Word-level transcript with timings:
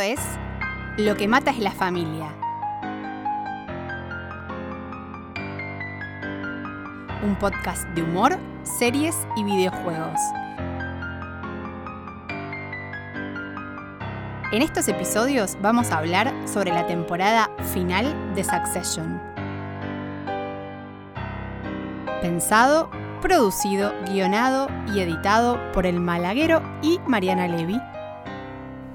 Es 0.00 0.18
Lo 0.96 1.14
que 1.14 1.28
mata 1.28 1.52
es 1.52 1.58
la 1.60 1.70
familia. 1.70 2.26
Un 7.22 7.36
podcast 7.38 7.84
de 7.90 8.02
humor, 8.02 8.36
series 8.64 9.14
y 9.36 9.44
videojuegos. 9.44 10.18
En 14.50 14.62
estos 14.62 14.88
episodios 14.88 15.56
vamos 15.62 15.92
a 15.92 15.98
hablar 15.98 16.34
sobre 16.44 16.72
la 16.72 16.88
temporada 16.88 17.48
final 17.72 18.34
de 18.34 18.42
Succession. 18.42 19.22
Pensado, 22.20 22.90
producido, 23.22 23.92
guionado 24.10 24.66
y 24.92 24.98
editado 25.00 25.56
por 25.72 25.86
el 25.86 26.00
Malaguero 26.00 26.62
y 26.82 26.98
Mariana 27.06 27.46
Levy. 27.46 27.80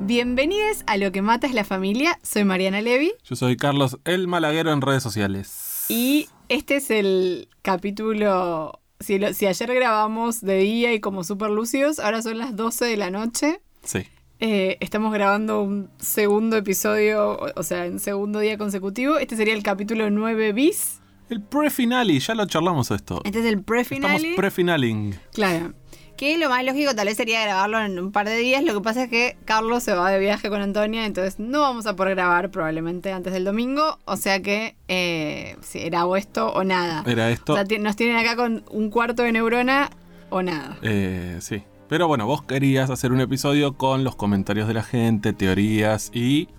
Bienvenidos 0.02 0.84
a 0.88 0.98
Lo 0.98 1.12
que 1.12 1.22
mata 1.22 1.48
es 1.48 1.54
la 1.54 1.64
familia. 1.64 2.20
Soy 2.24 2.44
Mariana 2.44 2.82
Levy 2.82 3.12
Yo 3.24 3.36
soy 3.36 3.58
Carlos 3.58 3.98
el 4.06 4.28
Malaguero 4.28 4.72
en 4.72 4.82
redes 4.82 5.04
sociales. 5.04 5.86
y 5.90 6.28
este 6.50 6.78
es 6.78 6.90
el 6.92 7.50
capítulo. 7.62 8.80
Si, 9.00 9.18
lo- 9.20 9.34
si 9.34 9.46
ayer 9.46 9.74
grabamos 9.74 10.42
de 10.42 10.58
día 10.58 10.94
y 10.94 11.00
como 11.00 11.24
súper 11.24 11.50
lúcidos, 11.52 12.00
ahora 12.00 12.22
son 12.22 12.38
las 12.38 12.56
12 12.56 12.86
de 12.86 12.98
la 12.98 13.10
noche. 13.12 13.62
Sí. 13.84 14.00
Eh, 14.40 14.78
estamos 14.82 15.14
grabando 15.14 15.62
un 15.64 15.90
segundo 16.00 16.58
episodio, 16.58 17.32
o- 17.34 17.50
o 17.56 17.64
sea, 17.64 17.86
en 17.86 18.00
segundo 18.00 18.40
día 18.40 18.58
consecutivo. 18.58 19.18
Este 19.18 19.36
sería 19.36 19.54
el 19.54 19.64
capítulo 19.64 20.10
9 20.10 20.54
bis. 20.54 21.02
El 21.30 21.42
pre-finale, 21.44 22.20
ya 22.20 22.34
lo 22.36 22.46
charlamos 22.48 22.90
esto. 22.92 23.22
Este 23.24 23.40
es 23.40 23.46
el 23.46 23.52
Estamos 23.60 23.66
pre-finale. 23.66 24.34
pre-finaling. 24.36 25.16
Claro. 25.34 25.74
Que 26.20 26.38
lo 26.38 26.50
más 26.50 26.66
lógico 26.66 26.94
tal 26.94 27.08
vez 27.08 27.16
sería 27.16 27.42
grabarlo 27.46 27.80
en 27.80 27.98
un 27.98 28.12
par 28.12 28.28
de 28.28 28.36
días. 28.36 28.62
Lo 28.62 28.74
que 28.74 28.82
pasa 28.82 29.04
es 29.06 29.10
que 29.10 29.38
Carlos 29.46 29.84
se 29.84 29.94
va 29.94 30.12
de 30.12 30.20
viaje 30.20 30.50
con 30.50 30.62
Antonia, 30.62 31.06
entonces 31.06 31.40
no 31.40 31.62
vamos 31.62 31.86
a 31.86 31.96
poder 31.96 32.16
grabar 32.16 32.52
probablemente 32.52 33.14
antes 33.14 33.32
del 33.32 33.46
domingo. 33.46 34.00
O 34.04 34.18
sea 34.18 34.42
que 34.42 34.76
eh, 34.90 35.56
sí, 35.62 35.80
era 35.82 36.06
o 36.06 36.18
esto 36.18 36.52
o 36.52 36.66
nada. 36.66 37.06
Era 37.08 37.30
esto. 37.30 37.54
O 37.54 37.56
sea, 37.56 37.64
nos 37.80 37.96
tienen 37.96 38.18
acá 38.18 38.36
con 38.36 38.66
un 38.70 38.90
cuarto 38.90 39.24
de 39.24 39.32
neurona 39.32 39.92
o 40.30 40.42
nada. 40.42 40.78
Eh, 40.82 41.38
sí. 41.40 41.64
Pero 41.88 42.10
bueno, 42.10 42.28
vos 42.28 42.44
querías 42.44 42.90
hacer 42.90 43.14
un 43.14 43.22
episodio 43.22 43.78
con 43.78 44.04
los 44.04 44.18
comentarios 44.18 44.68
de 44.68 44.74
la 44.74 44.84
gente, 44.84 45.32
teorías 45.32 46.12
y. 46.14 46.50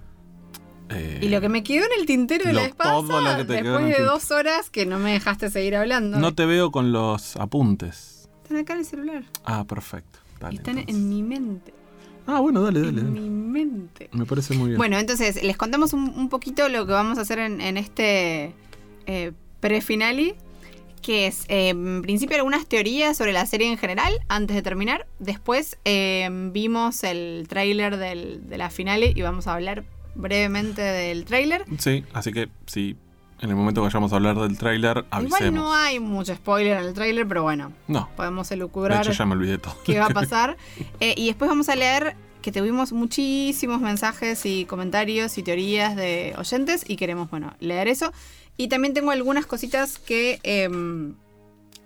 eh, 0.89 1.19
Y 1.21 1.29
lo 1.29 1.43
que 1.43 1.51
me 1.51 1.63
quedó 1.63 1.85
en 1.85 2.01
el 2.01 2.07
tintero 2.07 2.47
de 2.47 2.55
la 2.55 2.63
en 2.65 3.47
después 3.47 3.99
de 3.99 4.03
dos 4.05 4.31
horas 4.31 4.71
que 4.71 4.87
no 4.87 4.99
me 4.99 5.13
dejaste 5.13 5.51
seguir 5.51 5.77
hablando. 5.77 6.19
No 6.19 6.35
te 6.35 6.47
veo 6.47 6.71
con 6.71 6.93
los 6.93 7.37
apuntes. 7.37 8.20
Están 8.51 8.63
acá 8.63 8.73
en 8.73 8.79
el 8.81 8.85
celular. 8.85 9.23
Ah, 9.45 9.65
perfecto. 9.65 10.19
Dale, 10.41 10.57
Están 10.57 10.79
entonces. 10.79 10.97
en 11.03 11.09
mi 11.09 11.23
mente. 11.23 11.73
Ah, 12.27 12.41
bueno, 12.41 12.61
dale, 12.63 12.81
dale. 12.81 13.01
En 13.01 13.15
dale. 13.15 13.21
mi 13.21 13.31
mente. 13.31 14.09
Me 14.13 14.27
parece 14.27 14.55
muy 14.55 14.71
bien. 14.71 14.77
Bueno, 14.79 14.99
entonces 14.99 15.41
les 15.45 15.57
contamos 15.57 15.93
un, 15.93 16.13
un 16.17 16.29
poquito 16.29 16.69
lo 16.69 16.85
que 16.85 16.93
vamos 16.93 17.17
a 17.19 17.21
hacer 17.21 17.39
en, 17.39 17.61
en 17.61 17.77
este 17.77 18.53
eh, 19.07 19.31
pre-finale, 19.61 20.35
que 21.01 21.29
es 21.29 21.45
eh, 21.47 21.69
en 21.69 22.03
principio 22.03 22.35
algunas 22.39 22.67
teorías 22.67 23.17
sobre 23.17 23.33
la 23.33 23.47
serie 23.47 23.71
en 23.71 23.79
general, 23.79 24.13
antes 24.27 24.57
de 24.57 24.63
terminar. 24.63 25.07
Después 25.21 25.79
eh, 25.85 26.29
vimos 26.53 27.05
el 27.05 27.47
tráiler 27.49 27.99
de 27.99 28.59
la 28.59 28.71
finale 28.71 29.13
y 29.15 29.23
vamos 29.23 29.47
a 29.47 29.55
hablar 29.55 29.85
brevemente 30.17 30.83
del 30.83 31.25
tráiler. 31.25 31.65
Sí, 31.79 32.05
así 32.13 32.33
que 32.33 32.49
sí. 32.67 32.97
En 33.41 33.49
el 33.51 33.57
momento 33.57 33.81
que 33.81 33.87
vayamos 33.87 34.13
a 34.13 34.17
hablar 34.17 34.39
del 34.39 34.59
tráiler, 34.59 35.07
avisemos. 35.11 35.41
Igual 35.41 35.55
no 35.55 35.73
hay 35.75 35.99
mucho 35.99 36.35
spoiler 36.35 36.77
en 36.79 36.85
el 36.89 36.95
tráiler, 36.95 37.27
pero 37.27 37.43
bueno, 37.43 37.73
No, 37.89 38.09
podemos 38.17 38.49
de 38.51 38.55
elucubrar 38.57 39.01
hecho 39.03 39.13
ya 39.13 39.25
me 39.25 39.33
olvidé 39.33 39.57
todo. 39.59 39.75
qué 39.85 39.99
va 39.99 40.07
a 40.07 40.11
pasar. 40.15 40.59
Eh, 41.01 41.15
y 41.17 41.27
después 41.29 41.49
vamos 41.49 41.69
a 41.71 41.77
leer 41.77 42.17
que 42.43 42.53
tuvimos 42.53 42.93
muchísimos 42.93 43.81
mensajes 43.81 44.45
y 44.45 44.65
comentarios 44.67 45.39
y 45.39 45.43
teorías 45.43 45.97
de 45.97 46.35
oyentes 46.39 46.85
y 46.87 46.97
queremos, 46.97 47.31
bueno, 47.31 47.55
leer 47.61 47.89
eso. 47.89 48.13
Y 48.59 48.69
también 48.69 48.93
tengo 48.93 49.11
algunas 49.11 49.47
cositas 49.47 49.99
que 49.99 50.39
em, 50.43 51.15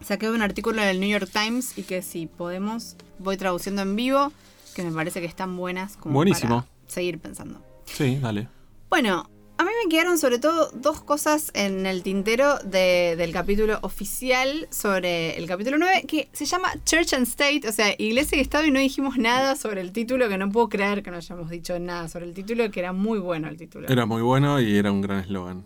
saqué 0.00 0.26
de 0.26 0.32
un 0.32 0.42
artículo 0.42 0.82
del 0.82 0.98
New 0.98 1.08
York 1.08 1.30
Times 1.32 1.78
y 1.78 1.82
que 1.82 2.02
si 2.02 2.26
podemos 2.26 2.96
voy 3.20 3.36
traduciendo 3.36 3.82
en 3.82 3.94
vivo, 3.94 4.32
que 4.74 4.82
me 4.82 4.90
parece 4.90 5.20
que 5.20 5.26
están 5.26 5.56
buenas 5.56 5.96
como 5.96 6.14
Buenísimo. 6.16 6.62
para 6.62 6.90
seguir 6.90 7.20
pensando. 7.20 7.60
Sí, 7.84 8.16
dale. 8.20 8.48
Bueno, 8.90 9.28
a 9.56 9.64
mí 9.64 9.70
me 9.84 9.88
quedaron 9.88 10.18
sobre 10.18 10.38
todo 10.38 10.70
dos 10.74 11.00
cosas 11.02 11.50
en 11.54 11.86
el 11.86 12.02
tintero 12.02 12.58
de- 12.64 13.14
del 13.16 13.32
capítulo 13.32 13.78
oficial 13.82 14.66
sobre 14.70 15.36
el 15.38 15.46
capítulo 15.46 15.78
9, 15.78 16.04
que 16.08 16.28
se 16.32 16.44
llama 16.44 16.72
Church 16.84 17.12
and 17.14 17.26
State, 17.26 17.68
o 17.68 17.72
sea, 17.72 17.94
Iglesia 17.98 18.36
y 18.38 18.40
Estado, 18.40 18.66
y 18.66 18.70
no 18.72 18.80
dijimos 18.80 19.16
nada 19.16 19.54
sobre 19.56 19.80
el 19.80 19.92
título, 19.92 20.28
que 20.28 20.38
no 20.38 20.50
puedo 20.50 20.68
creer 20.68 21.02
que 21.02 21.10
no 21.10 21.18
hayamos 21.18 21.50
dicho 21.50 21.78
nada 21.78 22.08
sobre 22.08 22.26
el 22.26 22.34
título, 22.34 22.68
que 22.70 22.80
era 22.80 22.92
muy 22.92 23.18
bueno 23.20 23.48
el 23.48 23.56
título. 23.56 23.88
Era 23.88 24.06
muy 24.06 24.22
bueno 24.22 24.60
y 24.60 24.76
era 24.76 24.90
un 24.90 25.00
gran 25.00 25.20
eslogan. 25.20 25.64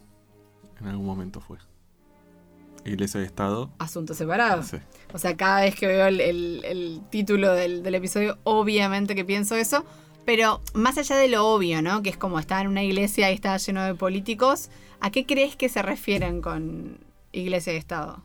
En 0.80 0.86
algún 0.86 1.06
momento 1.06 1.40
fue. 1.40 1.56
Iglesia 2.84 3.20
y 3.20 3.24
Estado. 3.24 3.70
Asuntos 3.78 4.16
separados. 4.16 4.66
Sí. 4.68 4.76
O 5.12 5.18
sea, 5.18 5.36
cada 5.36 5.62
vez 5.62 5.74
que 5.74 5.86
veo 5.86 6.06
el, 6.06 6.20
el- 6.20 6.64
el 6.64 7.00
título 7.10 7.52
del, 7.52 7.82
del 7.82 7.94
episodio, 7.96 8.38
obviamente 8.44 9.14
que 9.14 9.24
pienso 9.24 9.56
eso. 9.56 9.84
Pero 10.28 10.60
más 10.74 10.98
allá 10.98 11.16
de 11.16 11.26
lo 11.28 11.46
obvio, 11.46 11.80
¿no? 11.80 12.02
Que 12.02 12.10
es 12.10 12.18
como 12.18 12.38
estar 12.38 12.66
en 12.66 12.70
una 12.72 12.82
iglesia 12.82 13.30
y 13.30 13.34
está 13.34 13.56
lleno 13.56 13.82
de 13.82 13.94
políticos, 13.94 14.68
¿a 15.00 15.08
qué 15.10 15.24
crees 15.24 15.56
que 15.56 15.70
se 15.70 15.80
refieren 15.80 16.42
con 16.42 16.98
iglesia 17.32 17.72
y 17.72 17.76
Estado? 17.76 18.22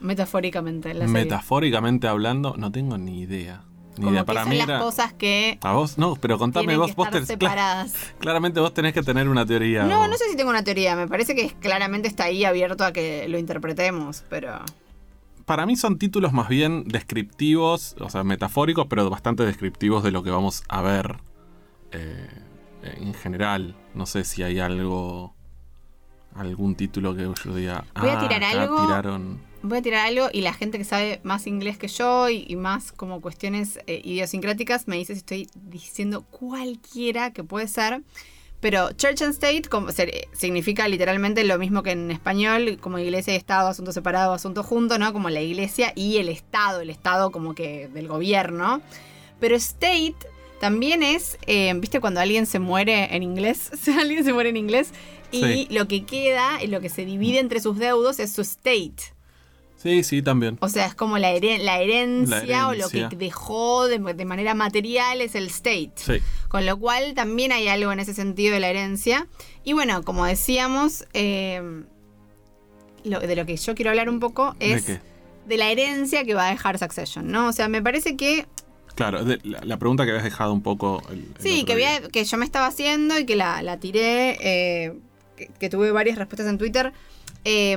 Metafóricamente. 0.00 0.90
en 0.90 0.98
la 0.98 1.06
serie. 1.06 1.24
Metafóricamente 1.24 2.06
hablando, 2.06 2.54
no 2.58 2.70
tengo 2.70 2.98
ni 2.98 3.20
idea. 3.20 3.62
Ni 3.96 4.04
Como 4.04 4.10
idea. 4.10 4.20
que 4.20 4.26
Para 4.26 4.42
son 4.42 4.50
mí 4.50 4.58
las 4.58 4.68
era. 4.68 4.78
cosas 4.80 5.14
que 5.14 5.58
A 5.62 5.72
vos, 5.72 5.96
no, 5.96 6.16
pero 6.16 6.36
contame 6.38 6.76
vos. 6.76 6.88
que 6.88 6.94
vos 6.96 7.06
estar 7.06 7.22
tenés- 7.22 7.26
separadas. 7.28 7.94
claramente 8.18 8.60
vos 8.60 8.74
tenés 8.74 8.92
que 8.92 9.02
tener 9.02 9.26
una 9.26 9.46
teoría. 9.46 9.84
No, 9.84 10.02
o- 10.02 10.06
no 10.06 10.18
sé 10.18 10.28
si 10.30 10.36
tengo 10.36 10.50
una 10.50 10.62
teoría. 10.64 10.96
Me 10.96 11.08
parece 11.08 11.34
que 11.34 11.48
claramente 11.60 12.08
está 12.08 12.24
ahí 12.24 12.44
abierto 12.44 12.84
a 12.84 12.92
que 12.92 13.26
lo 13.26 13.38
interpretemos, 13.38 14.22
pero... 14.28 14.58
Para 15.46 15.64
mí 15.64 15.76
son 15.76 15.96
títulos 15.98 16.34
más 16.34 16.50
bien 16.50 16.84
descriptivos, 16.88 17.96
o 18.00 18.10
sea, 18.10 18.22
metafóricos, 18.22 18.86
pero 18.86 19.08
bastante 19.08 19.46
descriptivos 19.46 20.02
de 20.04 20.10
lo 20.10 20.22
que 20.22 20.30
vamos 20.30 20.62
a 20.68 20.82
ver 20.82 21.16
eh, 21.92 22.28
en 22.82 23.14
general. 23.14 23.74
No 23.94 24.06
sé 24.06 24.24
si 24.24 24.42
hay 24.42 24.58
algo. 24.60 25.34
algún 26.34 26.76
título 26.76 27.16
que 27.16 27.22
yo 27.22 27.54
diga. 27.54 27.84
Voy 27.98 28.10
a 28.10 28.20
"Ah, 28.20 28.28
tirar 28.28 28.44
algo". 28.44 28.86
tiraron. 28.86 29.40
Voy 29.62 29.78
a 29.78 29.82
tirar 29.82 30.06
algo 30.06 30.28
y 30.32 30.42
la 30.42 30.52
gente 30.52 30.78
que 30.78 30.84
sabe 30.84 31.20
más 31.24 31.48
inglés 31.48 31.78
que 31.78 31.88
yo 31.88 32.28
y, 32.30 32.44
y 32.46 32.54
más 32.54 32.92
como 32.92 33.20
cuestiones 33.20 33.80
eh, 33.88 34.00
idiosincráticas 34.04 34.86
me 34.86 34.96
dice 34.96 35.14
si 35.14 35.18
estoy 35.18 35.48
diciendo 35.54 36.22
cualquiera 36.30 37.32
que 37.32 37.42
puede 37.42 37.66
ser. 37.66 38.02
Pero 38.60 38.92
Church 38.92 39.22
and 39.22 39.32
State 39.32 39.62
como, 39.68 39.90
se- 39.90 40.28
significa 40.32 40.86
literalmente 40.86 41.42
lo 41.44 41.58
mismo 41.58 41.82
que 41.82 41.92
en 41.92 42.10
español, 42.12 42.78
como 42.80 42.98
iglesia 43.00 43.32
y 43.32 43.36
Estado, 43.36 43.68
asunto 43.68 43.90
separado, 43.92 44.32
asunto 44.32 44.62
junto, 44.62 44.96
¿no? 44.98 45.12
Como 45.12 45.30
la 45.30 45.40
iglesia 45.40 45.92
y 45.96 46.18
el 46.18 46.28
Estado, 46.28 46.80
el 46.82 46.90
Estado 46.90 47.32
como 47.32 47.54
que 47.54 47.88
del 47.88 48.06
gobierno. 48.06 48.80
Pero 49.40 49.56
State 49.56 50.16
también 50.60 51.02
es, 51.02 51.38
eh, 51.46 51.72
¿viste 51.76 52.00
cuando 52.00 52.20
alguien 52.20 52.46
se 52.46 52.58
muere 52.58 53.14
en 53.14 53.22
inglés? 53.22 53.70
Alguien 53.98 54.24
se 54.24 54.32
muere 54.32 54.48
en 54.50 54.56
inglés 54.56 54.90
y 55.30 55.42
Sí. 55.42 55.68
lo 55.70 55.86
que 55.88 56.04
queda 56.04 56.58
lo 56.66 56.80
que 56.80 56.88
se 56.88 57.04
divide 57.04 57.38
entre 57.38 57.60
sus 57.60 57.78
deudos 57.78 58.18
es 58.18 58.32
su 58.32 58.40
state. 58.42 58.94
Sí, 59.76 60.02
sí, 60.02 60.22
también. 60.22 60.58
O 60.60 60.68
sea, 60.68 60.86
es 60.86 60.94
como 60.96 61.18
la, 61.18 61.32
heren- 61.32 61.62
la, 61.62 61.80
herencia, 61.80 62.44
La 62.46 62.68
o 62.68 62.74
lo 62.74 62.88
que 62.88 63.06
dejó 63.16 63.86
de, 63.86 63.98
de 64.14 64.24
manera 64.24 64.52
material 64.54 65.20
es 65.20 65.36
el 65.36 65.46
state. 65.46 65.92
Sí. 65.94 66.14
Con 66.48 66.66
lo 66.66 66.76
cual 66.80 67.14
también 67.14 67.52
hay 67.52 67.68
algo 67.68 67.92
en 67.92 68.00
ese 68.00 68.12
sentido 68.12 68.54
de 68.54 68.58
la 68.60 68.70
herencia. 68.70 69.28
Y 69.62 69.74
bueno, 69.74 70.02
como 70.02 70.24
decíamos, 70.26 71.04
eh, 71.12 71.62
lo- 73.04 73.20
de 73.20 73.36
lo 73.36 73.46
que 73.46 73.56
yo 73.56 73.74
quiero 73.76 73.90
hablar 73.90 74.08
un 74.08 74.18
poco 74.18 74.56
es 74.58 74.86
de 75.46 75.56
la 75.56 75.70
herencia 75.70 76.24
que 76.24 76.34
va 76.34 76.48
a 76.48 76.50
dejar 76.50 76.76
Succession, 76.78 77.30
¿no? 77.30 77.46
O 77.46 77.52
sea, 77.52 77.68
me 77.68 77.80
parece 77.80 78.16
que 78.16 78.46
Claro, 78.98 79.24
de- 79.24 79.38
la, 79.44 79.60
la 79.62 79.76
pregunta 79.78 80.04
que 80.04 80.10
habías 80.10 80.24
dejado 80.24 80.52
un 80.52 80.60
poco. 80.62 81.00
el- 81.10 81.18
el 81.20 81.34
Sí, 81.38 81.62
que, 81.64 81.72
había- 81.74 82.00
que 82.08 82.24
yo 82.24 82.36
me 82.36 82.44
estaba 82.44 82.66
haciendo 82.66 83.16
y 83.16 83.24
que 83.26 83.36
la, 83.36 83.62
la 83.62 83.78
tiré, 83.78 84.36
eh, 84.40 84.92
que, 85.36 85.46
que 85.58 85.68
tuve 85.70 85.92
varias 85.92 86.18
respuestas 86.18 86.48
en 86.48 86.58
Twitter. 86.58 86.92
Eh, 87.44 87.76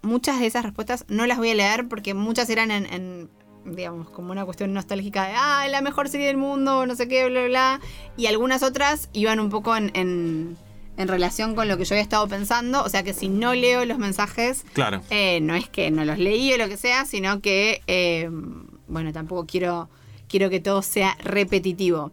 muchas 0.00 0.40
de 0.40 0.46
esas 0.46 0.62
respuestas 0.64 1.04
no 1.08 1.26
las 1.26 1.36
voy 1.36 1.50
a 1.50 1.54
leer 1.54 1.86
porque 1.86 2.14
muchas 2.14 2.48
eran 2.48 2.70
en, 2.70 2.86
en, 2.86 3.28
digamos, 3.66 4.08
como 4.08 4.32
una 4.32 4.46
cuestión 4.46 4.72
nostálgica 4.72 5.26
de, 5.28 5.34
ah, 5.36 5.66
la 5.68 5.82
mejor 5.82 6.08
serie 6.08 6.28
del 6.28 6.38
mundo, 6.38 6.86
no 6.86 6.94
sé 6.96 7.08
qué, 7.08 7.28
bla, 7.28 7.40
bla, 7.40 7.48
bla. 7.48 7.80
Y 8.16 8.26
algunas 8.26 8.62
otras 8.62 9.10
iban 9.12 9.40
un 9.40 9.50
poco 9.50 9.76
en, 9.76 9.90
en, 9.94 10.56
en 10.96 11.08
relación 11.08 11.54
con 11.54 11.68
lo 11.68 11.76
que 11.76 11.84
yo 11.84 11.94
había 11.94 12.02
estado 12.02 12.26
pensando. 12.26 12.82
O 12.82 12.88
sea 12.88 13.02
que 13.02 13.12
si 13.12 13.28
no 13.28 13.52
leo 13.54 13.84
los 13.84 13.98
mensajes, 13.98 14.64
Claro. 14.72 15.02
eh, 15.10 15.40
no 15.42 15.54
es 15.54 15.68
que 15.68 15.90
no 15.90 16.06
los 16.06 16.18
leí 16.18 16.54
o 16.54 16.56
lo 16.56 16.68
que 16.68 16.78
sea, 16.78 17.04
sino 17.04 17.42
que, 17.42 17.82
eh, 17.86 18.30
bueno, 18.88 19.12
tampoco 19.12 19.44
quiero, 19.46 19.90
quiero 20.34 20.50
que 20.50 20.58
todo 20.58 20.82
sea 20.82 21.16
repetitivo. 21.22 22.10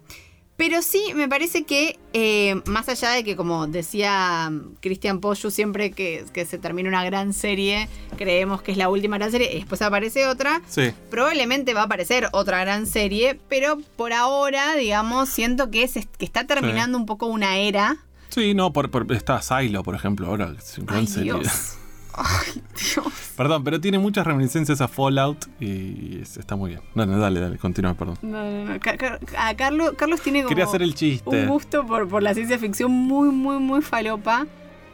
Pero 0.58 0.84
sí, 0.84 1.02
me 1.16 1.28
parece 1.28 1.64
que, 1.64 1.98
eh, 2.14 2.62
más 2.66 2.88
allá 2.88 3.10
de 3.10 3.24
que, 3.24 3.36
como 3.36 3.66
decía 3.66 4.48
mm, 4.52 4.76
Christian 4.80 5.20
Poyu, 5.20 5.50
siempre 5.50 5.90
que, 5.90 6.24
que 6.32 6.46
se 6.46 6.60
termina 6.60 6.88
una 6.88 7.04
gran 7.04 7.34
serie, 7.34 7.90
creemos 8.16 8.62
que 8.62 8.74
es 8.74 8.78
la 8.78 8.88
última 8.88 9.18
gran 9.18 9.32
serie, 9.32 9.52
y 9.52 9.56
después 9.56 9.82
aparece 9.82 10.28
otra. 10.28 10.62
Sí. 10.68 10.92
Probablemente 11.10 11.74
va 11.74 11.82
a 11.82 11.86
aparecer 11.86 12.28
otra 12.32 12.60
gran 12.60 12.86
serie, 12.86 13.40
pero 13.50 13.80
por 13.96 14.14
ahora, 14.14 14.76
digamos, 14.76 15.30
siento 15.30 15.72
que, 15.72 15.88
se, 15.88 16.06
que 16.06 16.26
está 16.26 16.46
terminando 16.46 16.96
un 16.96 17.08
poco 17.08 17.26
una 17.26 17.58
era. 17.58 17.98
Sí, 18.30 18.54
no, 18.54 18.72
por, 18.72 18.92
por- 18.92 19.12
está 19.14 19.42
Silo, 19.42 19.82
por 19.82 19.96
ejemplo, 19.96 20.28
ahora. 20.28 20.54
Es 20.56 20.76
gran 20.78 21.00
Ay, 21.00 21.08
serie. 21.08 21.34
Dios. 21.34 21.78
Ay, 22.14 22.62
Dios. 22.76 23.06
Perdón, 23.38 23.64
pero 23.64 23.80
tiene 23.80 23.98
muchas 24.00 24.26
reminiscencias 24.26 24.82
a 24.82 24.88
Fallout 24.88 25.46
y 25.60 26.20
es- 26.22 26.38
está 26.38 26.56
muy 26.56 26.72
bien. 26.72 26.82
Dale, 26.96 27.16
dale, 27.18 27.40
dale, 27.40 27.58
continúa, 27.58 27.94
perdón. 27.94 28.18
No, 28.22 28.44
no, 28.44 28.66
no. 28.74 28.80
Car- 28.80 29.20
a 29.38 29.56
Carlos, 29.56 29.94
Carlos 29.98 30.22
tiene 30.22 30.40
como 30.40 30.50
Quería 30.50 30.66
hacer 30.66 30.82
el 30.82 30.94
chiste. 30.96 31.44
un 31.44 31.48
gusto 31.48 31.86
por, 31.86 32.08
por 32.08 32.22
la 32.24 32.34
ciencia 32.34 32.58
ficción 32.60 32.92
muy, 32.92 33.30
muy, 33.30 33.60
muy 33.60 33.82
falopa. 33.82 34.46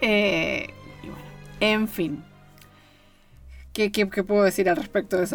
Eh, 0.02 0.68
y 1.04 1.08
bueno, 1.08 1.24
en 1.60 1.88
fin. 1.88 2.24
¿Qué, 3.74 3.92
qué, 3.92 4.10
qué 4.10 4.24
puedo 4.24 4.44
decir 4.44 4.68
al 4.70 4.76
respecto 4.76 5.18
de 5.18 5.28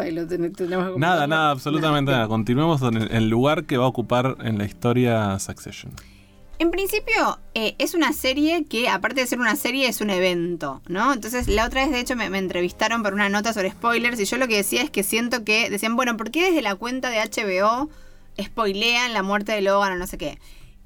tenemos 0.51 0.93
que 0.93 0.99
Nada, 0.99 1.27
nada, 1.27 1.51
absolutamente 1.51 2.11
Nada. 2.11 2.23
nada. 2.23 2.27
Continuemos 2.29 2.81
en 2.81 2.97
el 2.97 3.29
lugar 3.29 3.63
que 3.63 3.77
va 3.77 3.85
a 3.85 3.87
ocupar 3.87 4.35
en 4.41 4.57
la 4.57 4.65
historia 4.65 5.39
Succession. 5.39 5.93
En 6.59 6.71
principio, 6.71 7.39
eh, 7.55 7.75
es 7.79 7.93
una 7.93 8.13
serie 8.13 8.65
que, 8.65 8.87
aparte 8.87 9.21
de 9.21 9.27
ser 9.27 9.39
una 9.39 9.55
serie, 9.55 9.87
es 9.87 10.01
un 10.01 10.09
evento, 10.09 10.81
¿no? 10.87 11.11
Entonces, 11.11 11.47
la 11.47 11.65
otra 11.65 11.81
vez, 11.83 11.91
de 11.91 11.99
hecho, 11.99 12.15
me, 12.15 12.29
me 12.29 12.37
entrevistaron 12.37 13.03
por 13.03 13.13
una 13.13 13.27
nota 13.27 13.53
sobre 13.53 13.71
spoilers 13.71 14.19
y 14.19 14.25
yo 14.25 14.37
lo 14.37 14.47
que 14.47 14.57
decía 14.57 14.81
es 14.81 14.89
que 14.89 15.03
siento 15.03 15.43
que 15.43 15.69
decían, 15.69 15.95
bueno, 15.95 16.15
¿por 16.15 16.31
qué 16.31 16.43
desde 16.45 16.61
la 16.61 16.75
cuenta 16.75 17.09
de 17.09 17.17
HBO 17.19 17.89
spoilean 18.41 19.13
la 19.13 19.23
muerte 19.23 19.51
de 19.51 19.61
Logan 19.61 19.93
o 19.93 19.95
no 19.97 20.07
sé 20.07 20.17
qué? 20.17 20.39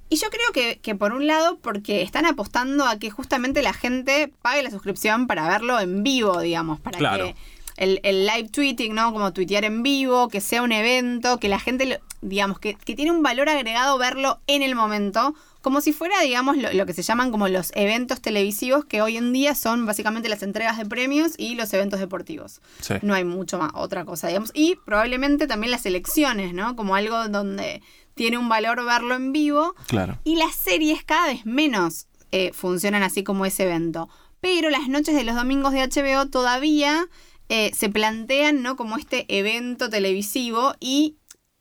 Y 0.09 0.15
yo 0.15 0.29
creo 0.29 0.51
que, 0.53 0.79
que 0.79 0.95
por 0.95 1.11
un 1.11 1.27
lado, 1.27 1.59
porque 1.59 2.01
están 2.01 2.25
apostando 2.25 2.85
a 2.85 2.97
que 2.97 3.09
justamente 3.11 3.61
la 3.61 3.73
gente 3.73 4.31
pague 4.41 4.63
la 4.63 4.71
suscripción 4.71 5.27
para 5.27 5.47
verlo 5.49 5.79
en 5.79 6.01
vivo, 6.01 6.39
digamos, 6.39 6.79
para 6.79 6.97
Claro. 6.97 7.25
que 7.25 7.35
el, 7.75 7.99
el 8.03 8.25
live 8.25 8.47
tweeting, 8.49 8.95
¿no? 8.95 9.11
Como 9.11 9.33
tuitear 9.33 9.65
en 9.65 9.83
vivo, 9.83 10.29
que 10.29 10.39
sea 10.39 10.63
un 10.63 10.71
evento, 10.71 11.39
que 11.39 11.49
la 11.49 11.59
gente, 11.59 11.99
digamos, 12.21 12.57
que, 12.59 12.75
que 12.75 12.95
tiene 12.95 13.11
un 13.11 13.21
valor 13.21 13.49
agregado 13.49 13.97
verlo 13.97 14.39
en 14.47 14.63
el 14.63 14.75
momento, 14.75 15.35
como 15.67 15.81
si 15.81 15.91
fuera, 15.91 16.21
digamos, 16.21 16.55
lo, 16.55 16.71
lo 16.71 16.85
que 16.85 16.93
se 16.93 17.01
llaman 17.01 17.29
como 17.29 17.49
los 17.49 17.73
eventos 17.75 18.21
televisivos, 18.21 18.85
que 18.85 19.01
hoy 19.01 19.17
en 19.17 19.33
día 19.33 19.53
son 19.53 19.85
básicamente 19.85 20.29
las 20.29 20.41
entregas 20.41 20.77
de 20.77 20.85
premios 20.85 21.33
y 21.37 21.55
los 21.55 21.73
eventos 21.73 21.99
deportivos. 21.99 22.61
Sí. 22.79 22.93
No 23.01 23.13
hay 23.13 23.25
mucho 23.25 23.59
más, 23.59 23.71
otra 23.73 24.05
cosa, 24.05 24.29
digamos. 24.29 24.51
Y 24.53 24.77
probablemente 24.85 25.45
también 25.45 25.71
las 25.71 25.85
elecciones, 25.85 26.53
¿no? 26.53 26.77
Como 26.77 26.95
algo 26.95 27.27
donde 27.27 27.81
tiene 28.13 28.37
un 28.37 28.47
valor 28.47 28.85
verlo 28.85 29.13
en 29.13 29.33
vivo. 29.33 29.75
Claro. 29.87 30.17
Y 30.23 30.37
las 30.37 30.55
series 30.55 31.03
cada 31.03 31.27
vez 31.27 31.45
menos 31.45 32.07
eh, 32.31 32.53
funcionan 32.53 33.03
así 33.03 33.25
como 33.25 33.45
ese 33.45 33.63
evento. 33.63 34.07
Pero 34.39 34.69
las 34.69 34.87
noches 34.87 35.15
de 35.15 35.25
los 35.25 35.35
domingos 35.35 35.73
de 35.73 35.81
HBO 35.81 36.27
todavía 36.27 37.09
eh, 37.49 37.71
se 37.73 37.89
plantean 37.89 38.61
¿no? 38.61 38.77
como 38.77 38.95
este 38.95 39.25
evento 39.27 39.89
televisivo 39.89 40.75
y 40.79 41.17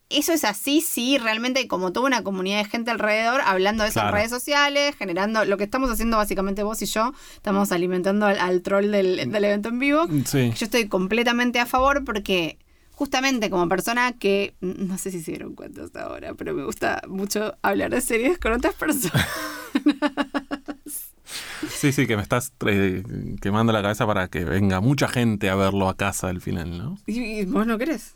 eso 0.09 0.33
es 0.33 0.45
así, 0.45 0.81
sí, 0.81 1.19
realmente 1.19 1.67
como 1.67 1.93
toda 1.93 2.07
una 2.07 2.23
comunidad 2.23 2.59
de 2.59 2.65
gente 2.65 2.91
alrededor 2.91 3.41
hablando 3.45 3.83
de 3.83 3.91
eso 3.91 4.01
en 4.01 4.13
redes 4.13 4.31
sociales, 4.31 4.95
generando 4.97 5.45
lo 5.45 5.57
que 5.57 5.65
estamos 5.65 5.91
haciendo 5.91 6.17
básicamente 6.17 6.63
vos 6.63 6.81
y 6.83 6.87
yo, 6.87 7.13
estamos 7.35 7.73
alimentando 7.73 8.27
al, 8.27 8.39
al 8.39 8.63
troll 8.63 8.91
del, 8.91 9.31
del 9.31 9.45
evento 9.45 9.69
en 9.69 9.79
vivo. 9.79 10.07
Sí. 10.25 10.53
Yo 10.57 10.65
estoy 10.67 10.89
completamente 10.89 11.59
a 11.59 11.67
favor 11.67 12.05
porque 12.05 12.59
justamente 12.93 13.51
como 13.51 13.69
persona 13.69 14.13
que, 14.13 14.55
no 14.61 14.97
sé 14.97 15.11
si 15.11 15.21
se 15.23 15.33
dieron 15.33 15.55
cuenta 15.55 15.83
hasta 15.83 16.05
ahora, 16.05 16.35
pero 16.35 16.55
me 16.55 16.65
gusta 16.65 17.03
mucho 17.09 17.57
hablar 17.63 17.91
de 17.91 18.01
series 18.01 18.39
con 18.39 18.53
otras 18.53 18.75
personas. 18.75 19.27
Sí, 21.69 21.91
sí, 21.93 22.07
que 22.07 22.17
me 22.17 22.23
estás 22.23 22.53
eh, 22.67 23.03
quemando 23.41 23.73
la 23.73 23.83
cabeza 23.83 24.07
para 24.07 24.29
que 24.29 24.45
venga 24.45 24.81
mucha 24.81 25.09
gente 25.09 25.51
a 25.51 25.57
verlo 25.57 25.89
a 25.89 25.97
casa 25.97 26.29
al 26.29 26.41
final, 26.41 26.79
¿no? 26.79 26.99
¿Y, 27.07 27.21
y 27.41 27.45
vos 27.45 27.67
no 27.67 27.79
querés? 27.79 28.15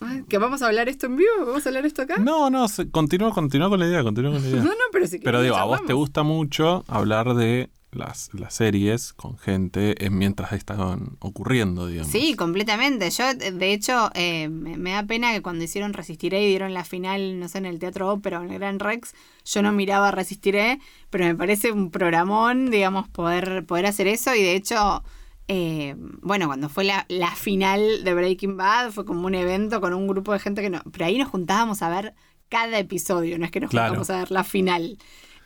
Ay, 0.00 0.24
¿Que 0.28 0.38
vamos 0.38 0.62
a 0.62 0.66
hablar 0.66 0.88
esto 0.88 1.06
en 1.06 1.16
vivo? 1.16 1.30
¿Vamos 1.46 1.64
a 1.66 1.68
hablar 1.68 1.86
esto 1.86 2.02
acá? 2.02 2.16
No, 2.18 2.50
no, 2.50 2.66
continúa, 2.90 3.32
continúa 3.32 3.68
con 3.68 3.80
la 3.80 3.86
idea, 3.86 4.02
continúa 4.02 4.32
con 4.32 4.42
la 4.42 4.48
idea. 4.48 4.62
no, 4.62 4.70
no, 4.70 4.84
pero 4.92 5.06
si 5.06 5.18
Pero 5.18 5.42
digo, 5.42 5.56
a 5.56 5.64
vos 5.64 5.84
te 5.86 5.92
gusta 5.92 6.22
mucho 6.22 6.84
hablar 6.88 7.34
de 7.34 7.70
las, 7.92 8.32
las 8.34 8.54
series 8.54 9.12
con 9.12 9.36
gente 9.36 10.04
en 10.04 10.16
mientras 10.16 10.52
están 10.52 11.16
ocurriendo, 11.18 11.86
digamos. 11.86 12.10
Sí, 12.10 12.34
completamente. 12.34 13.10
Yo, 13.10 13.34
de 13.34 13.72
hecho, 13.72 14.10
eh, 14.14 14.48
me, 14.48 14.76
me 14.76 14.92
da 14.92 15.02
pena 15.02 15.32
que 15.32 15.42
cuando 15.42 15.64
hicieron 15.64 15.92
Resistiré 15.92 16.42
y 16.42 16.48
dieron 16.48 16.72
la 16.72 16.84
final, 16.84 17.38
no 17.40 17.48
sé, 17.48 17.58
en 17.58 17.66
el 17.66 17.78
Teatro 17.78 18.10
Ópera 18.10 18.40
o 18.40 18.44
en 18.44 18.52
el 18.52 18.58
Gran 18.58 18.78
Rex, 18.78 19.14
yo 19.44 19.62
no 19.62 19.72
miraba 19.72 20.12
Resistiré, 20.12 20.78
pero 21.10 21.24
me 21.24 21.34
parece 21.34 21.72
un 21.72 21.90
programón, 21.90 22.70
digamos, 22.70 23.08
poder, 23.08 23.64
poder 23.66 23.86
hacer 23.86 24.06
eso. 24.06 24.34
Y 24.34 24.42
de 24.42 24.54
hecho, 24.54 25.02
eh, 25.52 25.96
bueno, 25.98 26.46
cuando 26.46 26.68
fue 26.68 26.84
la, 26.84 27.06
la 27.08 27.34
final 27.34 28.04
de 28.04 28.14
Breaking 28.14 28.56
Bad, 28.56 28.92
fue 28.92 29.04
como 29.04 29.26
un 29.26 29.34
evento 29.34 29.80
con 29.80 29.92
un 29.94 30.06
grupo 30.06 30.32
de 30.32 30.38
gente 30.38 30.62
que 30.62 30.70
no. 30.70 30.80
Pero 30.92 31.06
ahí 31.06 31.18
nos 31.18 31.28
juntábamos 31.28 31.82
a 31.82 31.88
ver 31.88 32.14
cada 32.48 32.78
episodio, 32.78 33.36
no 33.36 33.44
es 33.44 33.50
que 33.50 33.58
nos 33.58 33.70
Claro. 33.70 33.88
juntamos 33.88 34.10
a 34.10 34.18
ver 34.18 34.30
la 34.30 34.44
final. 34.44 34.96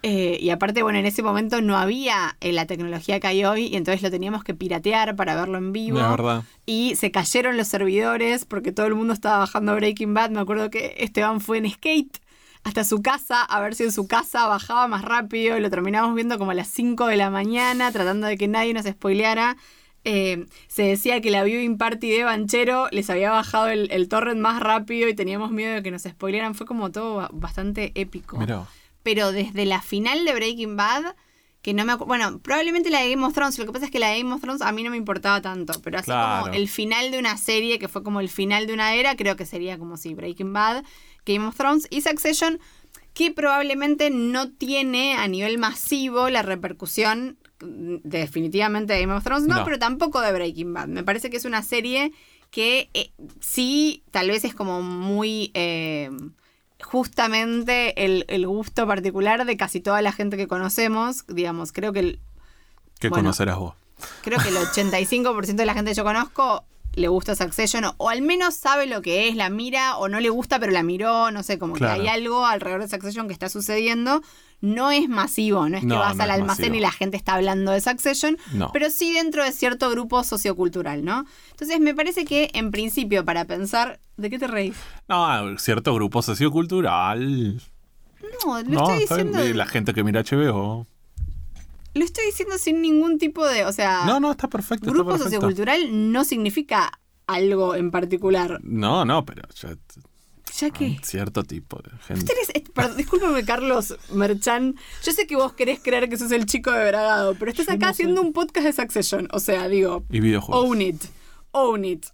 Eh, 0.03 0.37
y 0.39 0.51
aparte, 0.51 0.83
bueno, 0.83 0.99
en 0.99 1.06
ese 1.06 1.23
momento 1.23 1.62
no 1.62 1.79
había 1.79 2.37
eh, 2.43 2.53
la 2.53 2.67
tecnología 2.67 3.19
que 3.19 3.27
hay 3.29 3.47
hoy, 3.47 3.69
y 3.69 3.77
entonces 3.77 4.03
lo 4.03 4.11
teníamos 4.11 4.45
que 4.45 4.53
piratear 4.53 5.17
para 5.17 5.35
verlo 5.35 5.56
en 5.56 5.73
vivo. 5.73 5.97
La 5.99 6.11
verdad. 6.11 6.43
Y 6.67 6.97
se 6.97 7.11
cayeron 7.11 7.57
los 7.57 7.69
servidores 7.69 8.45
porque 8.45 8.73
todo 8.73 8.85
el 8.85 8.95
mundo 8.95 9.15
estaba 9.15 9.39
bajando 9.39 9.75
Breaking 9.75 10.12
Bad. 10.12 10.29
Me 10.33 10.41
acuerdo 10.41 10.69
que 10.69 10.97
Esteban 10.99 11.41
fue 11.41 11.57
en 11.57 11.71
skate 11.71 12.19
hasta 12.65 12.85
su 12.85 13.00
casa 13.00 13.43
a 13.43 13.61
ver 13.61 13.75
si 13.75 13.85
en 13.85 13.93
su 13.93 14.07
casa 14.07 14.47
bajaba 14.47 14.87
más 14.87 15.00
rápido. 15.03 15.57
Y 15.57 15.61
lo 15.62 15.71
terminamos 15.71 16.15
viendo 16.15 16.37
como 16.39 16.50
a 16.50 16.55
las 16.55 16.69
5 16.69 17.07
de 17.07 17.17
la 17.17 17.31
mañana, 17.31 17.91
tratando 17.91 18.27
de 18.27 18.37
que 18.37 18.49
nadie 18.49 18.75
nos 18.75 18.85
spoileara. 18.85 19.57
Eh, 20.05 20.47
se 20.69 20.83
decía 20.83 21.21
que 21.23 21.31
la 21.31 21.43
viewing 21.45 21.79
party 21.79 22.11
de 22.11 22.25
Banchero 22.25 22.89
les 22.91 23.09
había 23.11 23.31
bajado 23.31 23.69
el, 23.69 23.91
el 23.91 24.09
torrent 24.09 24.41
más 24.41 24.61
rápido 24.61 25.09
y 25.09 25.15
teníamos 25.15 25.51
miedo 25.51 25.75
de 25.75 25.83
que 25.83 25.91
nos 25.91 26.03
spoilearan. 26.03 26.55
Fue 26.55 26.67
como 26.67 26.91
todo 26.93 27.17
ba- 27.17 27.31
bastante 27.33 27.93
épico 27.95 28.37
Mirá. 28.39 28.67
pero 29.03 29.33
desde 29.33 29.65
la 29.67 29.81
final 29.81 30.25
de 30.27 30.35
Breaking 30.35 30.77
Bad, 30.77 31.15
que 31.62 31.73
no 31.73 31.87
me 31.87 31.95
acu- 31.95 32.06
Bueno, 32.06 32.39
probablemente 32.41 32.91
la 32.91 33.01
de 33.01 33.11
Game 33.11 33.25
of 33.25 33.33
Thrones. 33.33 33.59
Lo 33.59 33.65
que 33.65 33.73
pasa 33.73 33.87
es 33.87 33.91
que 33.91 33.99
la 33.99 34.11
de 34.11 34.19
Game 34.23 34.35
of 34.35 34.43
Thrones 34.43 34.61
a 34.61 34.71
mí 34.73 34.83
no 34.83 34.91
me 34.91 34.99
importaba 34.99 35.41
tanto. 35.41 35.73
Pero 35.83 35.97
así 35.99 36.05
Claro. 36.07 36.43
como 36.45 36.55
el 36.55 36.69
final 36.69 37.11
de 37.11 37.19
una 37.19 37.39
serie, 37.39 37.79
que 37.79 37.89
fue 37.89 38.03
como 38.03 38.21
el 38.21 38.29
final 38.29 38.67
de 38.67 38.75
una 38.75 38.95
era, 38.95 39.17
creo 39.17 39.37
que 39.37 39.47
sería 39.47 39.79
como 39.79 39.97
si 39.97 40.12
Breaking 40.12 40.53
Bad, 40.53 40.85
Game 41.25 41.47
of 41.47 41.57
Thrones 41.57 41.87
y 41.89 42.03
Succession, 42.03 42.61
que 43.15 43.31
probablemente 43.31 44.11
no 44.11 44.50
tiene 44.50 45.15
a 45.15 45.27
nivel 45.29 45.57
masivo 45.57 46.29
la 46.29 46.43
repercusión 46.43 47.39
definitivamente 47.61 48.93
de 48.95 49.01
Game 49.01 49.12
of 49.15 49.25
Thrones, 49.25 49.47
no, 49.47 49.56
No. 49.59 49.65
pero 49.65 49.79
tampoco 49.79 50.21
de 50.21 50.33
Breaking 50.33 50.73
Bad. 50.75 50.89
Me 50.89 51.03
parece 51.05 51.31
que 51.31 51.37
es 51.37 51.45
una 51.45 51.62
serie 51.62 52.12
que 52.51 52.89
eh, 52.95 53.11
sí, 53.41 54.03
tal 54.11 54.29
vez 54.31 54.45
es 54.45 54.55
como 54.55 54.83
muy... 54.83 55.51
eh, 55.55 56.11
justamente 56.83 58.05
el, 58.05 58.25
el 58.29 58.47
gusto 58.47 58.87
particular 58.87 59.45
de 59.47 59.56
casi 59.56 59.81
toda 59.81 60.03
la 60.03 60.12
gente 60.12 60.37
que 60.37 60.47
conocemos, 60.47 61.25
digamos, 61.29 61.73
creo 61.73 61.93
que 61.93 62.01
el, 62.01 62.21
¿Qué 63.00 63.09
Bueno. 63.09 63.23
conocerás 63.25 63.59
vos? 63.59 63.75
creo 64.23 64.38
que 64.40 64.49
el 64.49 64.57
85% 64.57 65.55
de 65.55 65.67
la 65.67 65.73
gente 65.75 65.93
que 65.93 65.97
yo 65.97 66.05
conozco 66.05 66.64
le 66.97 67.09
gusta 67.09 67.35
Succession 67.35 67.85
o, 67.85 67.95
o 67.99 68.09
al 68.11 68.23
menos 68.23 68.55
sabe 68.55 68.87
lo 68.87 69.03
que 69.03 69.29
es, 69.29 69.37
la 69.37 69.49
mira 69.51 69.97
o 69.99 70.09
no 70.09 70.21
le 70.21 70.29
gusta 70.31 70.59
pero 70.59 70.73
la 70.73 70.83
miró, 70.83 71.31
no 71.31 71.43
sé, 71.43 71.59
como 71.59 71.75
Claro. 71.75 71.95
que 72.03 72.09
hay 72.09 72.09
algo 72.09 72.45
alrededor 72.47 72.83
de 72.83 72.89
Succession 72.89 73.27
que 73.27 73.33
está 73.33 73.49
sucediendo. 73.49 74.23
No 74.61 74.91
es 74.91 75.09
masivo, 75.11 75.69
no 75.69 75.77
es 75.77 75.85
No, 75.85 75.97
que 75.97 75.99
vas 76.01 76.17
no 76.17 76.23
al 76.23 76.31
almacén 76.31 76.67
masivo. 76.67 76.77
y 76.77 76.81
la 76.81 76.91
gente 76.93 77.17
está 77.19 77.35
hablando 77.35 77.71
de 77.73 77.81
Succession, 77.83 78.39
No. 78.53 78.71
pero 78.73 78.89
sí 78.89 79.13
dentro 79.13 79.45
de 79.45 79.53
cierto 79.53 79.91
grupo 79.91 80.25
sociocultural, 80.25 81.05
¿no? 81.05 81.27
Entonces 81.51 81.81
me 81.81 81.95
parece 81.95 82.25
que 82.25 82.51
en 82.55 82.71
principio 82.71 83.25
para 83.27 83.45
pensar, 83.45 84.01
¿de 84.17 84.31
qué 84.31 84.39
te 84.39 84.47
reís? 84.47 84.75
No, 85.09 85.59
cierto 85.59 85.93
grupo 85.95 86.23
sociocultural. 86.23 87.61
No, 88.47 88.63
lo 88.63 88.69
no, 88.69 88.81
estoy 88.91 88.99
diciendo... 89.01 89.55
la 89.55 89.67
gente 89.67 89.93
que 89.93 90.03
mira 90.03 90.23
HBO. 90.23 90.87
Lo 91.95 92.05
estoy 92.05 92.27
diciendo 92.27 92.59
sin 92.59 92.83
ningún 92.83 93.19
tipo 93.19 93.47
de, 93.47 93.65
o 93.65 93.73
sea, 93.73 94.05
No, 94.05 94.21
no, 94.21 94.33
está 94.33 94.49
perfecto. 94.49 94.87
está 94.87 94.93
grupo 94.95 95.11
perfecto. 95.11 95.31
sociocultural 95.31 96.13
no 96.13 96.25
significa 96.25 96.93
algo 97.27 97.75
en 97.75 97.91
particular. 97.91 98.59
No, 98.63 99.05
no, 99.05 99.25
pero 99.25 99.43
ya, 99.55 99.77
Ya 100.59 100.71
que 100.71 100.99
cierto 101.03 101.43
tipo 101.45 101.79
de 101.83 101.91
gente. 102.07 102.33
Eh, 102.55 102.65
perdón, 102.75 102.97
discúlpame, 102.99 103.45
Carlos 103.45 103.97
Merchan. 104.13 104.75
Yo 105.05 105.13
sé 105.13 105.27
que 105.27 105.37
vos 105.37 105.53
querés 105.55 105.81
creer 105.81 106.09
que 106.09 106.17
sos 106.17 106.31
el 106.33 106.47
chico 106.47 106.71
de 106.71 106.89
Bragado, 106.89 107.35
pero 107.39 107.51
estás 107.51 107.67
Yo 107.67 107.73
acá 107.73 107.87
no 107.87 107.95
sé. 107.95 108.03
haciendo 108.03 108.21
un 108.23 108.33
podcast 108.33 108.67
de 108.67 108.73
Succession. 108.73 109.29
O 109.33 109.39
sea, 109.41 109.69
digo, 109.69 110.05
Y 110.11 110.21
videojuegos. 110.21 110.65
own 110.69 110.83
it. 110.83 111.03
Own 111.53 111.85
it. 111.85 112.07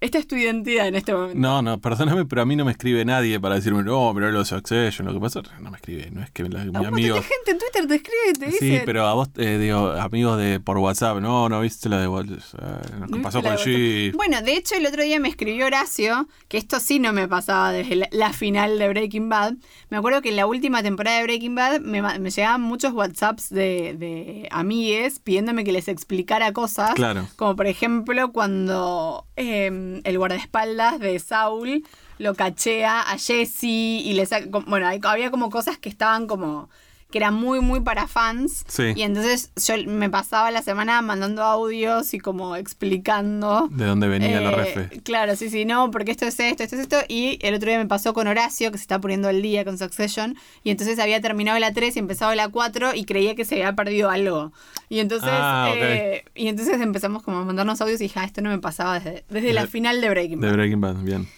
Esta 0.00 0.18
es 0.18 0.26
tu 0.26 0.36
identidad 0.36 0.86
en 0.88 0.94
este 0.94 1.12
momento. 1.14 1.38
No, 1.38 1.62
no, 1.62 1.80
perdóname, 1.80 2.24
pero 2.26 2.42
a 2.42 2.44
mí 2.46 2.54
no 2.56 2.64
me 2.64 2.72
escribe 2.72 3.04
nadie 3.04 3.40
para 3.40 3.54
decirme, 3.56 3.82
no, 3.82 4.12
pero 4.14 4.30
lo 4.30 4.40
de 4.40 4.44
Succession, 4.44 5.06
lo 5.06 5.14
que 5.14 5.20
pasa, 5.20 5.40
no 5.60 5.70
me 5.70 5.76
escribe, 5.76 6.10
no 6.10 6.22
es 6.22 6.30
que 6.30 6.44
la- 6.48 6.64
mi 6.64 6.84
amigo... 6.84 7.16
de 7.16 7.22
gente 7.22 7.50
en 7.52 7.58
Twitter 7.58 7.86
te 7.86 7.94
escribe 7.96 8.20
y 8.30 8.32
te 8.34 8.52
Sí, 8.52 8.70
dice. 8.70 8.82
pero 8.84 9.06
a 9.06 9.14
vos, 9.14 9.28
eh, 9.36 9.58
digo, 9.58 9.90
amigos 9.92 10.38
de 10.38 10.60
por 10.60 10.78
WhatsApp, 10.78 11.18
no, 11.20 11.48
no 11.48 11.60
viste 11.60 11.88
la 11.88 12.00
de 12.00 12.08
WhatsApp, 12.08 12.60
eh, 12.62 12.96
lo 13.00 13.06
que 13.06 13.16
¿No 13.16 13.22
pasó 13.22 13.42
con 13.42 13.52
de 13.56 13.58
G. 13.58 14.12
Bueno, 14.16 14.40
de 14.42 14.56
hecho, 14.56 14.74
el 14.74 14.86
otro 14.86 15.02
día 15.02 15.18
me 15.20 15.28
escribió 15.28 15.66
Horacio, 15.66 16.28
que 16.48 16.58
esto 16.58 16.78
sí 16.80 16.98
no 16.98 17.12
me 17.12 17.26
pasaba 17.28 17.72
desde 17.72 17.96
la, 17.96 18.08
la 18.12 18.32
final 18.32 18.78
de 18.78 18.88
Breaking 18.88 19.28
Bad. 19.28 19.54
Me 19.90 19.96
acuerdo 19.96 20.20
que 20.22 20.28
en 20.30 20.36
la 20.36 20.46
última 20.46 20.82
temporada 20.82 21.18
de 21.18 21.22
Breaking 21.24 21.54
Bad 21.54 21.80
me, 21.80 22.02
me 22.02 22.30
llegaban 22.30 22.60
muchos 22.60 22.92
WhatsApps 22.92 23.48
de, 23.50 23.94
de 23.98 24.48
amigues 24.50 25.18
pidiéndome 25.20 25.64
que 25.64 25.72
les 25.72 25.88
explicara 25.88 26.52
cosas. 26.52 26.94
Claro. 26.94 27.26
Como 27.36 27.56
por 27.56 27.66
ejemplo, 27.66 28.32
cuando 28.32 29.26
eh, 29.36 29.70
el 30.04 30.18
guardaespaldas 30.18 30.98
de 30.98 31.18
Saul 31.18 31.84
lo 32.18 32.34
cachea 32.34 33.00
a 33.00 33.18
Jesse 33.18 33.64
y 33.64 34.12
le 34.14 34.26
saca. 34.26 34.46
Bueno, 34.66 34.86
había 34.86 35.30
como 35.30 35.50
cosas 35.50 35.78
que 35.78 35.88
estaban 35.88 36.26
como. 36.26 36.68
Que 37.16 37.24
eran 37.24 37.32
muy, 37.34 37.60
muy 37.60 37.80
para 37.80 38.06
fans. 38.06 38.62
Sí. 38.68 38.92
Y 38.94 39.02
entonces 39.02 39.50
yo 39.56 39.74
me 39.86 40.10
pasaba 40.10 40.50
la 40.50 40.60
semana 40.60 41.00
mandando 41.00 41.42
audios 41.42 42.12
y 42.12 42.18
como 42.18 42.56
explicando. 42.56 43.68
De 43.70 43.86
dónde 43.86 44.06
venía 44.06 44.38
la 44.40 44.50
Eh, 44.50 44.54
refe. 44.54 45.00
Claro, 45.00 45.34
sí, 45.34 45.48
sí, 45.48 45.64
no, 45.64 45.90
porque 45.90 46.10
esto 46.10 46.26
es 46.26 46.38
esto, 46.38 46.62
esto 46.62 46.76
es 46.76 46.82
esto. 46.82 46.98
Y 47.08 47.38
el 47.40 47.54
otro 47.54 47.70
día 47.70 47.78
me 47.78 47.86
pasó 47.86 48.12
con 48.12 48.26
Horacio, 48.26 48.70
que 48.70 48.76
se 48.78 48.82
está 48.82 49.00
poniendo 49.00 49.28
al 49.28 49.40
día 49.40 49.64
con 49.64 49.78
Succession. 49.78 50.36
Y 50.62 50.70
entonces 50.70 50.98
había 50.98 51.20
terminado 51.22 51.58
la 51.58 51.72
3 51.72 51.96
y 51.96 51.98
empezado 52.00 52.34
la 52.34 52.48
4 52.48 52.94
y 52.94 53.04
creía 53.04 53.34
que 53.34 53.44
se 53.46 53.54
había 53.54 53.74
perdido 53.74 54.10
algo. 54.10 54.52
Y 54.90 54.98
entonces, 55.00 55.30
Ah, 55.32 55.70
eh, 55.74 56.24
y 56.34 56.48
entonces 56.48 56.80
empezamos 56.80 57.22
como 57.22 57.38
a 57.38 57.44
mandarnos 57.44 57.80
audios 57.80 58.00
y 58.00 58.04
dije, 58.04 58.20
ah, 58.20 58.24
esto 58.24 58.42
no 58.42 58.50
me 58.50 58.58
pasaba 58.58 58.98
desde, 59.00 59.24
desde 59.30 59.52
la 59.54 59.62
De- 59.62 59.68
final 59.68 60.00
de 60.00 60.10
Breaking 60.10 60.40
De 60.40 60.46
Bad. 60.48 60.54
Breaking 60.56 60.80
Bad, 60.80 60.96
bien. 60.96 61.28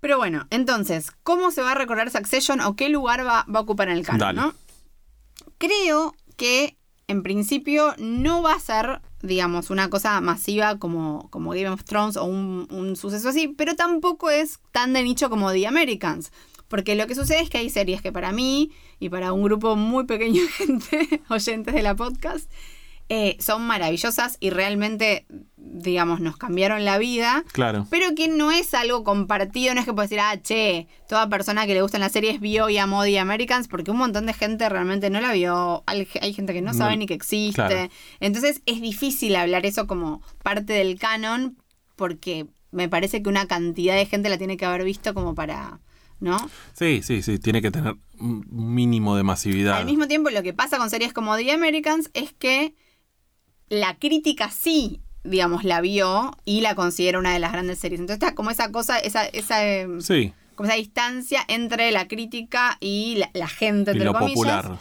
Pero 0.00 0.16
bueno, 0.16 0.46
entonces, 0.50 1.10
¿cómo 1.22 1.50
se 1.50 1.62
va 1.62 1.72
a 1.72 1.74
recordar 1.74 2.10
Succession 2.10 2.60
o 2.60 2.74
qué 2.74 2.88
lugar 2.88 3.20
va, 3.26 3.44
va 3.54 3.58
a 3.58 3.62
ocupar 3.62 3.88
en 3.90 3.96
el 3.98 4.04
canon, 4.06 4.34
no? 4.34 4.54
Creo 5.60 6.14
que 6.38 6.78
en 7.06 7.22
principio 7.22 7.94
no 7.98 8.40
va 8.40 8.54
a 8.54 8.60
ser, 8.60 9.02
digamos, 9.20 9.68
una 9.68 9.90
cosa 9.90 10.18
masiva 10.22 10.78
como, 10.78 11.28
como 11.28 11.50
Game 11.50 11.68
of 11.68 11.84
Thrones 11.84 12.16
o 12.16 12.24
un, 12.24 12.66
un 12.70 12.96
suceso 12.96 13.28
así, 13.28 13.46
pero 13.46 13.76
tampoco 13.76 14.30
es 14.30 14.58
tan 14.72 14.94
de 14.94 15.02
nicho 15.02 15.28
como 15.28 15.52
The 15.52 15.66
Americans. 15.66 16.32
Porque 16.66 16.94
lo 16.94 17.06
que 17.06 17.14
sucede 17.14 17.42
es 17.42 17.50
que 17.50 17.58
hay 17.58 17.68
series 17.68 18.00
que 18.00 18.10
para 18.10 18.32
mí 18.32 18.70
y 19.00 19.10
para 19.10 19.34
un 19.34 19.42
grupo 19.42 19.76
muy 19.76 20.06
pequeño 20.06 20.40
de 20.40 20.48
gente, 20.48 21.22
oyentes 21.28 21.74
de 21.74 21.82
la 21.82 21.94
podcast, 21.94 22.50
eh, 23.12 23.36
son 23.40 23.66
maravillosas 23.66 24.36
y 24.38 24.50
realmente, 24.50 25.26
digamos, 25.56 26.20
nos 26.20 26.36
cambiaron 26.36 26.84
la 26.84 26.96
vida. 26.96 27.42
Claro. 27.50 27.88
Pero 27.90 28.14
que 28.14 28.28
no 28.28 28.52
es 28.52 28.72
algo 28.72 29.02
compartido, 29.02 29.74
no 29.74 29.80
es 29.80 29.86
que 29.86 29.92
puedes 29.92 30.10
decir, 30.10 30.22
ah, 30.24 30.40
che, 30.40 30.86
toda 31.08 31.28
persona 31.28 31.66
que 31.66 31.74
le 31.74 31.82
gustan 31.82 32.02
las 32.02 32.12
series 32.12 32.38
vio 32.40 32.70
y 32.70 32.78
amó 32.78 33.02
The 33.02 33.18
Americans, 33.18 33.66
porque 33.66 33.90
un 33.90 33.96
montón 33.96 34.26
de 34.26 34.32
gente 34.32 34.68
realmente 34.68 35.10
no 35.10 35.20
la 35.20 35.32
vio. 35.32 35.82
Hay, 35.86 36.06
hay 36.22 36.32
gente 36.32 36.52
que 36.52 36.62
no 36.62 36.72
sabe 36.72 36.92
No, 36.92 36.98
ni 36.98 37.06
que 37.06 37.14
existe. 37.14 37.54
claro. 37.56 37.88
Entonces 38.20 38.62
es 38.64 38.80
difícil 38.80 39.34
hablar 39.34 39.66
eso 39.66 39.88
como 39.88 40.22
parte 40.44 40.72
del 40.74 40.96
canon, 40.96 41.58
porque 41.96 42.46
me 42.70 42.88
parece 42.88 43.24
que 43.24 43.28
una 43.28 43.48
cantidad 43.48 43.96
de 43.96 44.06
gente 44.06 44.28
la 44.28 44.38
tiene 44.38 44.56
que 44.56 44.66
haber 44.66 44.84
visto 44.84 45.14
como 45.14 45.34
para. 45.34 45.80
¿No? 46.20 46.48
Sí, 46.74 47.00
sí, 47.02 47.22
sí, 47.22 47.38
tiene 47.40 47.60
que 47.62 47.70
tener 47.72 47.96
un 48.20 48.46
mínimo 48.50 49.16
de 49.16 49.22
masividad. 49.24 49.78
Al 49.78 49.86
mismo 49.86 50.06
tiempo, 50.06 50.28
lo 50.30 50.42
que 50.42 50.52
pasa 50.52 50.76
con 50.76 50.90
series 50.90 51.12
como 51.14 51.34
The 51.36 51.50
Americans 51.50 52.10
es 52.12 52.34
que 52.34 52.74
la 53.70 53.96
crítica 53.98 54.50
sí, 54.50 55.00
digamos, 55.24 55.64
la 55.64 55.80
vio 55.80 56.36
y 56.44 56.60
la 56.60 56.74
considera 56.74 57.18
una 57.18 57.32
de 57.32 57.38
las 57.38 57.52
grandes 57.52 57.78
series. 57.78 58.00
Entonces 58.00 58.22
está 58.22 58.34
como 58.34 58.50
esa 58.50 58.70
cosa, 58.70 58.98
esa, 58.98 59.24
esa, 59.26 59.64
eh, 59.66 59.86
Sí, 60.00 60.34
como 60.54 60.68
esa 60.68 60.76
distancia 60.76 61.42
entre 61.48 61.90
la 61.92 62.06
crítica 62.08 62.76
y 62.80 63.14
la, 63.16 63.30
la 63.32 63.48
gente, 63.48 63.92
y 63.92 63.94
entre 63.94 64.04
lo 64.04 64.12
comillas. 64.12 64.34
popular. 64.34 64.78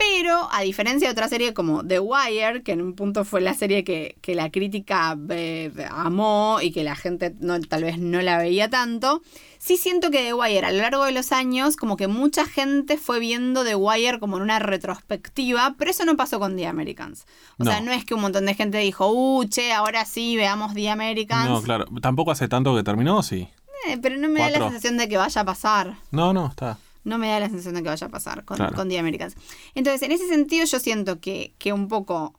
Pero, 0.00 0.48
a 0.50 0.62
diferencia 0.62 1.08
de 1.08 1.12
otra 1.12 1.28
serie 1.28 1.52
como 1.52 1.84
The 1.86 2.00
Wire, 2.00 2.62
que 2.62 2.72
en 2.72 2.80
un 2.80 2.94
punto 2.94 3.24
fue 3.26 3.42
la 3.42 3.52
serie 3.52 3.84
que, 3.84 4.16
que 4.22 4.34
la 4.34 4.50
crítica 4.50 5.16
eh, 5.28 5.70
amó 5.90 6.58
y 6.62 6.72
que 6.72 6.82
la 6.84 6.96
gente 6.96 7.34
no, 7.40 7.60
tal 7.60 7.84
vez 7.84 7.98
no 7.98 8.22
la 8.22 8.38
veía 8.38 8.70
tanto, 8.70 9.20
sí 9.58 9.76
siento 9.76 10.10
que 10.10 10.22
The 10.22 10.32
Wire 10.34 10.64
a 10.66 10.72
lo 10.72 10.78
largo 10.78 11.04
de 11.04 11.12
los 11.12 11.32
años, 11.32 11.76
como 11.76 11.96
que 11.98 12.08
mucha 12.08 12.46
gente 12.46 12.96
fue 12.96 13.20
viendo 13.20 13.62
The 13.62 13.74
Wire 13.74 14.18
como 14.20 14.38
en 14.38 14.42
una 14.42 14.58
retrospectiva, 14.58 15.74
pero 15.78 15.90
eso 15.90 16.04
no 16.06 16.16
pasó 16.16 16.38
con 16.40 16.56
The 16.56 16.66
Americans. 16.66 17.26
O 17.58 17.64
sea, 17.64 17.80
No. 17.82 17.92
es 17.92 18.04
que 18.06 18.14
un 18.14 18.22
montón 18.22 18.46
de 18.46 18.54
gente 18.54 18.78
dijo, 18.78 19.10
uh, 19.12 19.44
che, 19.44 19.72
ahora 19.72 20.06
sí, 20.06 20.36
veamos 20.36 20.72
The 20.74 20.88
Americans. 20.90 21.48
No, 21.50 21.62
claro. 21.62 21.84
Tampoco 22.00 22.30
hace 22.30 22.48
tanto 22.48 22.74
que 22.74 22.82
terminó, 22.82 23.22
sí. 23.22 23.48
Eh, 23.86 23.98
pero 24.00 24.16
no 24.16 24.28
me 24.28 24.40
da 24.40 24.50
la 24.50 24.58
sensación 24.58 24.96
de 24.98 25.08
que 25.08 25.16
vaya 25.16 25.40
a 25.40 25.44
pasar. 25.44 25.96
No, 26.10 26.32
no, 26.32 26.46
está. 26.48 26.78
No 27.04 27.18
me 27.18 27.28
da 27.28 27.40
la 27.40 27.48
sensación 27.48 27.74
de 27.74 27.82
que 27.82 27.88
vaya 27.88 28.06
a 28.06 28.10
pasar 28.10 28.44
con, 28.44 28.56
Claro. 28.56 28.74
con 28.76 28.88
The 28.88 28.98
Americans. 28.98 29.34
Entonces, 29.74 30.02
en 30.02 30.12
ese 30.12 30.28
sentido, 30.28 30.64
yo 30.66 30.78
siento 30.78 31.20
que, 31.20 31.54
que 31.58 31.72
un 31.72 31.88
poco 31.88 32.34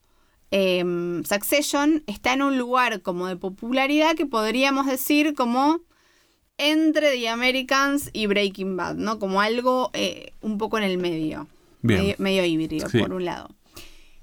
em, 0.52 1.24
Succession 1.24 2.04
está 2.08 2.34
en 2.34 2.42
un 2.42 2.58
lugar 2.58 3.02
como 3.02 3.28
de 3.28 3.38
popularidad 3.38 4.16
que 4.16 4.26
podríamos 4.26 4.86
decir 4.86 5.34
como 5.34 5.80
entre 6.58 7.12
The 7.18 7.30
Americans 7.30 8.10
y 8.14 8.28
Breaking 8.28 8.78
Bad, 8.78 8.96
¿no? 8.96 9.18
Como 9.18 9.42
algo 9.42 9.90
eh, 9.94 10.34
un 10.42 10.58
poco 10.58 10.78
en 10.78 10.84
el 10.84 10.98
medio. 10.98 11.48
Bien. 11.82 12.02
Medio, 12.02 12.16
medio 12.20 12.46
híbrido, 12.46 12.90
Sí. 12.90 13.00
por 13.00 13.14
un 13.14 13.26
lado. 13.26 13.50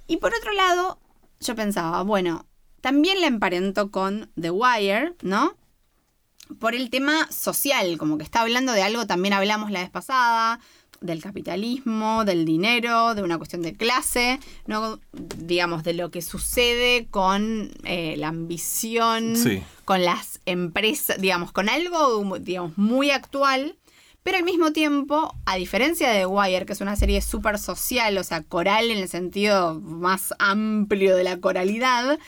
Y 0.06 0.18
por 0.18 0.32
otro 0.34 0.52
lado, 0.52 1.00
yo 1.40 1.56
pensaba, 1.56 2.02
bueno, 2.02 2.46
también 2.80 3.20
la 3.20 3.26
emparento 3.26 3.90
con 3.90 4.30
The 4.40 4.50
Wire, 4.50 5.14
¿no? 5.22 5.56
Por 6.58 6.74
el 6.74 6.90
tema 6.90 7.30
social, 7.30 7.98
como 7.98 8.18
que 8.18 8.24
está 8.24 8.40
hablando 8.40 8.72
de 8.72 8.82
algo, 8.82 9.06
también 9.06 9.34
hablamos 9.34 9.70
la 9.70 9.80
vez 9.80 9.90
pasada, 9.90 10.60
del 11.00 11.22
capitalismo, 11.22 12.24
del 12.24 12.44
dinero, 12.44 13.14
de 13.14 13.22
una 13.22 13.38
cuestión 13.38 13.62
de 13.62 13.72
clase, 13.74 14.40
¿no? 14.66 14.98
digamos, 15.12 15.84
de 15.84 15.92
lo 15.94 16.10
que 16.10 16.22
sucede 16.22 17.06
con 17.10 17.70
eh, 17.84 18.16
la 18.16 18.28
ambición, 18.28 19.36
Sí. 19.36 19.62
con 19.84 20.04
las 20.04 20.40
empresas, 20.44 21.20
digamos, 21.20 21.52
con 21.52 21.68
algo, 21.68 22.36
digamos, 22.40 22.76
muy 22.76 23.10
actual. 23.10 23.76
Pero 24.24 24.38
al 24.38 24.44
mismo 24.44 24.72
tiempo, 24.72 25.34
a 25.46 25.54
diferencia 25.54 26.10
de 26.10 26.18
The 26.20 26.26
Wire, 26.26 26.66
que 26.66 26.72
es 26.72 26.80
una 26.80 26.96
serie 26.96 27.22
súper 27.22 27.58
social, 27.58 28.18
o 28.18 28.24
sea, 28.24 28.42
coral 28.42 28.90
en 28.90 28.98
el 28.98 29.08
sentido 29.08 29.80
más 29.80 30.34
amplio 30.40 31.14
de 31.16 31.22
la 31.22 31.38
coralidad, 31.38 32.18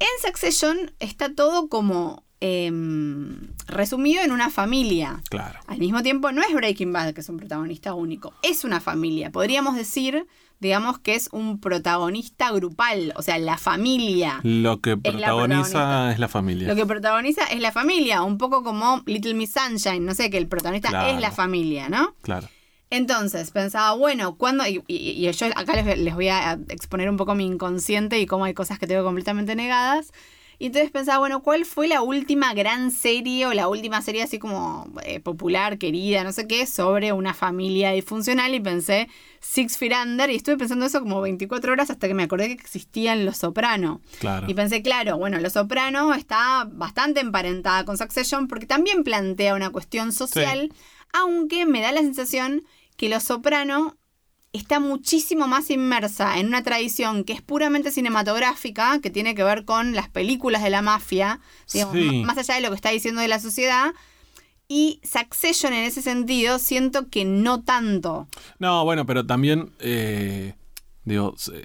en 0.00 0.08
Succession 0.26 0.90
está 0.98 1.32
todo 1.32 1.68
como 1.68 2.21
em, 2.44 3.38
resumido 3.68 4.22
en 4.22 4.32
una 4.32 4.50
familia. 4.50 5.20
Claro. 5.30 5.60
Al 5.68 5.78
mismo 5.78 6.02
tiempo, 6.02 6.32
no 6.32 6.42
es 6.42 6.52
Breaking 6.52 6.92
Bad, 6.92 7.14
que 7.14 7.20
es 7.20 7.28
un 7.28 7.36
protagonista 7.38 7.94
único, 7.94 8.34
es 8.42 8.64
una 8.64 8.80
familia. 8.80 9.30
Podríamos 9.30 9.76
decir, 9.76 10.26
digamos, 10.58 10.98
que 10.98 11.14
es 11.14 11.28
un 11.32 11.60
protagonista 11.60 12.50
grupal, 12.50 13.12
o 13.16 13.22
sea, 13.22 13.38
la 13.38 13.58
familia. 13.58 14.40
Lo 14.42 14.80
que 14.80 14.92
Es 15.02 15.14
la 15.14 15.28
protagoniza 15.28 16.12
es 16.12 16.18
la 16.18 16.28
familia. 16.28 16.68
Lo 16.68 16.74
que 16.74 16.84
protagoniza 16.86 17.44
es 17.44 17.60
la 17.60 17.70
familia, 17.72 18.22
un 18.22 18.38
poco 18.38 18.62
como 18.64 19.02
Little 19.06 19.34
Miss 19.34 19.52
Sunshine, 19.54 20.04
no 20.04 20.14
sé, 20.14 20.28
que 20.30 20.38
el 20.38 20.48
protagonista 20.48 20.88
Claro. 20.90 21.14
es 21.14 21.20
la 21.20 21.30
familia, 21.30 21.88
¿no? 21.88 22.14
Claro. 22.22 22.48
Entonces 22.90 23.50
pensaba, 23.52 23.92
bueno, 23.96 24.34
¿cuándo? 24.36 24.66
Y, 24.66 24.82
y- 24.86 25.26
y 25.26 25.32
yo 25.32 25.46
acá 25.56 25.74
les, 25.80 25.98
les 25.98 26.14
voy 26.14 26.28
a 26.28 26.58
exponer 26.68 27.08
un 27.08 27.16
poco 27.16 27.34
mi 27.34 27.46
inconsciente 27.46 28.20
y 28.20 28.26
cómo 28.26 28.44
hay 28.44 28.52
cosas 28.52 28.78
que 28.78 28.86
tengo 28.86 29.02
completamente 29.04 29.54
negadas. 29.56 30.12
Y 30.62 30.66
entonces 30.66 30.92
pensaba, 30.92 31.18
bueno, 31.18 31.42
¿cuál 31.42 31.64
fue 31.64 31.88
la 31.88 32.02
última 32.02 32.54
gran 32.54 32.92
serie 32.92 33.48
o 33.48 33.52
la 33.52 33.66
última 33.66 34.00
serie 34.00 34.22
así 34.22 34.38
como 34.38 34.86
eh, 35.02 35.18
popular, 35.18 35.76
querida, 35.76 36.22
no 36.22 36.30
sé 36.30 36.46
qué, 36.46 36.66
sobre 36.66 37.12
una 37.12 37.34
familia 37.34 37.90
disfuncional? 37.90 38.54
Y 38.54 38.60
pensé 38.60 39.08
Six 39.40 39.76
Feet 39.76 39.92
Under 40.04 40.30
y 40.30 40.36
estuve 40.36 40.58
pensando 40.58 40.86
eso 40.86 41.00
como 41.00 41.20
24 41.20 41.72
horas 41.72 41.90
hasta 41.90 42.06
que 42.06 42.14
me 42.14 42.22
acordé 42.22 42.46
que 42.46 42.62
existían 42.62 43.24
Los 43.24 43.38
Soprano. 43.38 44.02
Claro. 44.20 44.48
Y 44.48 44.54
pensé, 44.54 44.82
claro, 44.82 45.18
bueno, 45.18 45.40
Los 45.40 45.54
Soprano 45.54 46.14
está 46.14 46.68
bastante 46.70 47.18
emparentada 47.18 47.84
con 47.84 47.98
Succession 47.98 48.46
porque 48.46 48.66
también 48.66 49.02
plantea 49.02 49.56
una 49.56 49.70
cuestión 49.70 50.12
social, 50.12 50.72
aunque 51.12 51.66
me 51.66 51.80
da 51.80 51.90
la 51.90 52.02
sensación 52.02 52.62
que 52.96 53.08
Los 53.08 53.24
Soprano 53.24 53.96
está 54.52 54.80
muchísimo 54.80 55.48
más 55.48 55.70
inmersa 55.70 56.38
en 56.38 56.46
una 56.48 56.62
tradición 56.62 57.24
que 57.24 57.32
es 57.32 57.40
puramente 57.42 57.90
cinematográfica, 57.90 58.98
que 59.00 59.10
tiene 59.10 59.34
que 59.34 59.44
ver 59.44 59.64
con 59.64 59.94
las 59.94 60.08
películas 60.08 60.62
de 60.62 60.70
la 60.70 60.82
mafia, 60.82 61.40
digamos, 61.72 61.96
Sí. 61.96 62.22
más 62.24 62.36
allá 62.38 62.54
de 62.56 62.60
lo 62.60 62.68
que 62.70 62.76
está 62.76 62.90
diciendo 62.90 63.20
de 63.20 63.28
la 63.28 63.40
sociedad. 63.40 63.92
Y 64.68 65.00
Succession 65.04 65.72
en 65.72 65.84
ese 65.84 66.02
sentido 66.02 66.58
siento 66.58 67.08
que 67.08 67.24
no 67.24 67.62
tanto. 67.62 68.28
No, 68.58 68.84
bueno, 68.84 69.04
pero 69.06 69.26
también, 69.26 69.70
eh, 69.80 70.54
digo, 71.04 71.34
se- 71.36 71.64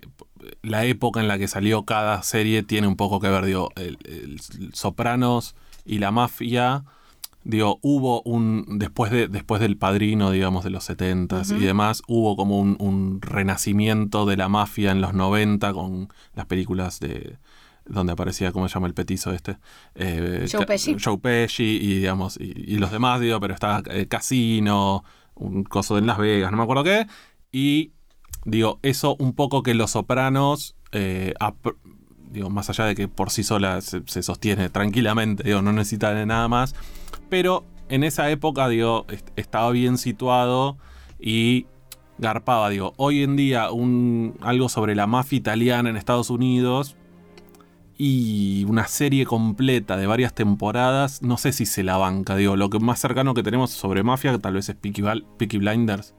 la 0.62 0.86
época 0.86 1.20
en 1.20 1.28
la 1.28 1.38
que 1.38 1.48
salió 1.48 1.84
cada 1.84 2.22
serie 2.24 2.64
tiene 2.64 2.88
un 2.88 2.96
poco 2.96 3.20
que 3.20 3.28
ver, 3.30 3.46
digo, 3.46 3.70
el, 3.76 3.98
el 4.06 4.40
Sopranos 4.74 5.56
y 5.86 6.00
la 6.00 6.12
mafia, 6.12 6.84
digo, 7.44 7.80
hubo 7.82 8.22
un, 8.24 8.78
después, 8.80 9.12
de, 9.12 9.28
después 9.28 9.62
del 9.62 9.78
padrino, 9.78 10.32
digamos, 10.32 10.64
de 10.64 10.70
los 10.70 10.84
70 10.84 11.44
y 11.58 11.60
demás, 11.60 12.02
hubo 12.08 12.36
como 12.36 12.60
un, 12.60 12.76
un 12.80 13.22
renacimiento 13.22 14.26
de 14.26 14.38
la 14.38 14.50
mafia 14.50 14.92
en 14.92 15.02
los 15.02 15.14
90 15.14 15.74
con 15.74 16.10
las 16.36 16.46
películas 16.46 17.00
de 17.00 17.38
donde 17.90 18.14
aparecía, 18.14 18.52
¿cómo 18.52 18.68
se 18.68 18.74
llama 18.74 18.88
el 18.88 18.94
petizo 18.94 19.32
este? 19.32 19.58
Eh, 19.96 20.46
Joe 20.52 20.66
Pesci. 20.66 20.98
Joe 21.02 21.18
Pesci 21.18 21.80
y, 21.82 21.96
digamos, 22.00 22.38
y, 22.40 22.54
y 22.56 22.78
los 22.78 22.92
demás, 22.92 23.22
digo, 23.22 23.40
pero 23.40 23.54
estaba 23.54 23.82
eh, 23.90 24.08
Casino, 24.08 25.04
un 25.36 25.64
coso 25.64 25.98
en 25.98 26.06
Las 26.06 26.18
Vegas, 26.18 26.52
no 26.52 26.58
me 26.58 26.64
acuerdo 26.64 26.84
qué. 26.84 27.08
Y, 27.52 27.94
digo, 28.46 28.80
eso 28.84 29.16
un 29.20 29.34
poco 29.34 29.64
que 29.64 29.74
Los 29.74 29.92
Sopranos, 29.92 30.76
eh, 30.92 31.34
digo, 32.30 32.50
más 32.50 32.70
allá 32.70 32.86
de 32.86 32.96
que 32.96 33.08
por 33.08 33.30
sí 33.30 33.44
sola 33.44 33.82
se, 33.82 34.02
se 34.06 34.24
sostiene 34.24 34.70
tranquilamente, 34.70 35.44
digo, 35.44 35.62
no 35.62 35.72
necesita 35.72 36.14
de 36.14 36.26
nada 36.26 36.48
más. 36.48 36.76
Pero 37.30 37.66
en 37.90 38.04
esa 38.04 38.30
época, 38.30 38.68
digo, 38.70 39.06
est- 39.10 39.30
estaba 39.36 39.72
bien 39.72 39.98
situado 39.98 40.78
y 41.20 41.66
garpaba, 42.18 42.70
digo, 42.70 42.94
hoy 42.98 43.24
en 43.24 43.36
día 43.36 43.72
un, 43.72 44.36
algo 44.42 44.70
sobre 44.70 44.96
la 44.96 45.08
mafia 45.08 45.38
italiana 45.38 45.90
en 45.90 45.98
Estados 45.98 46.30
Unidos 46.30 46.96
y 47.98 48.64
una 48.66 48.88
serie 48.88 49.26
completa 49.26 49.98
de 49.98 50.06
varias 50.08 50.34
temporadas, 50.34 51.22
no 51.24 51.38
sé 51.38 51.52
si 51.52 51.66
se 51.66 51.84
la 51.84 51.98
banca, 51.98 52.36
digo, 52.36 52.56
lo 52.56 52.70
que 52.70 52.80
más 52.80 53.00
cercano 53.00 53.34
que 53.34 53.44
tenemos 53.44 53.72
sobre 53.72 54.04
mafia 54.04 54.38
tal 54.38 54.54
vez 54.54 54.70
es 54.70 54.76
Peaky, 54.76 55.04
Peaky 55.38 55.58
Blinders, 55.58 56.14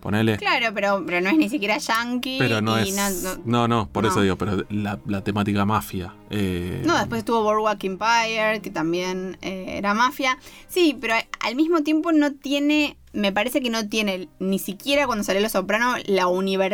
ponele. 0.00 0.36
Claro, 0.38 0.66
pero, 0.74 1.02
pero 1.06 1.20
no 1.20 1.30
es 1.30 1.36
ni 1.36 1.48
siquiera 1.48 1.78
yankee. 1.78 2.36
Pero 2.38 2.60
no 2.60 2.78
y 2.78 2.88
es... 2.88 2.94
na- 2.94 3.10
no, 3.10 3.40
No, 3.44 3.68
no, 3.68 3.88
por 3.88 4.04
no. 4.04 4.10
eso 4.10 4.20
digo, 4.20 4.36
pero 4.36 4.64
la, 4.70 4.98
la 5.06 5.22
temática 5.24 5.64
mafia. 5.64 6.14
eh, 6.30 6.82
No, 6.84 6.96
después 6.98 7.20
estuvo 7.20 7.42
Boardwalk 7.42 7.82
Empire, 7.84 8.60
que 8.62 8.70
también 8.70 9.36
eh, 9.42 9.76
era 9.78 9.94
mafia. 9.94 10.38
Sí, 10.68 10.96
pero 11.00 11.14
al 11.40 11.54
mismo 11.56 11.82
tiempo 11.82 12.12
no 12.12 12.32
tiene, 12.32 12.96
me 13.12 13.32
parece 13.32 13.60
que 13.60 13.70
no 13.70 13.88
tiene, 13.88 14.28
ni 14.38 14.58
siquiera 14.58 15.06
cuando 15.06 15.24
salió 15.24 15.40
Los 15.42 15.52
Soprano, 15.52 15.94
la 16.06 16.26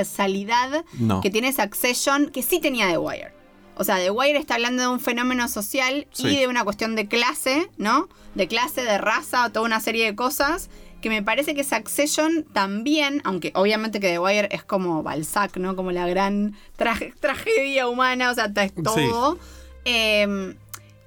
universalidad 0.05 0.85
no. 0.99 1.21
que 1.21 1.31
tiene 1.31 1.53
Succession, 1.53 2.31
que 2.31 2.43
sí 2.43 2.61
tenía 2.61 2.89
The 2.89 2.99
Wire. 2.99 3.33
O 3.77 3.83
sea, 3.85 3.97
The 3.97 4.11
Wire 4.11 4.39
está 4.39 4.55
hablando 4.55 4.83
de 4.83 4.89
un 4.89 5.01
fenómeno 5.01 5.49
social 5.49 6.07
Sí. 6.13 6.29
y 6.29 6.37
de 6.37 6.47
una 6.47 6.63
cuestión 6.63 6.95
de 6.95 7.09
clase, 7.09 7.69
¿no? 7.77 8.09
De 8.37 8.47
clase, 8.47 8.83
de 8.85 8.99
raza, 8.99 9.51
toda 9.51 9.67
una 9.67 9.81
serie 9.81 10.05
de 10.05 10.15
cosas 10.15 10.71
que 11.05 11.11
me 11.11 11.23
parece 11.23 11.55
que 11.55 11.65
Succession 11.65 12.47
también, 12.55 13.21
aunque 13.25 13.53
obviamente 13.57 14.01
que 14.01 14.09
The 14.09 14.19
Wire 14.19 14.49
es 14.51 14.65
como 14.65 15.03
Balzac, 15.03 15.55
¿no? 15.59 15.77
Como 15.77 15.93
la 15.93 16.09
gran 16.09 16.57
tragedia 16.79 17.89
humana, 17.89 18.31
o 18.31 18.35
sea, 18.35 18.51
es 18.57 18.73
todo. 18.75 19.39
Eh, 19.85 20.55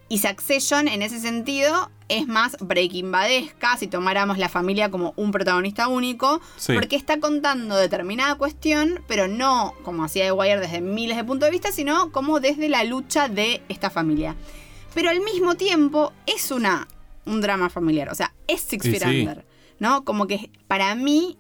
y 0.08 0.20
Succession, 0.20 0.88
en 0.88 1.02
ese 1.02 1.20
sentido, 1.20 1.90
es 2.10 2.28
más 2.28 2.58
Breaking 2.60 3.12
Badesca, 3.12 3.76
si 3.78 3.88
tomáramos 3.88 4.38
la 4.38 4.50
familia 4.50 4.92
como 4.92 5.16
un 5.16 5.32
protagonista 5.32 5.88
único, 5.88 6.42
Sí. 6.58 6.74
porque 6.76 6.96
está 6.96 7.20
contando 7.20 7.76
determinada 7.76 8.36
cuestión, 8.36 9.02
pero 9.08 9.28
no 9.28 9.74
como 9.82 10.04
hacía 10.04 10.26
The 10.26 10.32
Wire 10.32 10.60
desde 10.60 10.80
miles 10.80 11.18
de 11.18 11.24
puntos 11.24 11.48
de 11.48 11.52
vista, 11.54 11.72
sino 11.72 12.12
como 12.12 12.40
desde 12.40 12.70
la 12.70 12.84
lucha 12.84 13.30
de 13.30 13.64
esta 13.68 13.90
familia. 13.90 14.36
Pero 14.94 15.10
al 15.10 15.22
mismo 15.22 15.56
tiempo 15.56 16.14
es 16.28 16.52
una 16.52 16.88
un 17.26 17.42
drama 17.42 17.70
familiar, 17.70 18.10
o 18.10 18.16
sea, 18.16 18.34
es 18.48 18.62
Six 18.62 18.84
Feet 18.84 19.04
sí. 19.04 19.20
Under, 19.22 19.47
¿no? 19.80 20.04
Como 20.04 20.28
que 20.28 20.52
para 20.68 20.94
mí 20.96 21.38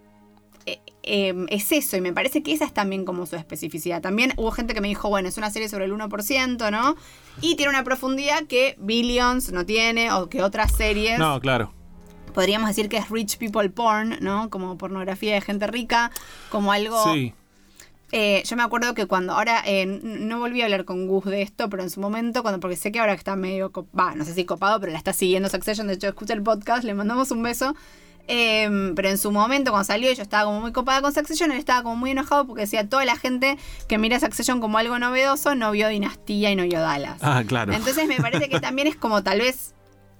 eh, 0.65 0.81
eh, 1.03 1.45
es 1.49 1.71
eso, 1.71 1.95
y 1.95 2.01
me 2.01 2.11
parece 2.11 2.43
que 2.43 2.51
esa 2.51 2.65
es 2.65 2.73
también 2.73 3.05
como 3.05 3.25
su 3.25 3.37
especificidad. 3.37 4.01
También 4.01 4.33
hubo 4.35 4.51
gente 4.51 4.73
que 4.73 4.81
me 4.81 4.89
dijo, 4.89 5.07
bueno, 5.09 5.29
es 5.29 5.37
una 5.37 5.49
serie 5.49 5.69
sobre 5.69 5.85
el 5.85 5.93
1%, 5.93 6.71
¿no? 6.71 6.95
Y 7.41 7.55
tiene 7.55 7.69
una 7.69 7.83
profundidad 7.83 8.43
que 8.43 8.75
Billions 8.79 9.51
no 9.51 9.65
tiene, 9.65 10.11
o 10.11 10.27
que 10.27 10.43
otras 10.43 10.73
series 10.73 11.17
No, 11.17 11.39
claro. 11.39 11.71
podríamos 12.33 12.67
decir 12.67 12.89
que 12.89 12.97
es 12.97 13.09
rich 13.09 13.37
people 13.37 13.69
porn, 13.69 14.17
¿no? 14.19 14.49
Como 14.49 14.77
pornografía 14.77 15.33
de 15.33 15.41
gente 15.41 15.67
rica, 15.67 16.11
como 16.49 16.71
algo... 16.71 17.13
Sí. 17.13 17.33
Eh, 18.13 18.41
yo 18.45 18.55
me 18.55 18.63
acuerdo 18.63 18.93
que 18.93 19.05
cuando 19.05 19.33
ahora, 19.33 19.61
eh, 19.65 19.85
no 19.85 20.39
volví 20.39 20.61
a 20.61 20.65
hablar 20.65 20.85
con 20.85 21.07
Gus 21.07 21.25
de 21.25 21.41
esto, 21.41 21.69
pero 21.69 21.83
en 21.83 21.89
su 21.89 21.99
momento, 21.99 22.41
cuando 22.41 22.59
porque 22.59 22.77
sé 22.77 22.91
que 22.91 22.99
ahora 22.99 23.13
está 23.13 23.35
medio, 23.35 23.71
va, 23.97 24.15
no 24.15 24.23
sé 24.23 24.33
si 24.33 24.45
copado, 24.45 24.79
pero 24.79 24.93
la 24.93 24.97
está 24.97 25.11
siguiendo 25.11 25.49
Succession, 25.49 25.87
de 25.87 25.95
hecho 25.95 26.07
escucha 26.07 26.33
el 26.33 26.41
podcast, 26.41 26.85
le 26.85 26.93
mandamos 26.93 27.31
un 27.31 27.43
beso. 27.43 27.75
Eh, 28.27 28.91
pero 28.95 29.09
en 29.09 29.17
su 29.17 29.31
momento, 29.31 29.71
cuando 29.71 29.85
salió, 29.85 30.11
yo 30.11 30.21
estaba 30.21 30.45
como 30.45 30.61
muy 30.61 30.71
copada 30.71 31.01
con 31.01 31.13
Succession, 31.13 31.51
él 31.51 31.57
estaba 31.57 31.83
como 31.83 31.95
muy 31.95 32.11
enojado 32.11 32.45
porque 32.45 32.61
decía 32.61 32.87
toda 32.87 33.05
la 33.05 33.15
gente 33.15 33.57
que 33.87 33.97
mira 33.97 34.19
Succession 34.19 34.59
como 34.59 34.77
algo 34.77 34.99
novedoso 34.99 35.55
no 35.55 35.71
vio 35.71 35.87
Dinastía 35.87 36.51
y 36.51 36.55
no 36.55 36.63
vio 36.63 36.79
Dallas. 36.79 37.19
Ah, 37.21 37.43
claro. 37.47 37.73
Entonces 37.73 38.07
me 38.07 38.17
parece 38.17 38.49
que 38.49 38.59
también 38.61 38.87
es 38.87 38.95
como 38.95 39.23
tal 39.23 39.39
vez 39.39 39.73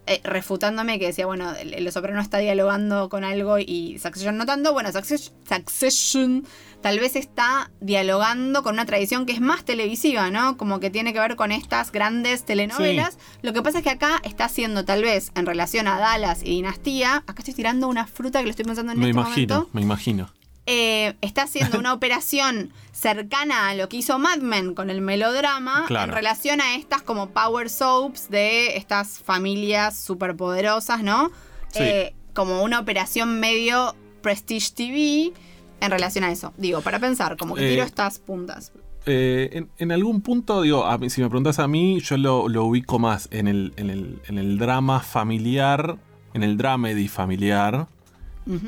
eh, 0.08 0.22
refutándome 0.24 1.00
que 1.00 1.08
decía, 1.08 1.26
bueno, 1.26 1.54
el, 1.54 1.92
Soprano 1.92 2.22
está 2.22 2.38
dialogando 2.38 3.10
con 3.10 3.24
algo 3.24 3.60
y 3.60 4.00
Succession 4.00 4.38
no 4.38 4.46
tanto. 4.46 4.74
Bueno, 4.74 4.92
Succession, 4.92 5.36
Succession 5.48 6.48
tal 6.82 7.00
vez 7.00 7.16
está 7.16 7.72
dialogando 7.82 8.64
con 8.64 8.76
una 8.76 8.86
tradición 8.86 9.26
que 9.26 9.34
es 9.34 9.42
más 9.42 9.66
televisiva, 9.66 10.30
¿no? 10.30 10.58
Como 10.58 10.80
que 10.80 10.90
tiene 10.90 11.12
que 11.12 11.20
ver 11.20 11.36
con 11.36 11.52
estas 11.52 11.92
grandes 11.92 12.46
telenovelas. 12.46 13.18
Lo 13.42 13.52
que 13.52 13.62
pasa 13.62 13.80
es 13.80 13.84
que 13.84 13.90
acá 13.90 14.22
está 14.24 14.46
haciendo 14.46 14.86
tal 14.86 15.04
vez 15.04 15.32
en 15.36 15.46
relación 15.46 15.88
a 15.88 16.00
Dallas 16.00 16.42
y 16.42 16.52
Dinastía, 16.52 17.18
acá 17.28 17.36
estoy 17.40 17.54
tirando 17.54 17.88
una 17.88 18.08
fruta 18.08 18.40
que 18.40 18.46
lo 18.46 18.52
estoy 18.52 18.66
pensando 18.66 18.94
en 18.94 19.00
me 19.00 19.10
este 19.10 19.20
imagino, 19.20 19.56
momento 19.56 19.70
me 19.74 19.82
imagino. 19.82 20.37
Eh, 20.68 21.16
está 21.22 21.44
haciendo 21.44 21.80
una 21.80 21.94
operación 22.00 22.72
cercana 22.92 23.70
a 23.70 23.74
lo 23.76 23.90
que 23.90 23.98
hizo 23.98 24.20
Mad 24.20 24.40
Men 24.40 24.74
con 24.76 24.90
el 24.90 25.02
melodrama 25.02 25.86
Claro. 25.88 26.12
en 26.12 26.16
relación 26.16 26.62
a 26.62 26.76
estas 26.76 27.02
como 27.02 27.30
power 27.32 27.70
soaps 27.70 28.30
de 28.30 28.78
estas 28.78 29.18
familias 29.20 29.98
superpoderosas, 30.00 31.02
¿no? 31.04 31.32
Sí. 31.72 31.80
Eh, 31.84 32.14
como 32.34 32.62
una 32.64 32.80
operación 32.80 33.40
medio 33.40 33.96
Prestige 34.22 34.72
TV 34.76 35.34
en 35.80 35.92
relación 35.92 36.24
a 36.24 36.32
eso. 36.32 36.54
Digo, 36.58 36.82
para 36.82 37.00
pensar, 37.00 37.38
como 37.38 37.56
que 37.56 37.66
Eh, 37.68 37.72
tiro 37.72 37.84
estas 37.84 38.20
puntas. 38.20 38.72
Eh, 39.06 39.50
en, 39.54 39.70
en 39.78 39.92
algún 39.94 40.22
punto, 40.22 40.62
digo, 40.64 40.84
a 40.86 40.98
mí- 40.98 41.10
si 41.10 41.22
me 41.22 41.30
preguntas 41.30 41.60
a 41.60 41.68
mí, 41.68 42.02
yo 42.02 42.18
lo, 42.18 42.50
lo 42.50 42.66
ubico 42.66 43.00
más 43.00 43.30
en 43.32 43.48
el, 43.48 43.74
en, 43.78 43.90
el, 43.90 44.20
en 44.28 44.38
el 44.38 44.58
drama 44.58 45.00
familiar, 45.00 45.98
en 46.34 46.44
el 46.44 46.58
dramedy 46.58 47.08
familiar, 47.08 47.88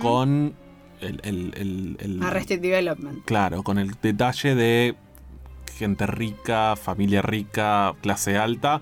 con 0.02 0.54
el, 1.02 1.20
el- 1.24 1.54
el- 1.56 1.98
el- 2.00 2.24
Arrested 2.24 2.60
Development. 2.62 3.24
Claro, 3.26 3.64
con 3.64 3.78
el 3.80 3.92
detalle 4.02 4.56
de 4.56 4.96
gente 5.78 6.06
rica, 6.08 6.76
familia 6.76 7.22
rica, 7.22 7.94
clase 8.02 8.38
alta. 8.38 8.82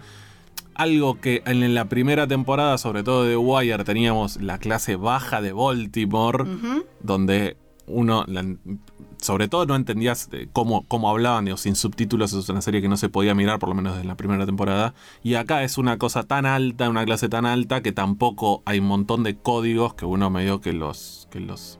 Algo 0.73 1.19
que 1.19 1.41
en 1.45 1.73
la 1.73 1.85
primera 1.85 2.27
temporada, 2.27 2.77
sobre 2.77 3.03
todo 3.03 3.23
de 3.23 3.35
Wire, 3.35 3.83
teníamos 3.83 4.39
la 4.41 4.59
clase 4.59 4.95
baja 4.95 5.41
de 5.41 5.51
Baltimore, 5.51 6.45
donde 7.01 7.57
uno, 7.87 8.25
la- 8.27 8.45
sobre 9.19 9.47
todo 9.47 9.65
no 9.65 9.75
entendías 9.75 10.29
eh, 10.33 10.47
cómo, 10.53 10.85
cómo 10.87 11.09
hablaban, 11.09 11.45
digo, 11.45 11.57
sin 11.57 11.75
subtítulos, 11.75 12.33
es 12.33 12.47
una 12.49 12.61
serie 12.61 12.81
que 12.81 12.89
no 12.89 12.97
se 12.97 13.09
podía 13.09 13.33
mirar, 13.33 13.57
por 13.57 13.69
lo 13.69 13.75
menos 13.75 13.93
desde 13.95 14.07
la 14.07 14.15
primera 14.15 14.45
temporada. 14.45 14.93
Y 15.23 15.33
acá 15.33 15.63
es 15.63 15.79
una 15.79 15.97
cosa 15.97 16.21
tan 16.23 16.45
alta, 16.45 16.89
una 16.89 17.05
clase 17.05 17.27
tan 17.27 17.45
alta, 17.47 17.81
que 17.81 17.91
tampoco 17.91 18.61
hay 18.65 18.77
un 18.79 18.85
montón 18.85 19.23
de 19.23 19.35
códigos 19.35 19.95
que 19.95 20.05
uno 20.05 20.29
medio 20.29 20.61
que 20.61 20.73
los, 20.73 21.27
que 21.31 21.39
los 21.39 21.79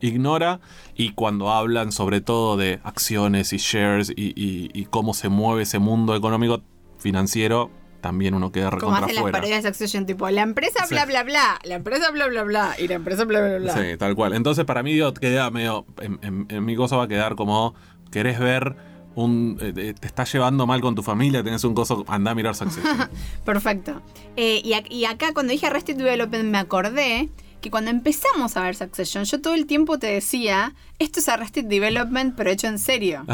ignora. 0.00 0.60
Y 0.94 1.12
cuando 1.12 1.50
hablan 1.50 1.92
sobre 1.92 2.20
todo 2.20 2.56
de 2.56 2.80
acciones 2.84 3.52
y 3.52 3.56
shares 3.58 4.10
y, 4.14 4.28
y- 4.40 4.70
y 4.74 4.84
cómo 4.86 5.14
se 5.14 5.28
mueve 5.28 5.62
ese 5.62 5.78
mundo 5.78 6.14
económico 6.16 6.62
financiero, 6.98 7.70
también 8.00 8.34
uno 8.34 8.50
queda 8.50 8.70
Como 8.70 8.94
hacen 8.96 9.14
las 9.14 9.24
parodias 9.30 9.62
de 9.62 9.68
Succession, 9.70 10.06
tipo, 10.06 10.28
la 10.30 10.42
empresa 10.42 10.86
Sí. 10.86 10.94
bla 10.94 11.04
bla 11.04 11.22
bla, 11.22 11.58
la 11.64 11.74
empresa 11.74 12.10
bla 12.10 12.28
bla 12.28 12.44
bla, 12.44 12.74
y 12.78 12.88
la 12.88 12.94
empresa 12.94 13.24
bla 13.24 13.40
bla 13.40 13.58
bla. 13.58 13.74
Sí, 13.74 13.96
tal 13.98 14.14
cual. 14.14 14.32
Entonces, 14.34 14.64
para 14.64 14.82
mí, 14.82 14.92
digo, 14.94 15.12
queda 15.12 15.50
medio. 15.50 15.84
En, 16.00 16.18
en- 16.22 16.46
en 16.48 16.64
mi 16.64 16.76
cosa 16.76 16.96
va 16.96 17.04
a 17.04 17.08
quedar 17.08 17.34
como. 17.36 17.74
¿Querés 18.10 18.38
ver 18.38 18.74
un. 19.14 19.58
eh, 19.60 19.94
te 19.98 20.06
estás 20.06 20.32
llevando 20.32 20.66
mal 20.66 20.80
con 20.80 20.94
tu 20.94 21.02
familia? 21.02 21.42
Tenés 21.44 21.62
un 21.64 21.74
coso. 21.74 22.04
Anda 22.08 22.30
a 22.30 22.34
mirar 22.34 22.54
Succession. 22.54 23.08
Perfecto. 23.44 24.00
Eh, 24.36 24.62
y 24.88 25.04
acá 25.04 25.32
cuando 25.34 25.52
dije 25.52 25.66
Arrested 25.66 25.96
Development 25.96 26.44
me 26.44 26.58
acordé 26.58 27.28
que 27.60 27.70
cuando 27.70 27.90
empezamos 27.90 28.56
a 28.56 28.62
ver 28.62 28.74
Succession, 28.76 29.24
yo 29.24 29.40
todo 29.40 29.54
el 29.54 29.66
tiempo 29.66 29.98
te 29.98 30.06
decía, 30.08 30.74
esto 30.98 31.20
es 31.20 31.28
Arrested 31.28 31.64
Development 31.66 32.34
pero 32.36 32.50
hecho 32.50 32.66
en 32.66 32.78
serio. 32.78 33.24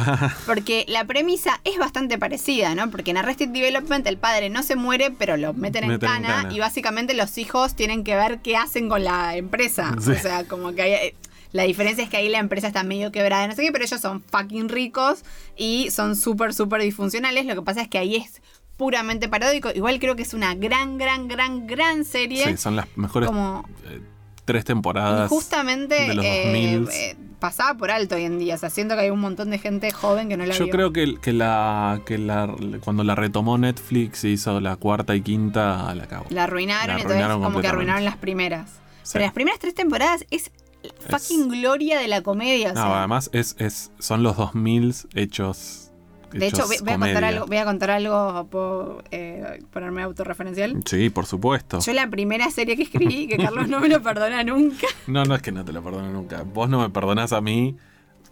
Porque 0.47 0.85
la 0.89 1.05
premisa 1.05 1.61
es 1.65 1.79
bastante 1.79 2.19
parecida, 2.19 2.75
¿no? 2.75 2.91
Porque 2.91 3.11
en 3.13 3.17
Arrested 3.19 3.49
Development 3.49 4.07
el 4.07 4.19
padre 4.19 4.51
no 4.51 4.63
se 4.63 4.77
muere, 4.77 5.11
pero 5.11 5.37
lo 5.37 5.55
meten 5.55 5.85
en, 5.85 5.91
Meten 5.91 6.09
en 6.09 6.15
cana, 6.23 6.43
cana. 6.43 6.55
y 6.55 6.59
básicamente 6.59 7.15
los 7.15 7.39
hijos 7.39 7.75
tienen 7.77 8.05
que 8.05 8.17
ver 8.17 8.41
qué 8.41 8.57
hacen 8.57 8.89
con 8.89 9.05
la 9.05 9.37
empresa. 9.37 9.95
Sí. 10.01 10.11
O 10.11 10.15
sea, 10.19 10.45
como 10.45 10.73
que 10.75 10.83
hay... 10.83 10.93
eh, 10.93 11.15
La 11.53 11.63
diferencia 11.63 12.05
es 12.05 12.11
que 12.11 12.17
ahí 12.19 12.29
la 12.29 12.39
empresa 12.39 12.67
está 12.67 12.83
medio 12.83 13.11
quebrada, 13.13 13.47
no 13.47 13.55
sé 13.55 13.63
qué, 13.63 13.73
pero 13.73 13.85
ellos 13.85 14.01
son 14.01 14.23
fucking 14.23 14.69
ricos 14.69 15.23
y 15.57 15.91
son 15.91 16.17
súper, 16.17 16.53
súper 16.53 16.83
disfuncionales. 16.83 17.47
Lo 17.47 17.55
que 17.55 17.63
pasa 17.63 17.81
es 17.83 17.89
que 17.89 17.99
ahí 17.99 18.17
es 18.17 18.43
puramente 18.77 19.27
paródico. 19.29 19.71
Igual 19.75 19.99
creo 19.99 20.17
que 20.17 20.23
es 20.23 20.35
una 20.35 20.55
gran, 20.55 20.99
gran, 20.99 21.29
gran, 21.29 21.67
gran 21.67 22.05
serie. 22.05 22.45
sí, 22.45 22.57
son 22.59 22.77
las 22.77 22.87
mejores 22.97 23.27
como 23.29 23.67
eh, 23.87 24.01
tres 24.47 24.63
y 24.63 24.65
temporadas. 24.65 25.29
justamente 25.29 25.95
de 25.95 26.15
los 26.15 26.25
eh, 26.25 26.81
2000s. 26.87 26.91
eh, 26.93 27.17
pasada 27.39 27.75
por 27.75 27.91
alto 27.91 28.15
hoy 28.15 28.25
en 28.25 28.39
día. 28.39 28.55
O 28.55 28.59
sea, 28.59 28.71
siento 28.71 28.95
que 28.95 29.03
hay 29.03 29.11
un 29.11 29.21
montón 29.21 29.51
de 29.51 29.59
gente 29.59 29.91
joven 29.93 30.29
que 30.31 30.39
no 30.39 30.47
la 30.47 30.55
Yo 30.55 30.65
vio. 30.65 30.73
creo 30.73 30.93
que, 30.95 31.17
que, 31.21 31.33
la, 31.35 32.01
que 32.07 32.17
la, 32.17 32.49
cuando 32.83 33.05
la 33.05 33.15
retomó 33.15 33.59
Netflix 33.59 34.25
y 34.25 34.29
hizo 34.31 34.59
la 34.61 34.77
cuarta 34.77 35.15
y 35.15 35.21
quinta, 35.21 35.95
la 35.95 36.05
acabó. 36.05 36.25
La 36.31 36.45
arruinaron, 36.45 36.87
La 36.87 36.93
entonces 36.95 37.11
arruinaron 37.17 37.43
como 37.43 37.61
que 37.61 37.69
arruinaron 37.69 38.05
las 38.07 38.17
primeras. 38.17 38.71
Sí. 39.03 39.11
Pero 39.15 39.27
las 39.27 39.35
primeras 39.35 39.59
tres 39.61 39.75
temporadas 39.75 40.25
es 40.31 40.51
fucking 41.11 41.49
gloria 41.49 41.99
de 41.99 42.09
la 42.09 42.23
comedia. 42.23 42.71
o 42.71 42.75
No, 42.75 42.83
sea, 42.83 42.99
además 43.01 43.29
es, 43.33 43.57
es, 43.59 43.91
son 43.99 44.23
los 44.23 44.37
2000 44.37 44.95
hechos 45.15 45.86
De 46.39 46.47
hecho, 46.47 46.67
voy, 46.67 46.77
voy 46.83 46.93
a 46.93 46.99
contar 46.99 47.25
algo, 47.25 47.47
voy 47.47 47.57
a 47.57 47.65
contar 47.65 47.91
algo, 47.91 48.47
¿puedo 48.51 49.03
eh, 49.11 49.61
ponerme 49.73 50.03
autorreferencial? 50.03 50.81
Sí, 50.85 51.11
por 51.11 51.27
supuesto. 51.27 51.81
Yo 51.81 51.93
la 51.93 52.09
primera 52.09 52.51
serie 52.51 52.77
que 52.77 52.83
escribí, 52.83 53.27
que 53.29 53.37
Carlos 53.37 53.69
no 53.69 53.81
me 53.81 53.89
lo 53.89 54.03
perdona 54.03 54.45
nunca, 54.45 54.87
No, 55.07 55.25
no 55.25 55.35
es 55.35 55.43
que 55.43 55.53
no 55.53 55.65
te 55.65 55.73
lo 55.73 55.83
perdono 55.83 56.11
nunca. 56.11 56.43
Vos 56.43 56.69
no 56.69 56.81
me 56.81 56.91
perdonás 56.91 57.33
a 57.33 57.41
mí 57.41 57.77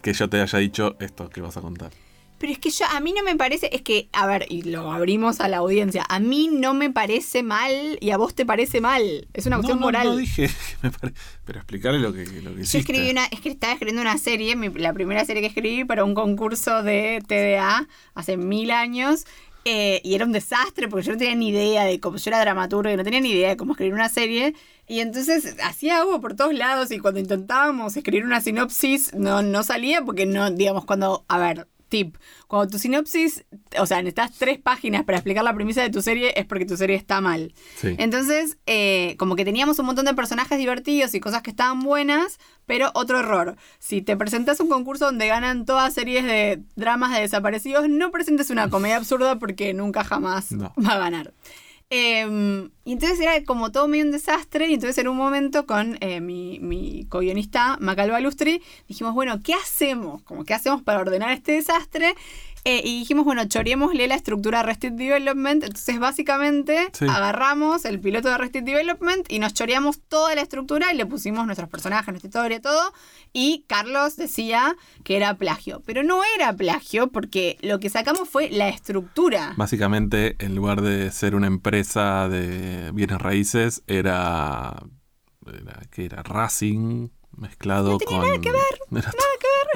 que 0.01 0.13
yo 0.13 0.29
te 0.29 0.41
haya 0.41 0.59
dicho 0.59 0.95
esto 0.99 1.29
que 1.29 1.41
vas 1.41 1.57
a 1.57 1.61
contar. 1.61 1.91
Pero 2.37 2.51
es 2.51 2.59
que 2.59 2.69
yo, 2.69 2.85
a 2.85 2.99
mí 2.99 3.13
no 3.13 3.23
me 3.23 3.35
parece, 3.35 3.69
es 3.73 3.81
que, 3.81 4.09
a 4.11 4.27
ver, 4.27 4.45
y 4.49 4.63
lo 4.63 4.91
abrimos 4.91 5.39
a 5.39 5.47
la 5.47 5.57
audiencia, 5.57 6.05
a 6.09 6.19
mí 6.19 6.49
no 6.51 6.73
me 6.73 6.91
parece 6.91 7.43
mal 7.43 7.97
y 8.01 8.09
a 8.11 8.17
vos 8.17 8.35
te 8.35 8.45
parece 8.45 8.81
mal. 8.81 9.27
Es 9.33 9.45
una 9.45 9.55
cuestión 9.57 9.79
no, 9.79 9.85
no, 9.85 9.87
moral. 9.87 10.07
No 10.09 10.15
dije, 10.17 10.49
me 10.81 10.91
pare- 10.91 11.13
pero 11.45 11.59
explicarle 11.59 11.99
lo 11.99 12.11
que, 12.13 12.25
lo 12.41 12.53
que 12.55 12.63
Yo 12.63 12.79
escribí 12.79 13.09
una, 13.11 13.25
es 13.25 13.39
que 13.39 13.49
estaba 13.49 13.73
escribiendo 13.73 14.01
una 14.01 14.17
serie, 14.17 14.55
mi- 14.55 14.69
la 14.69 14.91
primera 14.93 15.23
serie 15.25 15.41
que 15.41 15.47
escribí 15.47 15.85
para 15.85 16.03
un 16.03 16.13
concurso 16.13 16.83
de 16.83 17.23
TDA 17.27 17.87
hace 18.15 18.37
mil 18.37 18.71
años. 18.71 19.25
eh, 19.67 19.99
y 20.03 20.13
era 20.13 20.25
un 20.25 20.31
desastre 20.31 20.87
porque 20.87 21.05
yo 21.07 21.13
no 21.13 21.17
tenía 21.17 21.33
ni 21.35 21.49
idea 21.49 21.85
de 21.85 21.99
cómo 21.99 22.17
yo 22.17 22.29
era 22.29 22.39
dramaturga 22.39 22.91
y 22.93 22.97
no 22.97 23.03
tenía 23.03 23.19
ni 23.19 23.31
idea 23.31 23.49
de 23.49 23.57
cómo 23.57 23.71
escribir 23.73 23.95
una 23.95 24.09
serie. 24.09 24.53
Y 24.87 24.99
entonces 24.99 25.55
hacía 25.63 25.97
algo 26.01 26.21
por 26.21 26.35
todos 26.35 26.53
lados 26.53 26.91
y 26.91 26.99
cuando 26.99 27.19
intentábamos 27.19 27.97
escribir 27.97 28.25
una 28.25 28.41
sinopsis 28.41 29.13
no, 29.15 29.41
no 29.41 29.63
salía 29.63 30.03
porque 30.03 30.27
no, 30.27 30.51
digamos, 30.51 30.85
cuando, 30.85 31.25
a 31.27 31.39
ver, 31.39 31.67
tip, 31.87 32.17
cuando 32.47 32.67
tu 32.71 32.79
sinopsis, 32.79 33.45
o 33.79 33.85
sea, 33.85 33.97
necesitas 33.97 34.31
tres 34.37 34.59
páginas 34.59 35.03
para 35.03 35.17
explicar 35.17 35.43
la 35.43 35.53
premisa 35.53 35.81
de 35.81 35.89
tu 35.89 36.01
serie 36.01 36.33
es 36.39 36.45
porque 36.45 36.65
tu 36.65 36.77
serie 36.77 36.95
está 36.95 37.21
mal. 37.21 37.53
Sí. 37.75 37.95
Entonces, 37.97 38.57
eh, 38.65 39.15
como 39.17 39.35
que 39.35 39.45
teníamos 39.45 39.79
un 39.79 39.85
montón 39.85 40.05
de 40.05 40.13
personajes 40.13 40.57
divertidos 40.57 41.13
y 41.15 41.19
cosas 41.19 41.41
que 41.41 41.51
estaban 41.51 41.79
buenas, 41.81 42.39
pero 42.65 42.91
otro 42.93 43.19
error. 43.19 43.55
Si 43.79 44.01
te 44.01 44.17
presentas 44.17 44.59
un 44.59 44.69
concurso 44.69 45.05
donde 45.05 45.27
ganan 45.27 45.65
todas 45.65 45.93
series 45.93 46.23
de 46.25 46.61
dramas 46.75 47.13
de 47.13 47.21
desaparecidos, 47.21 47.87
no 47.89 48.11
presentes 48.11 48.49
una 48.49 48.69
comedia 48.69 48.97
absurda 48.97 49.37
porque 49.39 49.73
nunca 49.73 50.03
jamás 50.03 50.51
No. 50.51 50.73
va 50.83 50.93
a 50.95 50.99
ganar. 50.99 51.33
Eh, 51.89 52.69
y 52.83 52.91
entonces 52.91 53.19
era 53.19 53.43
como 53.43 53.71
todo 53.71 53.87
medio 53.87 54.05
un 54.05 54.11
desastre. 54.11 54.67
Y 54.69 54.73
entonces 54.73 54.97
en 54.97 55.07
un 55.07 55.17
momento 55.17 55.65
con 55.65 55.97
eh, 56.01 56.21
mi, 56.21 56.59
mi 56.59 57.05
co-guionista 57.09 57.77
Macal 57.79 58.11
Balustri 58.11 58.61
dijimos, 58.87 59.13
bueno, 59.13 59.41
¿qué 59.43 59.53
hacemos? 59.53 60.21
Como, 60.23 60.45
¿Qué 60.45 60.53
hacemos 60.53 60.81
para 60.81 60.99
ordenar 60.99 61.31
este 61.31 61.53
desastre? 61.53 62.15
Eh, 62.67 62.81
y 62.83 62.97
dijimos, 62.99 63.25
bueno, 63.25 63.45
choreémosle 63.45 64.07
la 64.07 64.15
estructura 64.15 64.57
de 64.57 64.63
Arrested 64.63 64.93
Development. 64.93 65.63
Entonces, 65.63 65.99
básicamente, 65.99 66.89
Sí. 66.93 67.05
agarramos 67.07 67.85
el 67.85 67.99
piloto 67.99 68.27
de 68.27 68.33
Arrested 68.33 68.63
Development 68.63 69.31
y 69.31 69.37
nos 69.37 69.53
choreamos 69.53 69.99
toda 70.07 70.33
la 70.33 70.41
estructura 70.41 70.91
y 70.91 70.97
le 70.97 71.05
pusimos 71.05 71.45
nuestros 71.45 71.69
personajes, 71.69 72.07
nuestra 72.07 72.27
historia, 72.27 72.59
todo. 72.61 72.91
Y 73.33 73.65
Carlos 73.67 74.15
decía 74.17 74.75
que 75.03 75.15
era 75.15 75.35
plagio. 75.35 75.83
Pero 75.85 76.01
no 76.01 76.21
era 76.35 76.53
plagio 76.53 77.07
porque 77.11 77.57
lo 77.61 77.79
que 77.79 77.89
sacamos 77.91 78.27
fue 78.27 78.49
la 78.49 78.67
estructura. 78.69 79.53
Básicamente, 79.57 80.35
en 80.39 80.55
lugar 80.55 80.81
de 80.81 81.11
ser 81.11 81.35
una 81.35 81.45
empresa 81.47 82.27
de 82.29 82.89
bienes 82.93 83.19
raíces, 83.21 83.83
era. 83.85 84.81
era 85.45 85.81
¿Qué 85.91 86.05
era? 86.05 86.23
Racing 86.23 87.09
mezclado 87.37 87.91
No 87.91 87.97
tenía 87.99 88.17
con. 88.17 88.27
nada 88.29 88.41
que 88.41 88.51
ver, 88.51 89.03
Era, 89.03 89.11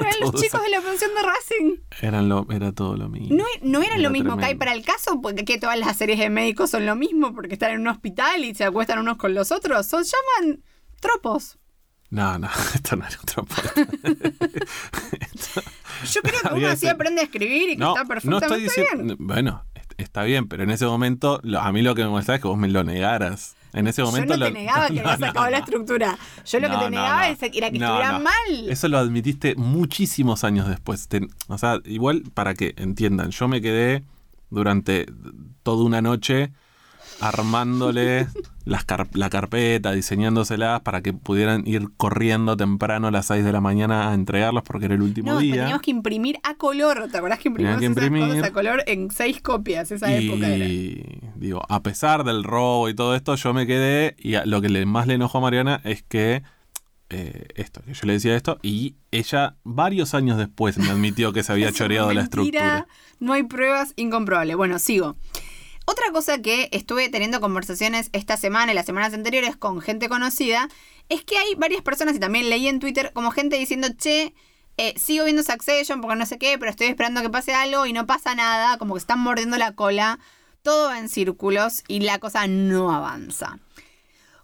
Eran 0.00 0.20
los 0.20 0.34
chicos 0.34 0.62
de 0.62 0.68
la 0.70 0.80
pensión 0.80 1.10
de 1.14 1.22
Racing. 1.22 1.76
eran 2.02 2.28
lo, 2.28 2.46
era 2.50 2.72
todo 2.72 2.96
lo 2.96 3.08
mismo. 3.08 3.36
No, 3.36 3.44
no 3.62 3.82
era, 3.82 3.94
Era 3.94 4.02
lo 4.02 4.10
mismo 4.10 4.36
que 4.36 4.44
hay 4.46 4.56
tremendo. 4.56 4.58
para 4.58 4.72
el 4.74 4.84
caso, 4.84 5.20
porque 5.20 5.44
que 5.44 5.58
todas 5.58 5.78
las 5.78 5.96
series 5.96 6.18
de 6.18 6.30
médicos 6.30 6.70
son 6.70 6.86
lo 6.86 6.96
mismo, 6.96 7.34
porque 7.34 7.54
están 7.54 7.72
en 7.72 7.80
un 7.80 7.88
hospital 7.88 8.44
y 8.44 8.54
se 8.54 8.64
acuestan 8.64 8.98
unos 8.98 9.16
con 9.16 9.34
los 9.34 9.52
otros. 9.52 9.86
Son, 9.86 10.02
llaman 10.04 10.62
tropos. 11.00 11.58
No, 12.10 12.38
no, 12.38 12.48
esto 12.74 12.96
no 12.96 13.06
era 13.06 13.16
otro 13.22 13.44
podcast. 13.44 13.78
Yo 16.12 16.22
creo 16.22 16.40
que 16.40 16.54
uno 16.54 16.68
así 16.68 16.88
aprende 16.88 17.20
a 17.20 17.24
escribir 17.24 17.70
y 17.70 17.72
que 17.74 17.76
No, 17.78 17.90
está 17.90 18.02
no 18.02 18.08
perfectamente 18.08 18.46
estoy 18.46 18.62
diciendo. 18.62 19.04
bien. 19.16 19.16
Bueno, 19.26 19.64
est- 19.74 19.92
está 19.98 20.22
bien, 20.24 20.48
pero 20.48 20.62
en 20.64 20.70
ese 20.70 20.86
momento, 20.86 21.40
lo- 21.42 21.60
a 21.60 21.70
mí 21.72 21.82
lo 21.82 21.94
que 21.94 22.02
me 22.02 22.08
molestaba 22.08 22.36
es 22.36 22.42
que 22.42 22.48
vos 22.48 22.58
me 22.58 22.68
lo 22.68 22.82
negaras. 22.84 23.54
En 23.72 23.86
ese 23.86 24.02
momento. 24.02 24.34
Yo 24.34 24.38
no 24.38 24.44
te 24.46 24.50
lo- 24.50 24.58
negaba 24.58 24.86
que 24.88 24.94
no, 24.94 25.00
habías 25.00 25.20
no, 25.20 25.26
sacado 25.26 25.50
la 25.50 25.58
estructura. 25.58 26.18
Yo 26.44 26.60
lo 26.60 26.70
que 26.70 26.76
te 26.76 26.90
negaba 26.90 27.28
era 27.28 27.36
que 27.38 27.58
estuviera 27.58 28.18
mal. 28.18 28.68
Eso 28.68 28.88
lo 28.88 28.98
admitiste 28.98 29.54
muchísimos 29.56 30.44
años 30.44 30.68
después. 30.68 31.08
Te- 31.08 31.26
o 31.48 31.58
sea, 31.58 31.80
igual 31.84 32.24
para 32.34 32.54
que 32.54 32.74
entiendan, 32.76 33.30
yo 33.30 33.48
me 33.48 33.60
quedé 33.60 34.04
durante 34.50 35.06
toda 35.62 35.84
una 35.84 36.02
noche 36.02 36.52
armándole 37.20 38.26
las 38.64 38.84
car- 38.84 39.08
la 39.14 39.30
carpeta, 39.30 39.92
diseñándoselas 39.92 40.80
para 40.82 41.00
que 41.02 41.12
pudieran 41.12 41.66
ir 41.66 41.88
corriendo 41.96 42.56
temprano 42.56 43.08
a 43.08 43.10
las 43.10 43.26
6 43.26 43.44
de 43.44 43.52
la 43.52 43.60
mañana 43.60 44.10
a 44.10 44.14
entregarlos 44.14 44.62
porque 44.62 44.86
era 44.86 44.94
el 44.94 45.02
último 45.02 45.32
No, 45.32 45.38
día. 45.38 45.54
teníamos 45.56 45.82
que 45.82 45.90
imprimir 45.90 46.38
a 46.42 46.54
color. 46.54 47.08
¿Te 47.10 47.18
acordás 47.18 47.38
que 47.40 47.48
imprimimos 47.48 47.78
que 47.80 47.86
esas 47.86 47.96
imprimir. 47.96 48.28
cosas 48.28 48.44
a 48.44 48.52
color 48.52 48.82
en 48.86 49.10
seis 49.10 49.40
copias? 49.40 49.90
Esa 49.90 50.12
época 50.14 50.48
era. 50.48 50.64
Y 50.64 51.20
digo, 51.36 51.62
a 51.68 51.82
pesar 51.82 52.24
del 52.24 52.44
robo 52.44 52.88
y 52.88 52.94
todo 52.94 53.14
esto, 53.14 53.34
yo 53.34 53.52
me 53.54 53.66
quedé. 53.66 54.14
Y 54.18 54.34
lo 54.46 54.60
que 54.60 54.68
le, 54.68 54.86
más 54.86 55.06
le 55.06 55.14
enojó 55.14 55.38
a 55.38 55.40
Mariana 55.42 55.80
es 55.84 56.02
que 56.02 56.42
eh, 57.12 57.46
esto, 57.56 57.82
que 57.84 57.92
yo 57.94 58.06
le 58.06 58.12
decía 58.12 58.36
esto, 58.36 58.58
y 58.62 58.94
ella 59.10 59.56
varios 59.64 60.14
años 60.14 60.38
después 60.38 60.78
me 60.78 60.90
admitió 60.90 61.32
que 61.32 61.42
se 61.42 61.50
había 61.52 61.72
choreado 61.72 62.12
la 62.12 62.22
estructura. 62.22 62.86
No 63.18 63.32
hay 63.32 63.42
pruebas, 63.42 63.92
incomprobable. 63.96 64.54
Bueno, 64.54 64.78
sigo. 64.78 65.16
Otra 65.86 66.12
cosa 66.12 66.40
que 66.40 66.68
estuve 66.72 67.08
teniendo 67.08 67.40
conversaciones 67.40 68.10
esta 68.12 68.36
semana 68.36 68.72
y 68.72 68.74
las 68.74 68.86
semanas 68.86 69.12
anteriores 69.12 69.56
con 69.56 69.80
gente 69.80 70.08
conocida 70.08 70.68
es 71.08 71.24
que 71.24 71.36
hay 71.36 71.54
varias 71.56 71.82
personas, 71.82 72.14
y 72.14 72.20
también 72.20 72.48
leí 72.48 72.68
en 72.68 72.78
Twitter, 72.78 73.10
como 73.12 73.32
gente 73.32 73.56
diciendo, 73.56 73.88
che, 73.96 74.32
eh, 74.76 74.94
sigo 74.96 75.24
viendo 75.24 75.42
Succession 75.42 76.00
porque 76.00 76.16
no 76.16 76.26
sé 76.26 76.38
qué, 76.38 76.56
pero 76.58 76.70
estoy 76.70 76.86
esperando 76.86 77.22
que 77.22 77.30
pase 77.30 77.52
algo 77.54 77.86
y 77.86 77.92
no 77.92 78.06
pasa 78.06 78.34
nada, 78.36 78.78
como 78.78 78.94
que 78.94 78.98
están 79.00 79.18
mordiendo 79.18 79.58
la 79.58 79.72
cola, 79.74 80.20
todo 80.62 80.88
va 80.88 80.98
en 80.98 81.08
círculos 81.08 81.82
y 81.88 82.00
la 82.00 82.18
cosa 82.18 82.46
no 82.46 82.92
avanza. 82.92 83.58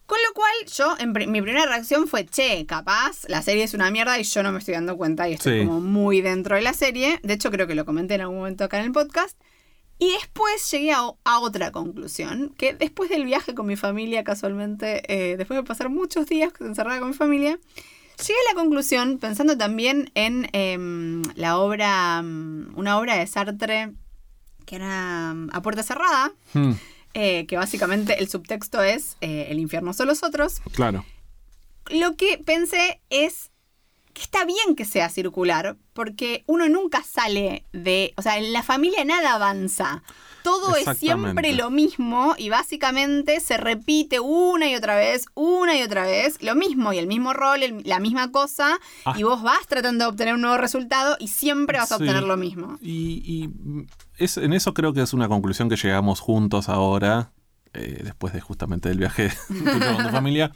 Con 0.06 0.18
lo 0.26 0.34
cual, 0.34 0.52
yo, 0.72 0.94
en 0.98 1.12
mi 1.32 1.42
primera 1.42 1.66
reacción 1.66 2.06
fue, 2.08 2.26
che, 2.26 2.64
capaz, 2.66 3.28
la 3.28 3.42
serie 3.42 3.64
es 3.64 3.74
una 3.74 3.90
mierda 3.90 4.18
y 4.18 4.24
yo 4.24 4.42
no 4.42 4.52
me 4.52 4.58
estoy 4.58 4.74
dando 4.74 4.96
cuenta 4.96 5.28
y 5.28 5.34
estoy 5.34 5.60
Sí. 5.60 5.66
como 5.66 5.80
muy 5.80 6.20
dentro 6.20 6.56
de 6.56 6.62
la 6.62 6.72
serie. 6.72 7.20
De 7.22 7.34
hecho, 7.34 7.50
creo 7.50 7.66
que 7.66 7.74
lo 7.74 7.84
comenté 7.84 8.14
en 8.14 8.20
algún 8.22 8.38
momento 8.38 8.64
acá 8.64 8.78
en 8.78 8.84
el 8.86 8.92
podcast. 8.92 9.36
Y 9.98 10.12
después 10.12 10.70
llegué 10.70 10.92
a, 10.92 11.10
a 11.24 11.38
otra 11.40 11.72
conclusión, 11.72 12.52
que 12.58 12.74
después 12.74 13.08
del 13.08 13.24
viaje 13.24 13.54
con 13.54 13.66
mi 13.66 13.76
familia, 13.76 14.24
casualmente, 14.24 15.02
eh, 15.08 15.36
después 15.36 15.56
de 15.58 15.64
pasar 15.64 15.88
muchos 15.88 16.26
días 16.26 16.52
encerrada 16.60 17.00
con 17.00 17.08
mi 17.08 17.14
familia, 17.14 17.58
llegué 18.18 18.38
a 18.50 18.54
la 18.54 18.60
conclusión, 18.60 19.18
pensando 19.18 19.56
también 19.56 20.10
en 20.14 20.48
em, 20.52 21.22
la 21.34 21.56
obra, 21.58 22.20
mm, 22.22 22.74
una 22.76 22.98
obra 22.98 23.16
de 23.16 23.26
Sartre, 23.26 23.92
que 24.66 24.76
era 24.76 25.32
mm, 25.34 25.50
A 25.52 25.62
Puerta 25.62 25.82
Cerrada, 25.82 26.32
Hmm, 26.52 26.72
eh, 27.14 27.46
que 27.46 27.56
básicamente 27.56 28.18
el 28.18 28.28
subtexto 28.28 28.82
es 28.82 29.16
eh, 29.22 29.46
El 29.48 29.58
infierno 29.60 29.94
son 29.94 30.08
los 30.08 30.22
otros. 30.22 30.60
claro. 30.74 31.04
Lo 31.88 32.16
que 32.16 32.36
pensé 32.44 33.00
es 33.10 33.50
que 34.16 34.22
está 34.22 34.46
bien 34.46 34.74
que 34.74 34.86
sea 34.86 35.10
circular, 35.10 35.76
porque 35.92 36.42
uno 36.46 36.66
nunca 36.70 37.02
sale 37.02 37.66
de, 37.74 38.14
o 38.16 38.22
sea, 38.22 38.38
en 38.38 38.50
la 38.54 38.62
familia 38.62 39.04
nada 39.04 39.34
avanza. 39.34 40.02
Todo 40.42 40.74
es 40.76 40.96
siempre 40.98 41.52
lo 41.52 41.68
mismo 41.70 42.34
y 42.38 42.48
básicamente 42.48 43.40
se 43.40 43.58
repite 43.58 44.18
una 44.20 44.70
y 44.70 44.74
otra 44.74 44.96
vez, 44.96 45.26
una 45.34 45.76
y 45.76 45.82
otra 45.82 46.04
vez, 46.06 46.42
lo 46.42 46.54
mismo 46.54 46.94
y 46.94 46.98
el 46.98 47.06
mismo 47.08 47.34
rol, 47.34 47.62
el- 47.62 47.82
la 47.84 47.98
misma 48.00 48.32
cosa, 48.32 48.78
Ah. 49.04 49.12
y 49.18 49.22
vos 49.22 49.42
vas 49.42 49.66
tratando 49.66 50.04
de 50.06 50.10
obtener 50.12 50.32
un 50.34 50.40
nuevo 50.40 50.56
resultado 50.56 51.16
y 51.18 51.28
siempre 51.28 51.76
vas 51.78 51.92
a 51.92 51.98
Sí. 51.98 52.02
obtener 52.04 52.22
lo 52.22 52.38
mismo. 52.38 52.78
Y, 52.80 53.22
y, 53.26 53.50
es, 54.16 54.38
en 54.38 54.54
eso 54.54 54.72
creo 54.72 54.94
que 54.94 55.02
es 55.02 55.12
una 55.12 55.28
conclusión 55.28 55.68
que 55.68 55.76
llegamos 55.76 56.20
juntos 56.20 56.70
ahora, 56.70 57.32
eh, 57.74 58.00
después 58.02 58.32
de 58.32 58.40
justamente 58.40 58.88
del 58.88 58.98
viaje 58.98 59.30
con 59.48 60.04
tu 60.06 60.08
familia. 60.10 60.52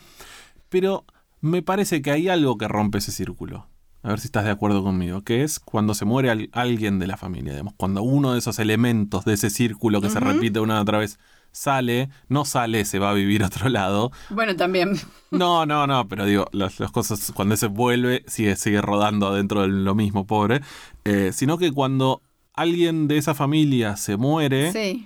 Pero 0.70 1.04
me 1.40 1.62
parece 1.62 2.02
que 2.02 2.10
hay 2.10 2.28
algo 2.28 2.56
que 2.58 2.68
rompe 2.68 2.98
ese 2.98 3.12
círculo. 3.12 3.66
A 4.02 4.08
ver 4.08 4.20
si 4.20 4.28
estás 4.28 4.44
de 4.44 4.50
acuerdo 4.50 4.82
conmigo, 4.82 5.22
que 5.22 5.42
es 5.42 5.60
cuando 5.60 5.92
se 5.92 6.06
muere 6.06 6.30
al- 6.30 6.48
alguien 6.52 6.98
de 6.98 7.06
la 7.06 7.18
familia, 7.18 7.52
digamos, 7.52 7.74
cuando 7.76 8.02
uno 8.02 8.32
de 8.32 8.38
esos 8.38 8.58
elementos 8.58 9.26
de 9.26 9.34
ese 9.34 9.50
círculo 9.50 10.00
que 10.00 10.08
se 10.08 10.20
repite 10.20 10.58
una 10.60 10.78
y 10.78 10.80
otra 10.80 10.98
vez 10.98 11.18
sale, 11.52 12.08
no 12.28 12.46
sale, 12.46 12.84
se 12.86 12.98
va 12.98 13.10
a 13.10 13.14
vivir 13.14 13.42
a 13.42 13.48
otro 13.48 13.68
lado. 13.68 14.10
Bueno, 14.30 14.56
también. 14.56 14.92
No, 15.30 15.66
no, 15.66 15.86
no, 15.86 16.08
pero 16.08 16.24
digo, 16.24 16.46
las, 16.52 16.80
las 16.80 16.90
cosas 16.92 17.30
cuando 17.34 17.54
ese 17.54 17.66
vuelve 17.66 18.24
sigue, 18.26 18.56
sigue 18.56 18.80
rodando 18.80 19.28
adentro 19.28 19.62
de 19.62 19.68
lo 19.68 19.94
mismo, 19.94 20.26
pobre. 20.26 20.62
Eh, 21.04 21.32
sino 21.34 21.58
que 21.58 21.70
cuando 21.70 22.22
alguien 22.54 23.06
de 23.06 23.18
esa 23.18 23.34
familia 23.34 23.96
se 23.96 24.16
muere, 24.16 24.72
Sí. 24.72 25.04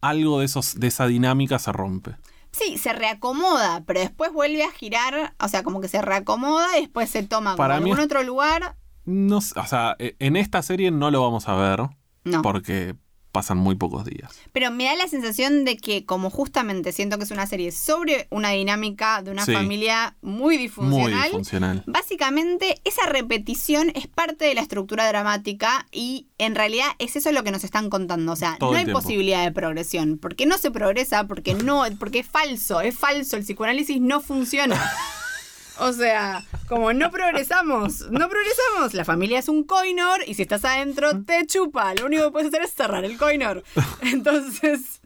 algo 0.00 0.38
de, 0.38 0.46
esos, 0.46 0.80
de 0.80 0.86
esa 0.86 1.06
dinámica 1.06 1.58
se 1.58 1.72
rompe. 1.72 2.16
Sí, 2.52 2.78
se 2.78 2.92
reacomoda, 2.92 3.82
pero 3.86 4.00
después 4.00 4.32
vuelve 4.32 4.64
a 4.64 4.70
girar, 4.72 5.34
o 5.38 5.48
sea, 5.48 5.62
como 5.62 5.80
que 5.80 5.88
se 5.88 6.02
reacomoda 6.02 6.76
y 6.78 6.82
después 6.82 7.08
se 7.10 7.22
toma 7.22 7.50
como 7.52 7.56
Para 7.58 7.76
mí 7.80 7.90
algún 7.90 7.98
es- 8.00 8.04
otro 8.06 8.22
lugar. 8.22 8.76
No, 9.04 9.38
o 9.38 9.40
sea, 9.40 9.96
eh, 9.98 10.16
en 10.18 10.36
esta 10.36 10.60
serie 10.62 10.90
no 10.90 11.10
lo 11.10 11.22
vamos 11.22 11.48
a 11.48 11.54
ver, 11.54 11.80
No. 12.24 12.42
porque 12.42 12.96
pasan 13.32 13.58
muy 13.58 13.74
pocos 13.76 14.04
días. 14.04 14.32
Pero 14.52 14.70
me 14.70 14.84
da 14.84 14.94
la 14.96 15.06
sensación 15.08 15.64
de 15.64 15.76
que, 15.76 16.04
como 16.04 16.30
justamente 16.30 16.92
siento 16.92 17.16
que 17.18 17.24
es 17.24 17.30
una 17.30 17.46
serie 17.46 17.70
sobre 17.72 18.26
una 18.30 18.50
dinámica 18.50 19.22
de 19.22 19.30
una 19.30 19.44
Sí. 19.44 19.52
familia 19.52 20.16
muy 20.22 20.56
Muy 20.56 20.58
disfuncional, 20.58 21.22
disfuncional. 21.24 21.84
básicamente 21.86 22.80
esa 22.84 23.06
repetición 23.06 23.92
es 23.94 24.06
parte 24.08 24.44
de 24.46 24.54
la 24.54 24.60
estructura 24.62 25.06
dramática 25.08 25.86
y 25.92 26.26
en 26.38 26.54
realidad 26.54 26.88
es 26.98 27.16
eso 27.16 27.30
lo 27.32 27.44
que 27.44 27.50
nos 27.52 27.64
están 27.64 27.88
contando. 27.90 28.32
O 28.32 28.36
sea, 28.36 28.56
Todo 28.58 28.72
no 28.72 28.78
hay 28.78 28.84
tiempo. 28.84 29.00
posibilidad 29.00 29.44
de 29.44 29.52
progresión. 29.52 30.18
¿Por 30.18 30.34
qué 30.34 30.46
no 30.46 30.58
se 30.58 30.70
progresa? 30.70 31.26
Porque 31.28 31.54
no, 31.54 31.84
porque 31.98 32.20
es 32.20 32.26
falso, 32.26 32.80
es 32.80 32.96
falso. 32.96 33.36
El 33.36 33.44
psicoanálisis 33.44 34.00
no 34.00 34.20
funciona. 34.20 34.74
O 35.80 35.92
sea, 35.92 36.44
como 36.68 36.92
no 36.92 37.10
progresamos, 37.10 38.02
no 38.10 38.28
progresamos. 38.28 38.94
La 38.94 39.04
familia 39.04 39.38
es 39.38 39.48
un 39.48 39.64
coinor 39.64 40.20
y 40.26 40.34
si 40.34 40.42
estás 40.42 40.64
adentro 40.64 41.22
te 41.24 41.46
chupa. 41.46 41.94
Lo 41.94 42.06
único 42.06 42.24
que 42.24 42.30
puedes 42.30 42.48
hacer 42.48 42.62
es 42.62 42.74
cerrar 42.74 43.04
el 43.04 43.16
coinor. 43.16 43.64
Entonces, 44.02 45.00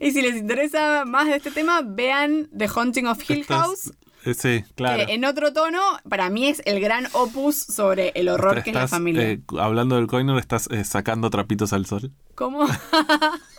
y 0.00 0.10
si 0.10 0.22
les 0.22 0.36
interesa 0.36 1.04
más 1.04 1.26
de 1.26 1.36
este 1.36 1.50
tema, 1.50 1.82
vean 1.84 2.48
The 2.56 2.68
Haunting 2.74 3.06
of 3.06 3.30
Hill 3.30 3.44
House. 3.46 3.92
eh, 4.24 4.34
sí, 4.34 4.64
claro. 4.74 5.06
que 5.06 5.14
en 5.14 5.24
otro 5.24 5.52
tono, 5.52 5.80
para 6.08 6.30
mí 6.30 6.48
es 6.48 6.62
el 6.64 6.80
gran 6.80 7.06
opus 7.12 7.56
sobre 7.56 8.10
el 8.16 8.28
horror 8.28 8.62
que 8.62 8.70
es 8.70 8.76
la 8.76 8.88
familia. 8.88 9.22
eh, 9.22 9.40
hablando 9.58 9.96
del 9.96 10.08
coiner, 10.08 10.36
estás 10.36 10.68
eh, 10.70 10.84
sacando 10.84 11.30
trapitos 11.30 11.72
al 11.72 11.86
sol. 11.86 12.10
¿Cómo? 12.34 12.66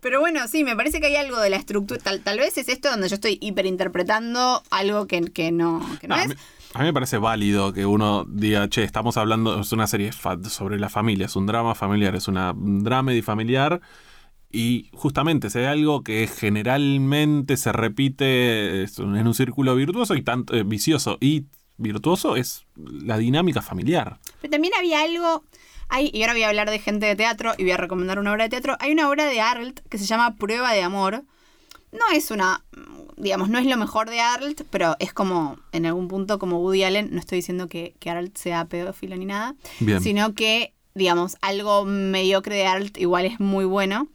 Pero 0.00 0.20
bueno, 0.20 0.46
sí, 0.48 0.64
me 0.64 0.74
parece 0.76 1.00
que 1.00 1.06
hay 1.06 1.16
algo 1.16 1.38
de 1.40 1.50
la 1.50 1.56
estructura. 1.56 2.00
Tal, 2.02 2.20
tal 2.20 2.38
vez 2.38 2.58
es 2.58 2.68
esto 2.68 2.90
donde 2.90 3.08
yo 3.08 3.14
estoy 3.14 3.38
hiperinterpretando 3.40 4.62
algo 4.70 5.06
que, 5.06 5.20
que 5.22 5.52
no, 5.52 5.80
que 6.00 6.08
no 6.08 6.16
No, 6.16 6.20
a, 6.20 6.24
es. 6.24 6.28
mí, 6.30 6.34
a 6.74 6.78
mí 6.80 6.84
me 6.86 6.92
parece 6.92 7.18
válido 7.18 7.72
que 7.72 7.86
uno 7.86 8.24
diga, 8.28 8.68
che, 8.68 8.82
estamos 8.84 9.16
hablando, 9.16 9.60
es 9.60 9.72
una 9.72 9.86
serie 9.86 10.10
sobre 10.12 10.78
la 10.78 10.88
familia, 10.88 11.26
es 11.26 11.36
un 11.36 11.46
drama 11.46 11.74
familiar, 11.74 12.14
es 12.16 12.28
una 12.28 12.52
un 12.52 12.82
dramedy 12.82 13.22
familiar. 13.22 13.80
Y 14.50 14.90
justamente, 14.92 15.48
si 15.48 15.58
hay 15.60 15.64
algo 15.66 16.02
que 16.02 16.26
generalmente 16.26 17.56
se 17.56 17.72
repite 17.72 18.82
en 18.84 19.26
un 19.26 19.34
círculo 19.34 19.74
virtuoso 19.74 20.14
y 20.14 20.22
tanto 20.22 20.54
eh, 20.54 20.62
vicioso 20.62 21.16
y 21.20 21.46
virtuoso, 21.78 22.36
es 22.36 22.66
la 22.76 23.16
dinámica 23.16 23.62
familiar. 23.62 24.18
Pero 24.40 24.50
también 24.50 24.74
había 24.78 25.02
algo. 25.02 25.44
Hay, 25.94 26.10
y 26.14 26.22
ahora 26.22 26.32
voy 26.32 26.42
a 26.42 26.48
hablar 26.48 26.70
de 26.70 26.78
gente 26.78 27.04
de 27.04 27.14
teatro 27.14 27.52
y 27.58 27.64
voy 27.64 27.72
a 27.72 27.76
recomendar 27.76 28.18
una 28.18 28.32
obra 28.32 28.44
de 28.44 28.48
teatro. 28.48 28.78
Hay 28.80 28.92
una 28.92 29.10
obra 29.10 29.26
de 29.26 29.42
Arlt 29.42 29.80
que 29.90 29.98
se 29.98 30.06
llama 30.06 30.36
Prueba 30.36 30.72
de 30.72 30.80
Amor. 30.80 31.22
No 31.92 32.00
es 32.14 32.30
una. 32.30 32.64
Digamos, 33.18 33.50
no 33.50 33.58
es 33.58 33.66
lo 33.66 33.76
mejor 33.76 34.08
de 34.08 34.18
Arlt, 34.18 34.62
pero 34.70 34.96
es 35.00 35.12
como, 35.12 35.58
en 35.70 35.84
algún 35.84 36.08
punto, 36.08 36.38
como 36.38 36.60
Woody 36.60 36.84
Allen. 36.84 37.10
No 37.12 37.20
estoy 37.20 37.36
diciendo 37.36 37.68
que, 37.68 37.94
que 37.98 38.08
Arlt 38.08 38.38
sea 38.38 38.64
pedófilo 38.64 39.16
ni 39.16 39.26
nada. 39.26 39.54
Bien. 39.80 40.00
sino 40.00 40.34
que, 40.34 40.72
digamos, 40.94 41.36
algo 41.42 41.84
mediocre 41.84 42.56
de 42.56 42.64
Arlt 42.64 42.96
igual 42.96 43.26
es 43.26 43.38
muy 43.38 43.66
bueno. 43.66 44.08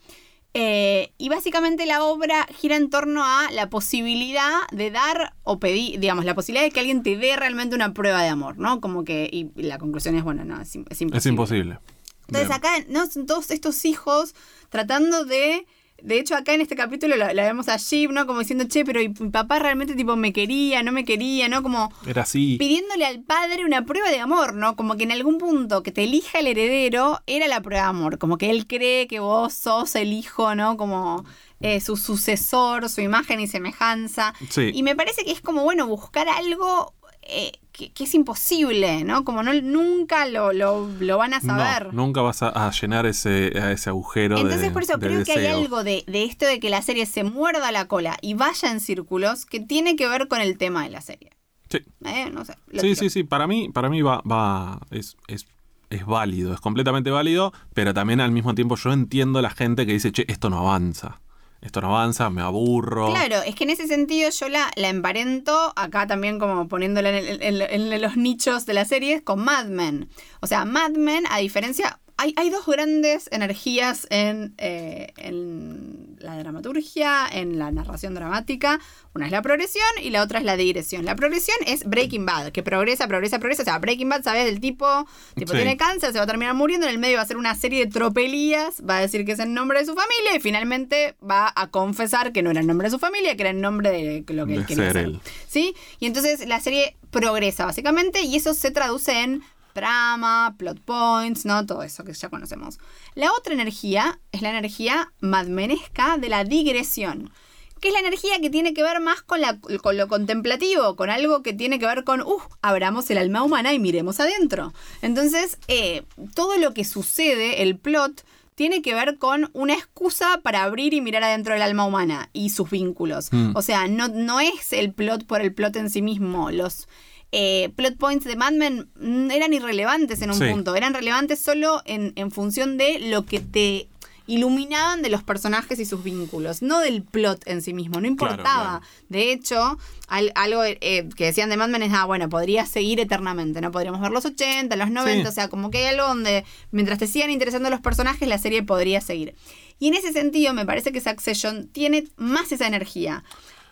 Eh, 0.60 1.14
y 1.18 1.30
básicamente 1.30 1.86
la 1.86 2.04
obra 2.04 2.48
gira 2.58 2.76
en 2.76 2.90
torno 2.90 3.24
a 3.24 3.50
la 3.52 3.70
posibilidad 3.70 4.54
de 4.72 4.92
dar 4.92 5.34
o 5.44 5.60
pedir, 5.60 6.00
digamos, 6.00 6.26
la 6.26 6.34
posibilidad 6.36 6.66
de 6.66 6.72
que 6.72 6.80
alguien 6.80 7.04
te 7.04 7.16
dé 7.18 7.36
realmente 7.36 7.76
una 7.76 7.94
prueba 7.94 8.22
de 8.24 8.30
amor, 8.30 8.58
¿no? 8.58 8.82
Como 8.82 9.04
que, 9.04 9.30
y 9.32 9.52
la 9.62 9.78
conclusión 9.78 10.16
es, 10.16 10.24
bueno, 10.24 10.44
no, 10.46 10.60
es, 10.62 10.76
im- 10.76 10.86
es 10.90 11.02
imposible. 11.02 11.18
Es 11.18 11.26
imposible. 11.26 11.80
Entonces 12.28 12.48
Bien. 12.50 12.58
acá, 12.58 12.70
¿no? 12.90 13.06
Son 13.08 13.26
todos 13.26 13.52
estos 13.52 13.86
hijos 13.86 14.36
tratando 14.70 15.26
de... 15.26 15.66
De 16.02 16.20
hecho, 16.20 16.36
acá 16.36 16.54
en 16.54 16.62
este 16.62 16.76
capítulo 16.76 17.16
la, 17.16 17.34
la 17.34 17.44
vemos 17.44 17.68
a 17.70 17.78
Jeep, 17.78 18.12
¿no? 18.12 18.28
Como 18.28 18.40
diciendo, 18.40 18.66
che, 18.68 18.86
pero 18.86 19.02
¿y 19.02 19.10
mi 19.10 19.30
papá 19.30 19.60
realmente 19.60 19.96
tipo 19.96 20.16
me 20.16 20.32
quería, 20.32 20.84
no 20.84 20.92
me 20.92 21.04
quería, 21.06 21.48
¿no? 21.50 21.64
Como 21.64 21.92
Era 22.06 22.22
así. 22.22 22.58
pidiéndole 22.60 23.06
al 23.06 23.24
padre 23.24 23.66
una 23.66 23.84
prueba 23.86 24.10
de 24.10 24.20
amor, 24.20 24.54
¿no? 24.54 24.76
Como 24.76 24.96
que 24.96 25.04
en 25.04 25.12
algún 25.12 25.38
punto 25.38 25.82
que 25.84 25.92
te 25.92 26.04
elija 26.04 26.40
el 26.40 26.48
heredero 26.48 27.22
era 27.26 27.48
la 27.48 27.62
prueba 27.62 27.84
de 27.84 27.90
amor, 27.90 28.18
como 28.20 28.38
que 28.38 28.50
él 28.52 28.68
cree 28.68 29.08
que 29.08 29.20
vos 29.20 29.54
sos 29.54 29.96
el 29.96 30.14
hijo, 30.14 30.54
¿no? 30.56 30.78
Como 30.78 31.26
eh, 31.62 31.82
su 31.82 31.98
sucesor, 31.98 32.90
su 32.90 33.02
imagen 33.02 33.40
y 33.40 33.48
semejanza. 33.48 34.34
Sí. 34.50 34.70
Y 34.74 34.84
me 34.84 34.96
parece 34.96 35.24
que 35.26 35.32
es 35.32 35.42
como, 35.42 35.64
bueno, 35.64 35.88
buscar 35.88 36.28
algo 36.30 36.94
eh, 37.24 37.52
que, 37.78 37.92
que 37.92 38.06
es 38.06 38.16
imposible, 38.16 39.04
¿no? 39.04 39.24
Como 39.24 39.44
no, 39.44 39.54
nunca 39.54 40.26
lo, 40.26 40.52
lo, 40.52 40.90
lo 41.00 41.18
van 41.18 41.36
a 41.36 41.42
saber. 41.42 41.94
No, 41.94 42.06
nunca 42.06 42.22
vas 42.22 42.42
a, 42.42 42.50
a 42.50 42.72
llenar 42.72 43.06
ese, 43.06 43.54
a 43.60 43.72
ese 43.72 43.90
agujero 43.92 44.36
Entonces, 44.38 44.62
de 44.62 44.72
por 44.72 44.82
eso 44.82 44.98
creo 45.00 45.24
que 45.24 45.34
hay 45.34 45.46
algo 45.46 45.84
de, 45.84 46.04
de 46.08 46.24
esto 46.24 46.46
de 46.48 46.60
que 46.60 46.72
la 46.72 46.82
serie 46.82 47.06
se 47.06 47.24
muerda 47.24 47.72
la 47.72 47.88
cola 47.88 48.18
y 48.22 48.34
vaya 48.34 48.72
en 48.72 48.80
círculos 48.80 49.46
que 49.46 49.60
tiene 49.60 49.96
que 49.96 50.08
ver 50.08 50.28
con 50.28 50.42
el 50.42 50.58
tema 50.58 50.84
de 50.84 50.90
la 50.90 51.02
serie. 51.02 51.30
Sí. 51.70 51.80
Eh, 52.06 52.32
No 52.34 52.46
sé. 52.46 52.54
Sí, 52.72 52.80
tiro. 52.80 52.96
sí, 52.96 53.10
sí. 53.10 53.24
Para 53.24 53.46
mí, 53.46 53.70
para 53.70 53.90
mí 53.90 54.02
va, 54.02 54.22
va 54.22 54.80
es, 54.90 55.16
es, 55.28 55.46
es 55.92 56.06
válido, 56.06 56.54
es 56.54 56.60
completamente 56.60 57.12
válido, 57.12 57.54
pero 57.76 57.94
también 57.94 58.22
al 58.22 58.32
mismo 58.32 58.56
tiempo 58.56 58.76
yo 58.76 58.92
entiendo 58.92 59.42
la 59.42 59.52
gente 59.52 59.86
que 59.86 59.94
dice, 59.94 60.12
che, 60.12 60.26
esto 60.28 60.50
no 60.50 60.60
avanza. 60.60 61.22
Esto 61.68 61.82
no 61.82 61.90
avanza, 61.90 62.30
me 62.30 62.42
aburro. 62.42 63.10
Claro, 63.10 63.42
es 63.46 63.54
que 63.54 63.66
en 63.66 63.72
ese 63.72 63.88
sentido 63.88 64.30
yo 64.30 64.48
la, 64.48 64.72
la 64.78 64.88
emparento, 64.88 65.74
acá 65.76 66.08
también 66.08 66.40
como 66.40 66.70
poniéndola 66.70 67.10
en, 67.10 68.02
los 68.02 68.16
nichos 68.16 68.66
de 68.66 68.74
la 68.74 68.86
serie, 68.86 69.22
con 69.22 69.44
Mad 69.44 69.66
Men. 69.66 70.08
O 70.40 70.48
sea, 70.48 70.64
Mad 70.64 70.92
Men, 70.92 71.26
a 71.30 71.40
diferencia, 71.40 72.00
hay, 72.16 72.34
hay 72.38 72.50
dos 72.52 72.66
grandes 72.66 73.28
energías 73.34 74.08
en, 74.12 74.54
eh, 74.60 75.12
en 75.18 76.07
la 76.20 76.38
dramaturgia, 76.38 77.28
en 77.32 77.60
la 77.60 77.72
narración 77.72 78.14
dramática. 78.14 78.80
Una 79.14 79.26
es 79.26 79.32
la 79.32 79.42
progresión 79.42 79.86
y 80.02 80.10
la 80.10 80.24
otra 80.24 80.40
es 80.40 80.46
la 80.46 80.56
digresión. 80.58 81.06
La 81.06 81.16
progresión 81.16 81.58
es 81.66 81.84
Breaking 81.86 82.26
Bad, 82.26 82.52
que 82.52 82.64
progresa, 82.64 83.08
progresa, 83.08 83.40
progresa. 83.40 83.62
O 83.64 83.66
sea, 83.66 83.80
Breaking 83.80 84.10
Bad, 84.10 84.24
sabes 84.24 84.46
del 84.46 84.60
tipo, 84.60 85.08
tipo 85.36 85.52
Sí. 85.52 85.58
tiene 85.58 85.78
cáncer, 85.78 86.12
se 86.12 86.18
va 86.18 86.24
a 86.24 86.28
terminar 86.28 86.54
muriendo, 86.56 86.88
en 86.88 86.94
el 86.94 87.00
medio 87.00 87.16
va 87.16 87.22
a 87.22 87.24
hacer 87.26 87.38
una 87.38 87.56
serie 87.56 87.86
de 87.86 87.92
tropelías, 87.92 88.82
va 88.88 88.98
a 88.98 89.02
decir 89.02 89.26
que 89.26 89.32
es 89.34 89.40
el 89.40 89.54
nombre 89.54 89.80
de 89.80 89.86
su 89.86 89.94
familia 89.96 90.36
y 90.36 90.40
finalmente 90.40 91.16
va 91.28 91.52
a 91.56 91.68
confesar 91.68 92.32
que 92.32 92.42
no 92.44 92.52
era 92.52 92.60
el 92.62 92.68
nombre 92.68 92.88
de 92.88 92.92
su 92.92 93.00
familia, 93.00 93.36
que 93.36 93.44
era 93.44 93.52
el 93.52 93.62
nombre 93.62 93.92
de 93.92 94.24
lo 94.34 94.46
que 94.46 94.54
De 94.54 94.58
él 94.60 94.66
quería 94.66 94.84
ser 94.86 94.94
ser. 94.94 95.06
él. 95.06 95.20
¿Sí? 95.48 95.76
Y 96.00 96.06
entonces 96.08 96.48
la 96.48 96.60
serie 96.60 96.96
progresa 97.12 97.66
básicamente 97.66 98.22
y 98.22 98.36
eso 98.36 98.54
se 98.54 98.72
traduce 98.72 99.22
en 99.24 99.44
trama, 99.78 100.56
plot 100.58 100.80
points, 100.82 101.46
¿no? 101.46 101.64
Todo 101.68 101.84
eso 101.84 102.04
que 102.04 102.14
ya 102.14 102.30
conocemos. 102.30 102.80
La 103.14 103.32
otra 103.32 103.54
energía 103.54 104.20
es 104.32 104.42
la 104.42 104.50
energía 104.50 105.14
madmenesca 105.20 106.18
de 106.18 106.30
la 106.30 106.44
digresión. 106.44 107.32
Que 107.80 107.90
es 107.90 107.94
la 107.94 108.00
energía 108.00 108.42
que 108.42 108.50
tiene 108.50 108.74
que 108.74 108.82
ver 108.82 109.00
más 109.00 109.22
con, 109.22 109.40
la, 109.40 109.60
con 109.60 109.98
lo 109.98 110.08
contemplativo, 110.08 110.96
con 110.96 111.12
algo 111.12 111.44
que 111.44 111.54
tiene 111.54 111.78
que 111.78 111.86
ver 111.86 112.04
con, 112.04 112.22
uh, 112.22 112.42
abramos 112.64 113.08
el 113.12 113.20
alma 113.20 113.44
humana 113.44 113.72
y 113.72 113.78
miremos 113.78 114.20
adentro. 114.20 114.74
Entonces, 115.04 115.60
eh, 115.68 116.04
todo 116.34 116.58
lo 116.58 116.74
que 116.74 116.84
sucede, 116.84 117.62
el 117.62 117.78
plot, 117.78 118.26
tiene 118.56 118.82
que 118.82 118.96
ver 118.96 119.20
con 119.20 119.52
una 119.54 119.76
excusa 119.76 120.42
para 120.42 120.64
abrir 120.64 120.96
y 120.96 121.02
mirar 121.02 121.24
adentro 121.24 121.54
del 121.54 121.62
alma 121.62 121.86
humana 121.86 122.32
y 122.34 122.50
sus 122.50 122.72
vínculos. 122.72 123.32
Mm. 123.32 123.52
O 123.56 123.62
sea, 123.62 123.88
no, 123.88 124.08
no 124.08 124.40
es 124.40 124.74
el 124.74 124.92
plot 124.92 125.28
por 125.28 125.42
el 125.42 125.54
plot 125.54 125.76
en 125.76 125.92
sí 125.92 126.02
mismo. 126.02 126.50
Los 126.50 126.88
eh, 127.32 127.70
plot 127.76 127.98
points 127.98 128.26
de 128.26 128.36
Mad 128.36 128.54
Men 128.54 128.90
mm, 129.00 129.32
eran 129.32 129.54
irrelevantes 129.54 130.22
en 130.22 130.32
un 130.32 130.38
Sí. 130.40 130.46
punto. 130.50 130.76
Eran 130.76 130.94
relevantes 130.94 131.40
solo 131.40 131.82
en, 131.86 132.14
en 132.16 132.32
función 132.32 132.78
de 132.78 133.00
lo 133.00 133.26
que 133.26 133.40
te 133.40 133.90
iluminaban 134.30 135.02
de 135.02 135.10
los 135.10 135.24
personajes 135.24 135.80
y 135.80 135.86
sus 135.86 136.04
vínculos, 136.04 136.62
no 136.62 136.80
del 136.80 137.02
plot 137.02 137.48
en 137.48 137.62
sí 137.62 137.74
mismo, 137.74 137.96
no 137.96 138.02
Claro, 138.02 138.12
importaba. 138.34 138.80
claro. 138.80 138.86
De 139.08 139.32
hecho, 139.32 139.78
al- 140.10 140.34
algo 140.36 140.64
eh, 140.66 141.08
que 141.16 141.26
decían 141.26 141.50
de 141.50 141.56
Mad 141.56 141.70
Men 141.70 141.84
es, 141.84 141.94
ah, 141.94 142.04
bueno, 142.06 142.28
podría 142.28 142.66
seguir 142.66 143.00
eternamente, 143.00 143.62
¿no? 143.62 143.72
Podríamos 143.72 144.02
ver 144.02 144.12
los 144.12 144.26
80, 144.26 144.76
los 144.76 144.92
90, 144.92 145.24
Sí. 145.24 145.28
o 145.30 145.32
sea, 145.32 145.48
como 145.48 145.72
que 145.72 145.78
hay 145.80 145.86
algo 145.96 146.08
donde 146.08 146.44
mientras 146.72 147.00
te 147.00 147.08
sigan 147.08 147.30
interesando 147.32 147.70
los 147.70 147.80
personajes, 147.80 148.28
la 148.28 148.38
serie 148.38 148.64
podría 148.64 149.00
seguir. 149.00 149.34
Y 149.80 149.88
en 149.88 149.94
ese 149.94 150.12
sentido, 150.12 150.54
me 150.54 150.66
parece 150.66 150.92
que 150.92 151.00
Succession 151.00 151.68
tiene 151.70 152.06
más 152.18 152.52
esa 152.52 152.68
energía, 152.68 153.24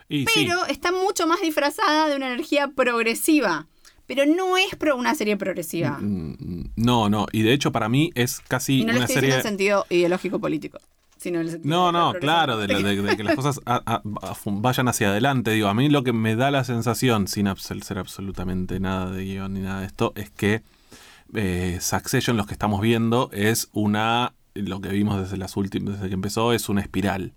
Y 0.09 0.25
sí, 0.27 0.45
pero 0.47 0.65
está 0.65 0.91
mucho 0.91 1.25
más 1.27 1.41
disfrazada 1.41 2.07
de 2.07 2.15
una 2.15 2.27
energía 2.27 2.67
progresiva. 2.69 3.67
Pero 4.07 4.23
no 4.27 4.55
es 4.55 4.75
pro- 4.75 4.95
una 4.95 5.15
serie 5.15 5.35
progresiva. 5.35 5.97
mm, 5.99 6.73
no, 6.75 7.09
no. 7.09 7.25
Y 7.31 7.41
de 7.41 7.53
hecho, 7.53 7.71
para 7.71 7.89
mí 7.89 8.11
es 8.13 8.39
casi 8.47 8.81
y 8.81 8.85
no 8.85 8.93
una 8.95 9.07
serie. 9.07 9.33
en 9.35 9.41
sentido 9.41 9.87
ideológico 9.89 10.39
político, 10.39 10.77
sino 11.17 11.39
en 11.39 11.47
el 11.47 11.51
sentido 11.53 11.75
No, 11.75 11.91
no, 11.91 12.13
claro, 12.13 12.57
de, 12.59 12.67
de- 12.67 13.01
de 13.01 13.17
que 13.17 13.23
las 13.23 13.35
cosas 13.35 13.59
a- 13.65 13.81
a- 13.83 14.01
a- 14.03 14.35
vayan 14.45 14.87
hacia 14.89 15.09
adelante. 15.09 15.49
Digo, 15.51 15.69
a 15.69 15.73
mí 15.73 15.89
lo 15.89 16.03
que 16.03 16.13
me 16.13 16.35
da 16.35 16.51
la 16.51 16.63
sensación, 16.63 17.27
sin 17.27 17.47
ser 17.81 17.97
absolutamente 17.97 18.79
nada 18.79 19.09
de 19.09 19.23
guion 19.25 19.55
ni 19.55 19.61
nada 19.61 19.79
de 19.79 19.87
esto, 19.87 20.13
es 20.15 20.29
que 20.29 20.61
eh, 21.33 21.79
Succession, 21.81 22.37
los 22.37 22.45
que 22.45 22.53
estamos 22.53 22.81
viendo, 22.81 23.31
es 23.33 23.69
una. 23.73 24.33
Lo 24.53 24.79
que 24.81 24.89
vimos 24.89 25.19
desde 25.19 25.37
las 25.37 25.57
últimas, 25.57 25.95
desde 25.95 26.09
que 26.09 26.13
empezó, 26.13 26.53
es 26.53 26.69
una 26.69 26.81
espiral. 26.81 27.33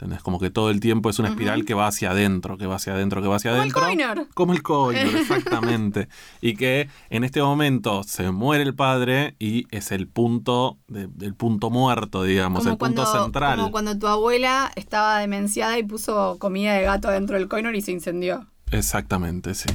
¿Entendés? 0.00 0.22
Como 0.22 0.40
que 0.40 0.48
todo 0.48 0.70
el 0.70 0.80
tiempo 0.80 1.10
es 1.10 1.18
una 1.18 1.28
espiral 1.28 1.66
que 1.66 1.74
va 1.74 1.86
hacia 1.86 2.12
adentro, 2.12 2.56
que 2.56 2.66
va 2.66 2.76
hacia 2.76 2.94
adentro, 2.94 3.20
que 3.20 3.28
va 3.28 3.36
hacia 3.36 3.50
Como 3.50 3.62
el 3.64 3.70
adentro. 3.70 3.82
Coiner. 3.82 4.28
Como 4.32 4.52
el 4.54 4.62
Coiner, 4.62 5.06
exactamente. 5.16 6.08
y 6.40 6.56
que 6.56 6.88
en 7.10 7.22
este 7.22 7.42
momento 7.42 8.02
se 8.04 8.30
muere 8.30 8.62
el 8.62 8.74
padre 8.74 9.34
y 9.38 9.66
es 9.70 9.92
el 9.92 10.08
punto, 10.08 10.78
de- 10.88 11.06
del 11.08 11.34
punto 11.34 11.68
muerto, 11.68 12.22
digamos, 12.22 12.64
el 12.64 12.78
punto 12.78 13.04
central. 13.04 13.58
como 13.58 13.70
cuando 13.70 13.98
tu 13.98 14.06
abuela 14.06 14.72
estaba 14.74 15.18
demenciada 15.18 15.76
y 15.78 15.82
puso 15.82 16.38
comida 16.38 16.72
de 16.72 16.80
gato 16.80 17.10
dentro 17.10 17.36
del 17.36 17.48
coinor 17.48 17.76
y 17.76 17.82
se 17.82 17.92
incendió. 17.92 18.46
Exactamente, 18.70 19.54
sí. 19.54 19.68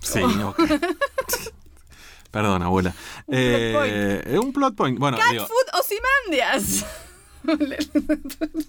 Sí, 0.00 0.20
ok. 0.20 0.60
Perdón, 2.30 2.62
abuela. 2.62 2.90
Un 3.26 3.34
plot 3.34 3.38
Eh, 3.38 4.38
un 4.42 4.52
plot 4.52 4.74
point. 4.74 4.98
Bueno, 4.98 5.16
Cat 5.16 5.30
digo, 5.32 5.46
food 5.46 5.80
Ozyman. 5.80 6.92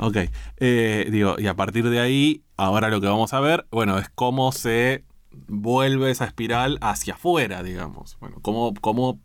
Ok. 0.00 0.16
Eh, 0.58 1.08
digo, 1.10 1.36
y 1.38 1.46
a 1.46 1.54
partir 1.54 1.88
de 1.88 2.00
ahí, 2.00 2.42
ahora 2.56 2.88
lo 2.88 3.00
que 3.00 3.06
vamos 3.08 3.32
a 3.34 3.40
ver, 3.40 3.66
bueno, 3.70 3.98
es 3.98 4.08
cómo 4.14 4.52
se 4.52 5.04
vuelve 5.46 6.10
esa 6.10 6.24
espiral 6.24 6.78
hacia 6.80 7.14
afuera, 7.14 7.62
digamos. 7.62 8.16
Bueno, 8.20 8.38
cómo, 8.42 8.74
cómo 8.80 9.20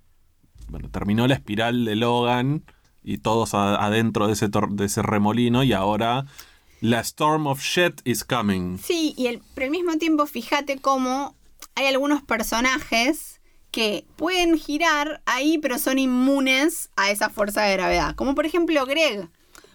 bueno, 0.69 0.89
terminó 0.89 1.27
la 1.27 1.35
espiral 1.35 1.85
de 1.85 1.95
Logan 1.95 2.63
y 3.03 3.17
todos 3.17 3.53
adentro 3.53 4.27
de 4.27 4.33
ese, 4.33 4.47
de 4.49 4.85
ese 4.85 5.01
remolino 5.01 5.63
y 5.63 5.73
ahora 5.73 6.25
la 6.81 6.99
storm 7.01 7.47
of 7.47 7.61
shit 7.61 8.01
is 8.05 8.23
coming. 8.23 8.77
Sí, 8.77 9.13
y 9.17 9.27
el- 9.27 9.41
pero 9.53 9.65
al 9.65 9.71
mismo 9.71 9.97
tiempo 9.97 10.25
fíjate 10.25 10.77
cómo 10.79 11.35
hay 11.75 11.85
algunos 11.87 12.21
personajes 12.23 13.41
que 13.71 14.05
pueden 14.15 14.57
girar 14.57 15.21
ahí, 15.25 15.57
pero 15.57 15.79
son 15.79 15.97
inmunes 15.99 16.89
a 16.95 17.09
esa 17.09 17.29
fuerza 17.29 17.63
de 17.63 17.73
gravedad. 17.73 18.15
Como 18.15 18.35
por 18.35 18.45
ejemplo 18.45 18.85
Greg. 18.85 19.29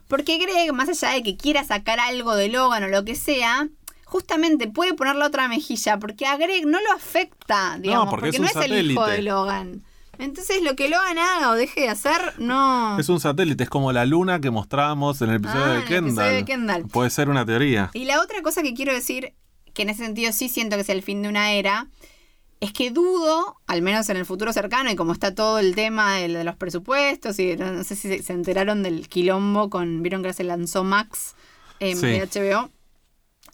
Porque 0.08 0.38
Greg, 0.38 0.72
más 0.72 0.88
allá 0.88 1.14
de 1.14 1.22
que 1.22 1.36
quiera 1.36 1.64
sacar 1.64 2.00
algo 2.00 2.34
de 2.34 2.48
Logan 2.48 2.84
o 2.84 2.88
lo 2.88 3.04
que 3.04 3.14
sea, 3.14 3.68
justamente 4.04 4.66
puede 4.66 4.94
poner 4.94 5.16
la 5.16 5.26
otra 5.26 5.48
mejilla, 5.48 5.98
porque 5.98 6.26
a 6.26 6.36
Greg 6.36 6.66
no 6.66 6.80
lo 6.80 6.92
afecta, 6.92 7.78
digamos, 7.78 8.08
porque 8.08 8.32
porque, 8.32 8.36
es 8.36 8.54
no 8.54 8.60
es 8.60 8.70
el 8.70 8.90
hijo 8.90 9.06
de 9.06 9.22
Logan. 9.22 9.82
Entonces 10.18 10.62
lo 10.62 10.74
que 10.74 10.88
Logan 10.88 11.18
haga 11.18 11.50
o 11.50 11.54
deje 11.54 11.82
de 11.82 11.88
hacer, 11.90 12.34
no. 12.38 12.98
Es 12.98 13.08
un 13.08 13.20
satélite, 13.20 13.64
es 13.64 13.70
como 13.70 13.92
la 13.92 14.04
luna 14.04 14.40
que 14.40 14.50
mostrábamos 14.50 15.22
en 15.22 15.30
el 15.30 15.36
episodio 15.36 15.64
Ah, 15.64 15.68
de 15.68 15.74
en 15.74 15.92
el 15.92 16.04
episodio 16.06 16.32
de 16.32 16.44
Kendall. 16.44 16.88
Puede 16.88 17.10
ser 17.10 17.28
una 17.28 17.46
teoría. 17.46 17.90
Y 17.94 18.04
la 18.04 18.20
otra 18.20 18.42
cosa 18.42 18.62
que 18.62 18.74
quiero 18.74 18.92
decir, 18.92 19.34
que 19.74 19.82
en 19.82 19.90
ese 19.90 20.04
sentido 20.04 20.32
sí 20.32 20.48
siento 20.48 20.74
que 20.76 20.82
es 20.82 20.88
el 20.88 21.02
fin 21.02 21.22
de 21.22 21.28
una 21.28 21.52
era, 21.52 21.86
es 22.60 22.72
que 22.72 22.90
dudo, 22.90 23.56
al 23.66 23.82
menos 23.82 24.08
en 24.08 24.16
el 24.16 24.26
futuro 24.26 24.52
cercano, 24.52 24.90
y 24.90 24.96
como 24.96 25.12
está 25.12 25.34
todo 25.34 25.58
el 25.58 25.74
tema 25.74 26.16
de, 26.16 26.44
los 26.44 26.56
presupuestos, 26.56 27.38
y 27.38 27.56
no, 27.56 27.72
no 27.72 27.84
sé 27.84 27.94
si 27.96 28.08
se, 28.08 28.22
se 28.22 28.32
enteraron 28.32 28.82
del 28.82 29.08
quilombo 29.08 29.70
con, 29.70 30.02
vieron 30.02 30.22
que 30.22 30.32
se 30.32 30.44
lanzó 30.44 30.84
Max 30.84 31.34
eh, 31.80 31.94
Sí. 31.94 32.06
de 32.06 32.26
HBO. 32.26 32.70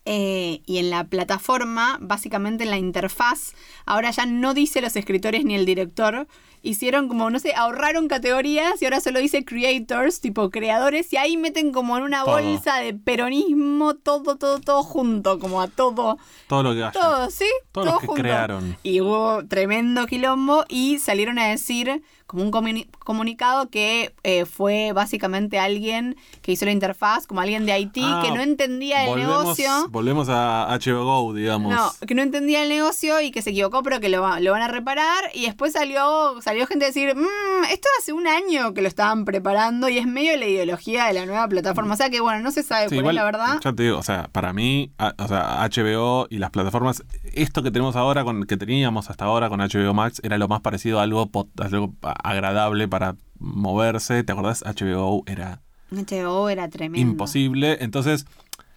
Eh, 0.07 0.61
y 0.67 0.79
en 0.79 0.91
la 0.91 1.05
plataforma, 1.05 1.99
básicamente 2.01 2.65
en 2.65 2.71
la 2.71 2.77
interfaz, 2.77 3.55
ahora 3.87 4.11
ya 4.11 4.27
no 4.27 4.53
dice 4.53 4.83
los 4.83 4.97
escritores 4.97 5.45
ni 5.45 5.55
el 5.55 5.65
director. 5.65 6.27
Hicieron 6.67 7.09
como, 7.09 7.29
no 7.31 7.39
sé, 7.39 7.53
ahorraron 7.55 8.09
categorías 8.09 8.81
y 8.81 8.87
ahora 8.87 9.01
solo 9.01 9.21
dice 9.21 9.45
creators, 9.45 10.21
tipo 10.21 10.51
creadores, 10.51 11.13
y 11.13 11.17
ahí 11.19 11.37
meten 11.37 11.73
como 11.73 11.97
en 11.99 12.05
una 12.05 12.25
Todo. 12.25 12.33
bolsa 12.41 12.77
de 12.81 12.95
peronismo 12.95 13.95
todo, 13.95 14.37
todo, 14.37 14.61
todo 14.61 14.83
junto, 14.83 15.39
como 15.39 15.61
a 15.61 15.69
todo. 15.69 16.19
Todo 16.49 16.63
lo 16.63 16.73
que 16.73 16.83
haya. 16.85 16.93
Todo, 16.93 17.31
¿sí? 17.31 17.45
Todos 17.73 17.85
todo 17.87 17.95
los 17.95 18.01
que 18.01 18.07
junto. 18.07 18.23
crearon. 18.23 18.77
Y 18.83 19.01
hubo 19.01 19.45
tremendo 19.47 20.07
quilombo 20.07 20.65
y 20.69 20.99
salieron 20.99 21.39
a 21.39 21.49
decir 21.49 22.03
como 22.27 22.43
un 22.43 22.51
comuni- 22.51 22.89
comunicado 23.01 23.69
que 23.69 24.15
eh, 24.23 24.47
fue 24.47 24.93
básicamente 24.95 25.59
alguien 25.59 26.17
que 26.41 26.53
hizo 26.53 26.65
la 26.65 26.71
interfaz, 26.73 27.27
como 27.27 27.43
alguien 27.43 27.67
de 27.67 27.73
Haití 27.73 28.01
Ah, 28.03 28.23
que 28.25 28.31
no 28.33 28.41
entendía 28.41 29.05
el 29.05 29.11
volvemos, 29.11 29.43
negocio. 29.43 29.71
Volvemos 29.91 30.29
a 30.31 30.67
HBO 30.71 31.05
Go, 31.05 31.35
digamos. 31.35 31.75
No, 31.75 31.93
que 32.07 32.15
no 32.15 32.23
entendía 32.23 32.63
el 32.63 32.71
negocio 32.71 33.21
y 33.21 33.31
que 33.31 33.43
se 33.43 33.51
equivocó, 33.51 33.83
pero 33.83 34.01
que 34.01 34.09
lo, 34.09 34.27
lo 34.41 34.53
van 34.53 34.63
a 34.63 34.69
reparar. 34.69 35.25
Y 35.35 35.43
después 35.45 35.73
salió, 35.75 36.41
salió 36.41 36.54
gente 36.67 36.85
a 36.85 36.89
decir, 36.89 37.15
"Mm, 37.15 37.65
esto 37.71 37.89
hace 38.01 38.13
un 38.13 38.27
año 38.27 38.73
que 38.75 38.83
lo 38.83 38.89
estaban 38.89 39.25
preparando 39.25 39.89
y 39.89 39.99
es 39.99 40.07
medio 40.07 40.37
la 40.37 40.47
ideología 40.47 41.07
de 41.07 41.15
la 41.15 41.27
nueva 41.27 41.49
plataforma. 41.49 41.95
O 41.95 41.97
sea 41.97 42.11
que 42.11 42.21
bueno, 42.21 42.41
no 42.41 42.51
se 42.51 42.63
sabe 42.63 42.85
Sí, 42.89 42.97
cuál 42.97 42.99
igual, 43.01 43.15
es 43.17 43.17
la 43.17 43.25
verdad. 43.25 43.61
Ya 43.63 43.73
te 43.73 43.83
digo, 43.83 43.99
o 43.99 44.03
sea, 44.03 44.29
para 44.33 44.53
mí, 44.53 44.93
a- 44.99 45.15
o 45.19 45.29
sea, 45.29 45.63
HBO 45.65 46.27
y 46.31 46.39
las 46.39 46.51
plataformas, 46.51 47.03
esto 47.33 47.63
que 47.63 47.71
tenemos 47.71 47.97
ahora, 47.97 48.25
con 48.25 48.45
que 48.45 48.57
teníamos 48.57 49.11
hasta 49.11 49.25
ahora 49.25 49.49
con 49.49 49.61
HBO 49.61 49.93
Max, 49.95 50.21
era 50.25 50.39
lo 50.39 50.49
más 50.49 50.61
parecido 50.61 51.01
a 51.01 51.03
algo, 51.03 51.27
pot- 51.31 51.49
a 51.61 51.65
algo 51.67 51.95
agradable 52.03 52.89
para 52.89 53.17
moverse. 53.39 54.23
¿Te 54.25 54.33
acordás? 54.33 54.63
HBO 54.65 55.25
era 55.27 55.61
HBO 55.91 56.49
era 56.49 56.69
tremendo. 56.69 57.11
imposible. 57.11 57.79
Entonces, 57.81 58.27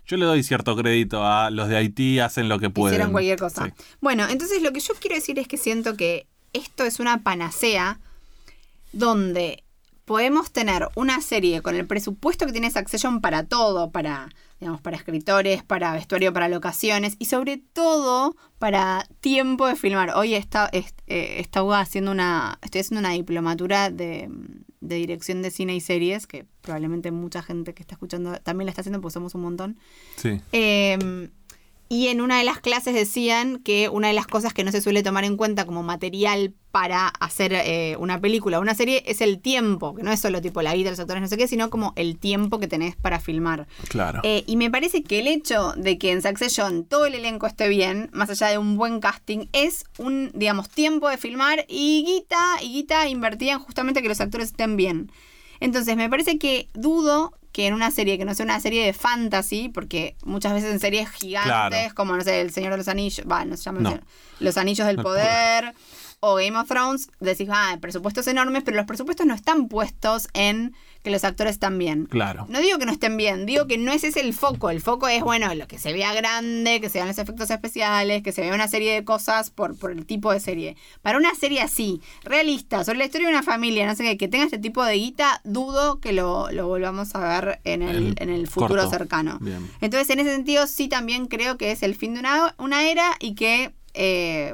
yo 0.05 0.17
le 0.17 0.25
doy 0.25 0.43
cierto 0.43 0.75
crédito 0.75 1.25
a 1.25 1.49
los 1.49 1.67
de 1.67 1.77
Haití, 1.77 2.19
hacen 2.19 2.47
lo 2.47 2.59
que 2.59 2.69
pueden. 2.69 2.93
Hicieron 2.95 3.11
cualquier 3.11 3.37
cosa. 3.39 3.65
Sí. 3.65 3.71
Bueno, 4.01 4.25
entonces 4.29 4.61
lo 4.61 4.71
que 4.71 4.79
yo 4.79 4.93
quiero 4.99 5.15
decir 5.15 5.37
es 5.39 5.47
que 5.47 5.57
siento 5.57 5.97
que 5.97 6.27
esto 6.53 6.83
es 6.83 6.99
una 6.99 7.23
panacea 7.23 7.99
donde 8.93 9.63
podemos 10.05 10.51
tener 10.51 10.87
una 10.95 11.21
serie 11.21 11.61
con 11.61 11.75
el 11.75 11.85
presupuesto 11.85 12.45
que 12.45 12.53
tiene 12.53 12.71
Succession 12.71 13.19
para 13.19 13.43
todo, 13.43 13.91
para, 13.91 14.29
digamos, 14.59 14.79
para 14.79 14.95
escritores, 14.95 15.63
para 15.63 15.91
vestuario, 15.91 16.31
para 16.31 16.47
locaciones 16.47 17.17
y 17.19 17.25
sobre 17.25 17.57
todo 17.57 18.35
para 18.57 19.05
tiempo 19.19 19.67
de 19.67 19.75
filmar. 19.75 20.11
Hoy 20.15 20.33
está, 20.33 20.69
est- 20.71 21.01
eh, 21.07 21.39
estaba 21.39 21.81
haciendo 21.81 22.11
una, 22.11 22.57
estoy 22.61 22.79
haciendo 22.81 23.01
una 23.01 23.11
diplomatura 23.11 23.89
de, 23.89 24.29
de 24.79 24.95
dirección 24.95 25.41
de 25.41 25.51
cine 25.51 25.75
y 25.75 25.81
series, 25.81 26.25
que 26.25 26.45
probablemente 26.61 27.11
mucha 27.11 27.43
gente 27.43 27.73
que 27.73 27.83
está 27.83 27.95
escuchando 27.95 28.39
también 28.39 28.67
la 28.67 28.69
está 28.71 28.81
haciendo, 28.81 29.01
porque 29.01 29.13
somos 29.13 29.35
un 29.35 29.41
montón. 29.41 29.77
Sí. 30.15 30.39
Eh, 30.53 31.29
y 31.89 32.07
en 32.07 32.21
una 32.21 32.37
de 32.37 32.43
las 32.43 32.59
clases 32.59 32.93
decían 32.93 33.59
que 33.59 33.89
una 33.89 34.09
de 34.09 34.13
las 34.13 34.27
cosas 34.27 34.53
que 34.53 34.63
no 34.63 34.71
se 34.71 34.81
suele 34.81 35.03
tomar 35.03 35.23
en 35.23 35.37
cuenta 35.37 35.65
como 35.65 35.83
material 35.83 36.53
para 36.71 37.07
hacer 37.07 37.53
eh, 37.53 37.95
una 37.97 38.19
película 38.19 38.59
o 38.59 38.61
una 38.61 38.75
serie 38.75 39.03
es 39.07 39.21
el 39.21 39.39
tiempo, 39.39 39.95
que 39.95 40.03
no 40.03 40.11
es 40.11 40.19
solo 40.19 40.41
tipo 40.41 40.61
la 40.61 40.73
vida 40.73 40.85
de 40.85 40.91
los 40.91 40.99
actores, 40.99 41.21
no 41.21 41.27
sé 41.27 41.37
qué, 41.37 41.47
sino 41.47 41.69
como 41.69 41.93
el 41.95 42.17
tiempo 42.17 42.59
que 42.59 42.67
tenés 42.67 42.95
para 42.95 43.19
filmar. 43.19 43.67
Claro. 43.87 44.19
Eh, 44.23 44.43
y 44.47 44.57
me 44.57 44.69
parece 44.69 45.01
que 45.01 45.19
el 45.19 45.27
hecho 45.27 45.73
de 45.77 45.97
que 45.97 46.11
en 46.11 46.21
Succession 46.21 46.83
todo 46.83 47.05
el 47.05 47.15
elenco 47.15 47.47
esté 47.47 47.69
bien, 47.69 48.09
más 48.13 48.29
allá 48.29 48.47
de 48.47 48.57
un 48.57 48.75
buen 48.75 48.99
casting, 48.99 49.47
es 49.53 49.85
un, 49.97 50.31
digamos, 50.33 50.69
tiempo 50.69 51.09
de 51.09 51.17
filmar 51.17 51.65
y 51.69 52.03
guita, 52.05 52.61
y 52.61 52.73
guita 52.73 53.07
invertida 53.07 53.53
en 53.53 53.59
justamente 53.59 54.01
que 54.01 54.09
los 54.09 54.21
actores 54.21 54.47
estén 54.47 54.75
bien. 54.75 55.11
Entonces, 55.59 55.95
me 55.95 56.09
parece 56.09 56.37
que 56.37 56.69
dudo 56.73 57.33
que 57.57 57.65
en 57.65 57.73
una 57.73 57.89
serie 57.89 58.19
que 58.19 58.23
no 58.25 58.35
sea 58.35 58.43
una 58.45 58.59
serie 58.59 58.85
de 58.85 58.93
fantasy, 58.93 59.67
porque 59.69 60.15
muchas 60.23 60.53
veces 60.53 60.71
en 60.71 60.79
series 60.79 61.09
gigantes, 61.09 61.51
Claro. 61.79 61.95
como, 61.95 62.15
no 62.15 62.23
sé, 62.23 62.39
El 62.41 62.51
Señor 62.51 62.69
de 62.73 62.77
los 62.77 62.87
Anillos, 62.87 63.25
va, 63.27 63.45
no 63.45 63.57
se 63.57 63.63
llama 63.63 63.79
No. 63.79 63.99
Los 64.39 64.57
Anillos 64.57 64.85
del 64.85 64.97
El 64.97 65.01
Poder, 65.03 65.73
o 66.19 66.35
Game 66.35 66.55
of 66.55 66.67
Thrones, 66.67 67.09
decís, 67.19 67.49
ah, 67.51 67.75
presupuestos 67.81 68.27
enormes, 68.27 68.61
pero 68.63 68.77
los 68.77 68.85
presupuestos 68.85 69.25
no 69.25 69.33
están 69.33 69.69
puestos 69.69 70.27
en 70.35 70.75
que 71.07 71.11
los 71.11 71.23
actores 71.23 71.53
están 71.53 71.77
bien. 71.77 72.05
Claro. 72.05 72.45
No 72.49 72.59
digo 72.59 72.77
que 72.77 72.85
no 72.85 72.91
estén 72.91 73.15
bien, 73.17 73.45
digo 73.45 73.65
que 73.65 73.77
no 73.77 73.91
ese 73.91 74.07
es 74.07 74.17
el 74.17 74.33
foco. 74.33 74.69
El 74.69 74.81
foco 74.81 75.07
es, 75.07 75.23
bueno, 75.23 75.53
lo 75.55 75.67
que 75.67 75.79
se 75.79 75.93
vea 75.93 76.13
grande, 76.13 76.81
que 76.81 76.89
se 76.89 76.97
vean 76.97 77.07
los 77.07 77.17
efectos 77.17 77.49
especiales, 77.49 78.21
que 78.23 78.31
se 78.31 78.41
vea 78.41 78.53
una 78.53 78.67
serie 78.67 78.93
de 78.93 79.03
cosas 79.05 79.49
por, 79.49 79.77
por 79.77 79.91
el 79.91 80.05
tipo 80.05 80.31
de 80.31 80.39
serie. 80.39 80.75
Para 81.01 81.17
una 81.17 81.33
serie 81.33 81.61
así, 81.61 82.01
realista, 82.23 82.83
sobre 82.83 82.97
la 82.99 83.05
historia 83.05 83.27
de 83.27 83.33
una 83.33 83.43
familia, 83.43 83.87
no 83.87 83.95
sé 83.95 84.03
qué, 84.03 84.17
que 84.17 84.27
tenga 84.27 84.45
este 84.45 84.59
tipo 84.59 84.83
de 84.83 84.95
guita, 84.95 85.41
dudo 85.43 85.99
que 85.99 86.11
lo, 86.11 86.51
lo 86.51 86.67
volvamos 86.67 87.15
a 87.15 87.41
ver 87.41 87.59
en 87.63 87.81
el, 87.81 87.95
El 87.95 88.15
en 88.19 88.29
el 88.29 88.47
futuro 88.47 88.81
corto. 88.83 88.89
cercano. 88.89 89.37
Bien. 89.39 89.69
Entonces, 89.81 90.09
en 90.09 90.19
ese 90.19 90.35
sentido, 90.35 90.67
sí 90.67 90.89
también 90.89 91.27
creo 91.27 91.57
que 91.57 91.71
es 91.71 91.83
el 91.83 91.95
fin 91.95 92.13
de 92.13 92.19
una, 92.19 92.53
una 92.57 92.89
era 92.89 93.15
y 93.19 93.33
que 93.35 93.73
eh, 93.93 94.53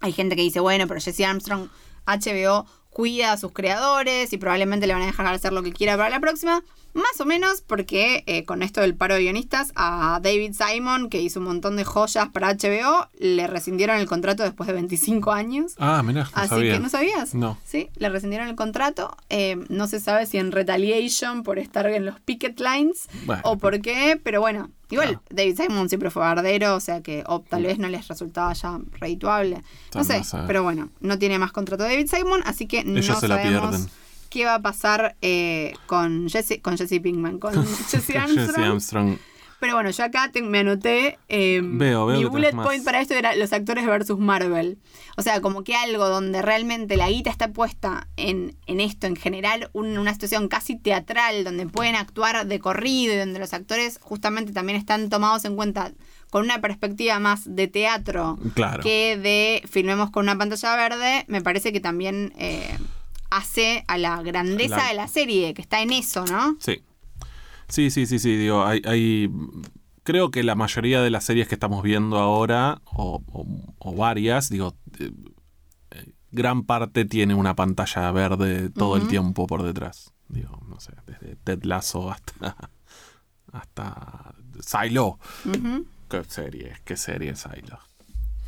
hay 0.00 0.12
gente 0.12 0.36
que 0.36 0.42
dice, 0.42 0.60
bueno, 0.60 0.86
pero 0.86 1.00
Jesse 1.00 1.22
Armstrong, 1.22 1.68
HBO 2.06 2.66
cuida 2.96 3.32
a 3.32 3.36
sus 3.36 3.52
creadores 3.52 4.32
y 4.32 4.38
probablemente 4.38 4.86
le 4.86 4.94
van 4.94 5.02
a 5.02 5.06
dejar 5.06 5.26
hacer 5.26 5.52
lo 5.52 5.62
que 5.62 5.70
quiera 5.70 5.98
para 5.98 6.08
la 6.08 6.18
próxima. 6.18 6.62
Más 6.96 7.20
o 7.20 7.24
menos 7.26 7.60
porque 7.60 8.24
eh, 8.26 8.44
con 8.44 8.62
esto 8.62 8.80
del 8.80 8.94
paro 8.94 9.14
de 9.14 9.20
guionistas, 9.22 9.70
a 9.76 10.18
David 10.22 10.54
Simon, 10.54 11.10
que 11.10 11.20
hizo 11.20 11.40
un 11.40 11.46
montón 11.46 11.76
de 11.76 11.84
joyas 11.84 12.28
para 12.30 12.54
HBO, 12.54 13.08
le 13.18 13.46
rescindieron 13.46 13.98
el 13.98 14.06
contrato 14.06 14.42
después 14.42 14.66
de 14.66 14.72
25 14.72 15.30
años. 15.32 15.74
Ah, 15.78 16.02
mira, 16.02 16.22
no 16.24 16.30
Así 16.32 16.48
sabía. 16.48 16.72
que 16.72 16.80
no 16.80 16.88
sabías. 16.88 17.34
No. 17.34 17.58
Sí, 17.64 17.90
le 17.96 18.08
rescindieron 18.08 18.48
el 18.48 18.56
contrato. 18.56 19.16
Eh, 19.28 19.56
no 19.68 19.86
se 19.88 20.00
sabe 20.00 20.26
si 20.26 20.38
en 20.38 20.52
retaliation 20.52 21.42
por 21.42 21.58
estar 21.58 21.86
en 21.86 22.06
los 22.06 22.18
picket 22.20 22.58
lines 22.60 23.08
Bueno. 23.26 23.42
o 23.44 23.58
por 23.58 23.80
qué, 23.82 24.18
pero 24.22 24.40
bueno, 24.40 24.70
igual. 24.90 25.20
David 25.30 25.60
Simon 25.60 25.88
siempre 25.88 26.10
fue 26.10 26.22
bardero, 26.22 26.74
o 26.76 26.80
sea 26.80 27.02
que 27.02 27.24
o 27.26 27.40
tal 27.40 27.64
vez 27.64 27.78
no 27.78 27.88
les 27.88 28.08
resultaba 28.08 28.52
ya 28.54 28.78
redituable. 28.98 29.62
No 29.94 30.02
sé, 30.02 30.22
pero 30.46 30.62
bueno, 30.62 30.88
no 31.00 31.18
tiene 31.18 31.38
más 31.38 31.52
contrato 31.52 31.82
David 31.84 32.08
Simon, 32.08 32.40
así 32.46 32.66
que 32.66 32.78
Ellos 32.80 33.08
no 33.08 33.20
se 33.20 33.28
la 33.28 33.36
sabemos 33.36 33.70
pierden. 33.76 33.90
Qué 34.28 34.44
va 34.44 34.54
a 34.56 34.62
pasar 34.62 35.16
eh, 35.22 35.74
con 35.86 36.28
Jesse, 36.28 36.60
con 36.62 36.76
Jesse 36.76 37.00
Pinkman, 37.00 37.38
con 37.40 37.54
Jesse 37.66 37.90
Jesse 38.06 38.16
Armstrong. 38.16 38.64
Armstrong. 38.66 39.16
Pero 39.58 39.72
bueno, 39.72 39.88
yo 39.90 40.04
acá 40.04 40.30
te- 40.30 40.42
me 40.42 40.58
anoté. 40.58 41.18
eh, 41.30 41.62
Veo, 41.64 42.04
veo 42.04 42.18
mi 42.18 42.24
bullet 42.26 42.52
más. 42.52 42.66
point 42.66 42.84
para 42.84 43.00
esto 43.00 43.14
era 43.14 43.34
los 43.34 43.54
actores 43.54 43.86
versus 43.86 44.18
Marvel. 44.18 44.76
O 45.16 45.22
sea, 45.22 45.40
como 45.40 45.64
que 45.64 45.74
algo 45.74 46.06
donde 46.10 46.42
realmente 46.42 46.98
la 46.98 47.08
guita 47.08 47.30
está 47.30 47.48
puesta 47.48 48.06
en, 48.18 48.54
en 48.66 48.80
esto, 48.80 49.06
en 49.06 49.16
general, 49.16 49.70
un- 49.72 49.96
una 49.96 50.12
situación 50.12 50.48
casi 50.48 50.76
teatral, 50.76 51.42
donde 51.42 51.66
pueden 51.66 51.94
actuar 51.94 52.46
de 52.46 52.58
corrido 52.58 53.14
y 53.14 53.16
donde 53.16 53.38
los 53.38 53.54
actores 53.54 53.98
justamente 54.02 54.52
también 54.52 54.78
están 54.78 55.08
tomados 55.08 55.46
en 55.46 55.56
cuenta 55.56 55.90
con 56.28 56.44
una 56.44 56.60
perspectiva 56.60 57.18
más 57.18 57.42
de 57.46 57.66
teatro 57.66 58.38
Claro. 58.54 58.82
que 58.82 59.16
de 59.16 59.62
filmemos 59.70 60.10
con 60.10 60.24
una 60.24 60.36
pantalla 60.36 60.76
verde, 60.76 61.24
me 61.28 61.40
parece 61.40 61.72
que 61.72 61.80
también 61.80 62.34
eh, 62.36 62.76
hace 63.30 63.84
a 63.88 63.98
la 63.98 64.22
grandeza 64.22 64.76
La- 64.78 64.88
de 64.88 64.94
la 64.94 65.08
serie, 65.08 65.54
que 65.54 65.62
está 65.62 65.80
en 65.82 65.92
eso, 65.92 66.24
¿no? 66.26 66.56
Sí. 66.60 66.82
Sí, 67.68 67.90
sí, 67.90 68.06
sí, 68.06 68.18
sí. 68.18 68.36
Digo, 68.36 68.64
hay, 68.64 68.80
hay- 68.84 69.30
Creo 70.04 70.30
que 70.30 70.44
la 70.44 70.54
mayoría 70.54 71.00
de 71.02 71.10
las 71.10 71.24
series 71.24 71.48
que 71.48 71.56
estamos 71.56 71.82
viendo 71.82 72.18
ahora, 72.18 72.80
o, 72.84 73.22
o- 73.32 73.74
o 73.78 73.94
varias, 73.96 74.48
digo. 74.50 74.76
eh, 75.00 75.10
eh, 75.90 76.12
gran 76.30 76.62
parte 76.62 77.04
tiene 77.04 77.34
una 77.34 77.56
pantalla 77.56 78.12
verde 78.12 78.70
todo 78.70 78.96
el 78.96 79.08
tiempo 79.08 79.48
por 79.48 79.64
detrás. 79.64 80.12
Digo, 80.28 80.60
no 80.68 80.78
sé, 80.78 80.92
desde 81.06 81.34
Ted 81.42 81.64
Lasso 81.64 82.10
hasta. 82.12 82.56
hasta. 83.52 84.34
Silo. 84.60 85.18
Qué 86.08 86.22
serie, 86.24 86.76
qué 86.84 86.96
serie 86.96 87.34
Silo. 87.36 87.78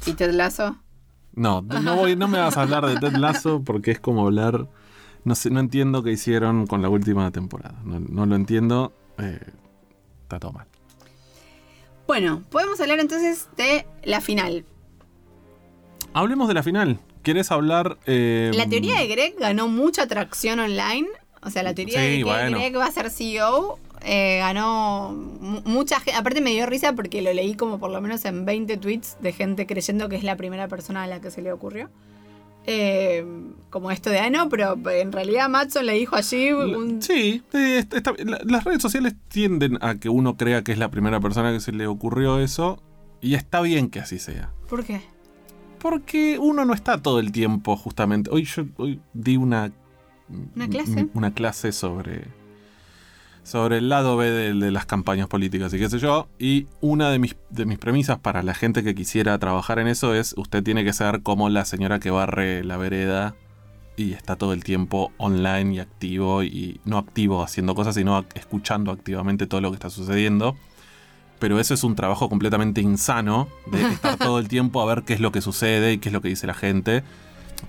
¿Y 0.07 0.13
Ted 0.13 0.33
Lasso? 0.33 0.77
No, 1.39 1.63
no, 1.63 1.97
voy, 1.97 2.17
no 2.17 2.27
me 2.29 2.39
vas 2.39 2.57
a 2.57 2.63
hablar 2.63 2.85
de 2.87 2.97
Ted 2.97 3.17
Lasso 3.17 3.63
porque 3.65 3.93
es 3.93 4.01
como 4.01 4.27
hablar. 4.27 4.69
No 5.25 5.35
sé, 5.35 5.51
no 5.51 5.61
entiendo 5.61 6.03
qué 6.03 6.13
hicieron 6.13 6.67
con 6.67 6.83
la 6.83 6.89
última 6.89 7.31
temporada. 7.31 7.79
No, 7.85 8.01
no 8.01 8.27
lo 8.27 8.35
entiendo. 8.37 8.93
eh, 9.19 9.39
está 10.23 10.39
todo 10.41 10.53
mal. 10.53 10.67
Bueno, 12.07 12.43
podemos 12.51 12.81
hablar 12.81 13.01
entonces 13.01 13.49
de 13.57 13.87
la 14.05 14.21
final. 14.21 14.65
Hablemos 16.15 16.49
de 16.49 16.55
la 16.55 16.63
final. 16.63 16.99
¿Quieres 17.23 17.51
hablar? 17.53 17.99
eh, 18.07 18.51
La 18.55 18.67
teoría 18.69 18.99
de 19.01 19.07
Greg 19.09 19.35
ganó 19.39 19.69
mucha 19.69 20.03
atracción 20.05 20.59
online. 20.61 21.07
O 21.43 21.51
sea, 21.51 21.63
la 21.63 21.75
teoría 21.75 22.01
Sí, 22.01 22.07
de 22.07 22.17
que 22.19 22.25
bueno. 22.25 22.59
Greg 22.59 22.77
va 22.77 22.87
a 22.87 22.91
ser 22.93 23.11
CEO 23.11 23.79
eh, 24.03 24.39
ganó 24.41 25.13
mu- 25.41 25.61
mucha 25.65 25.97
gente. 26.01 26.15
Aparte 26.19 26.41
me 26.41 26.51
dio 26.51 26.67
risa 26.67 26.93
porque 26.95 27.21
lo 27.23 27.33
leí 27.33 27.55
como 27.55 27.79
por 27.79 27.91
lo 27.91 28.01
menos 28.01 28.25
en 28.25 28.45
20 28.45 28.77
tweets 28.77 29.17
de 29.21 29.33
gente 29.33 29.67
creyendo 29.67 30.09
que 30.09 30.17
es 30.17 30.25
la 30.25 30.37
primera 30.37 30.69
persona 30.69 31.03
a 31.05 31.07
la 31.07 31.21
que 31.21 31.31
se 31.31 31.43
le 31.43 31.53
ocurrió. 31.53 31.89
Eh, 32.71 33.25
como 33.71 33.91
esto 33.91 34.11
de, 34.11 34.19
ah, 34.19 34.29
no, 34.31 34.49
pero 34.51 34.77
en 34.91 35.11
realidad 35.13 35.49
Matson 35.49 35.87
le 35.87 35.95
dijo 35.95 36.17
allí 36.17 36.53
un... 36.53 37.01
Sí, 37.01 37.43
eh, 37.55 37.79
está- 37.79 37.97
está- 37.97 38.13
la- 38.25 38.41
las 38.45 38.65
redes 38.65 38.83
sociales 38.83 39.15
tienden 39.29 39.79
a 39.81 39.95
que 39.95 40.09
uno 40.11 40.37
crea 40.37 40.63
que 40.63 40.73
es 40.73 40.79
la 40.79 40.91
primera 40.91 41.19
persona 41.19 41.51
que 41.53 41.61
se 41.61 41.73
le 41.73 41.87
ocurrió 41.87 42.39
eso. 42.41 42.83
Y 43.21 43.35
está 43.35 43.63
bien 43.63 43.89
que 43.89 44.01
así 44.01 44.19
sea. 44.19 44.51
¿Por 44.69 44.85
qué? 44.85 45.01
Porque 45.79 46.39
uno 46.39 46.65
no 46.65 46.75
está 46.75 47.01
todo 47.01 47.21
el 47.21 47.33
tiempo, 47.33 47.77
justamente. 47.77 48.31
Hoy 48.31 48.45
yo 48.45 48.65
hoy 48.77 49.01
di 49.15 49.37
una. 49.37 49.73
¿Una 50.55 50.69
clase? 50.69 51.09
Una 51.15 51.33
clase 51.33 51.73
sobre. 51.73 52.27
Sobre 53.43 53.79
el 53.79 53.89
lado 53.89 54.17
B 54.19 54.31
de, 54.31 54.53
de 54.53 54.71
las 54.71 54.85
campañas 54.85 55.27
políticas 55.27 55.73
y 55.73 55.79
qué 55.79 55.89
sé 55.89 55.99
yo. 55.99 56.29
Y 56.39 56.67
una 56.83 57.11
de 57.11 57.19
mis, 57.19 57.35
de 57.49 57.65
mis 57.65 57.79
premisas 57.79 58.19
para 58.19 58.43
la 58.43 58.53
gente 58.53 58.83
que 58.85 58.95
quisiera 58.95 59.39
trabajar 59.39 59.79
en 59.79 59.89
eso 59.89 60.15
es: 60.15 60.35
usted 60.37 60.63
tiene 60.63 60.85
que 60.85 60.93
ser 60.93 61.23
como 61.23 61.49
la 61.49 61.65
señora 61.65 61.99
que 61.99 62.11
barre 62.11 62.63
la 62.63 62.77
vereda 62.77 63.35
y 63.97 64.13
está 64.13 64.37
todo 64.37 64.53
el 64.53 64.65
tiempo 64.65 65.13
online 65.17 65.75
y 65.75 65.79
activo. 65.79 66.43
Y 66.43 66.81
no 66.85 66.99
activo 66.99 67.43
haciendo 67.43 67.75
cosas, 67.75 67.95
sino 67.95 68.27
escuchando 68.35 68.93
activamente 68.93 69.47
todo 69.47 69.61
lo 69.63 69.71
que 69.71 69.77
está 69.77 69.89
sucediendo 69.89 70.57
pero 71.39 71.61
eso 71.61 71.75
es 71.75 71.85
un 71.85 71.95
trabajo 71.95 72.29
completamente 72.29 72.81
insano 72.81 73.49
de 73.71 73.83
estar 73.83 74.17
todo 74.17 74.39
el 74.39 74.49
tiempo 74.49 74.81
a 74.83 74.87
ver 74.87 75.05
qué 75.05 75.15
es 75.15 75.21
lo 75.21 75.33
que 75.33 75.41
sucede 75.41 75.93
y 75.93 75.99
qué 75.99 76.09
es 76.09 76.13
lo 76.13 76.21
que 76.21 76.29
dice 76.29 76.47
la 76.47 76.55
gente. 76.55 77.05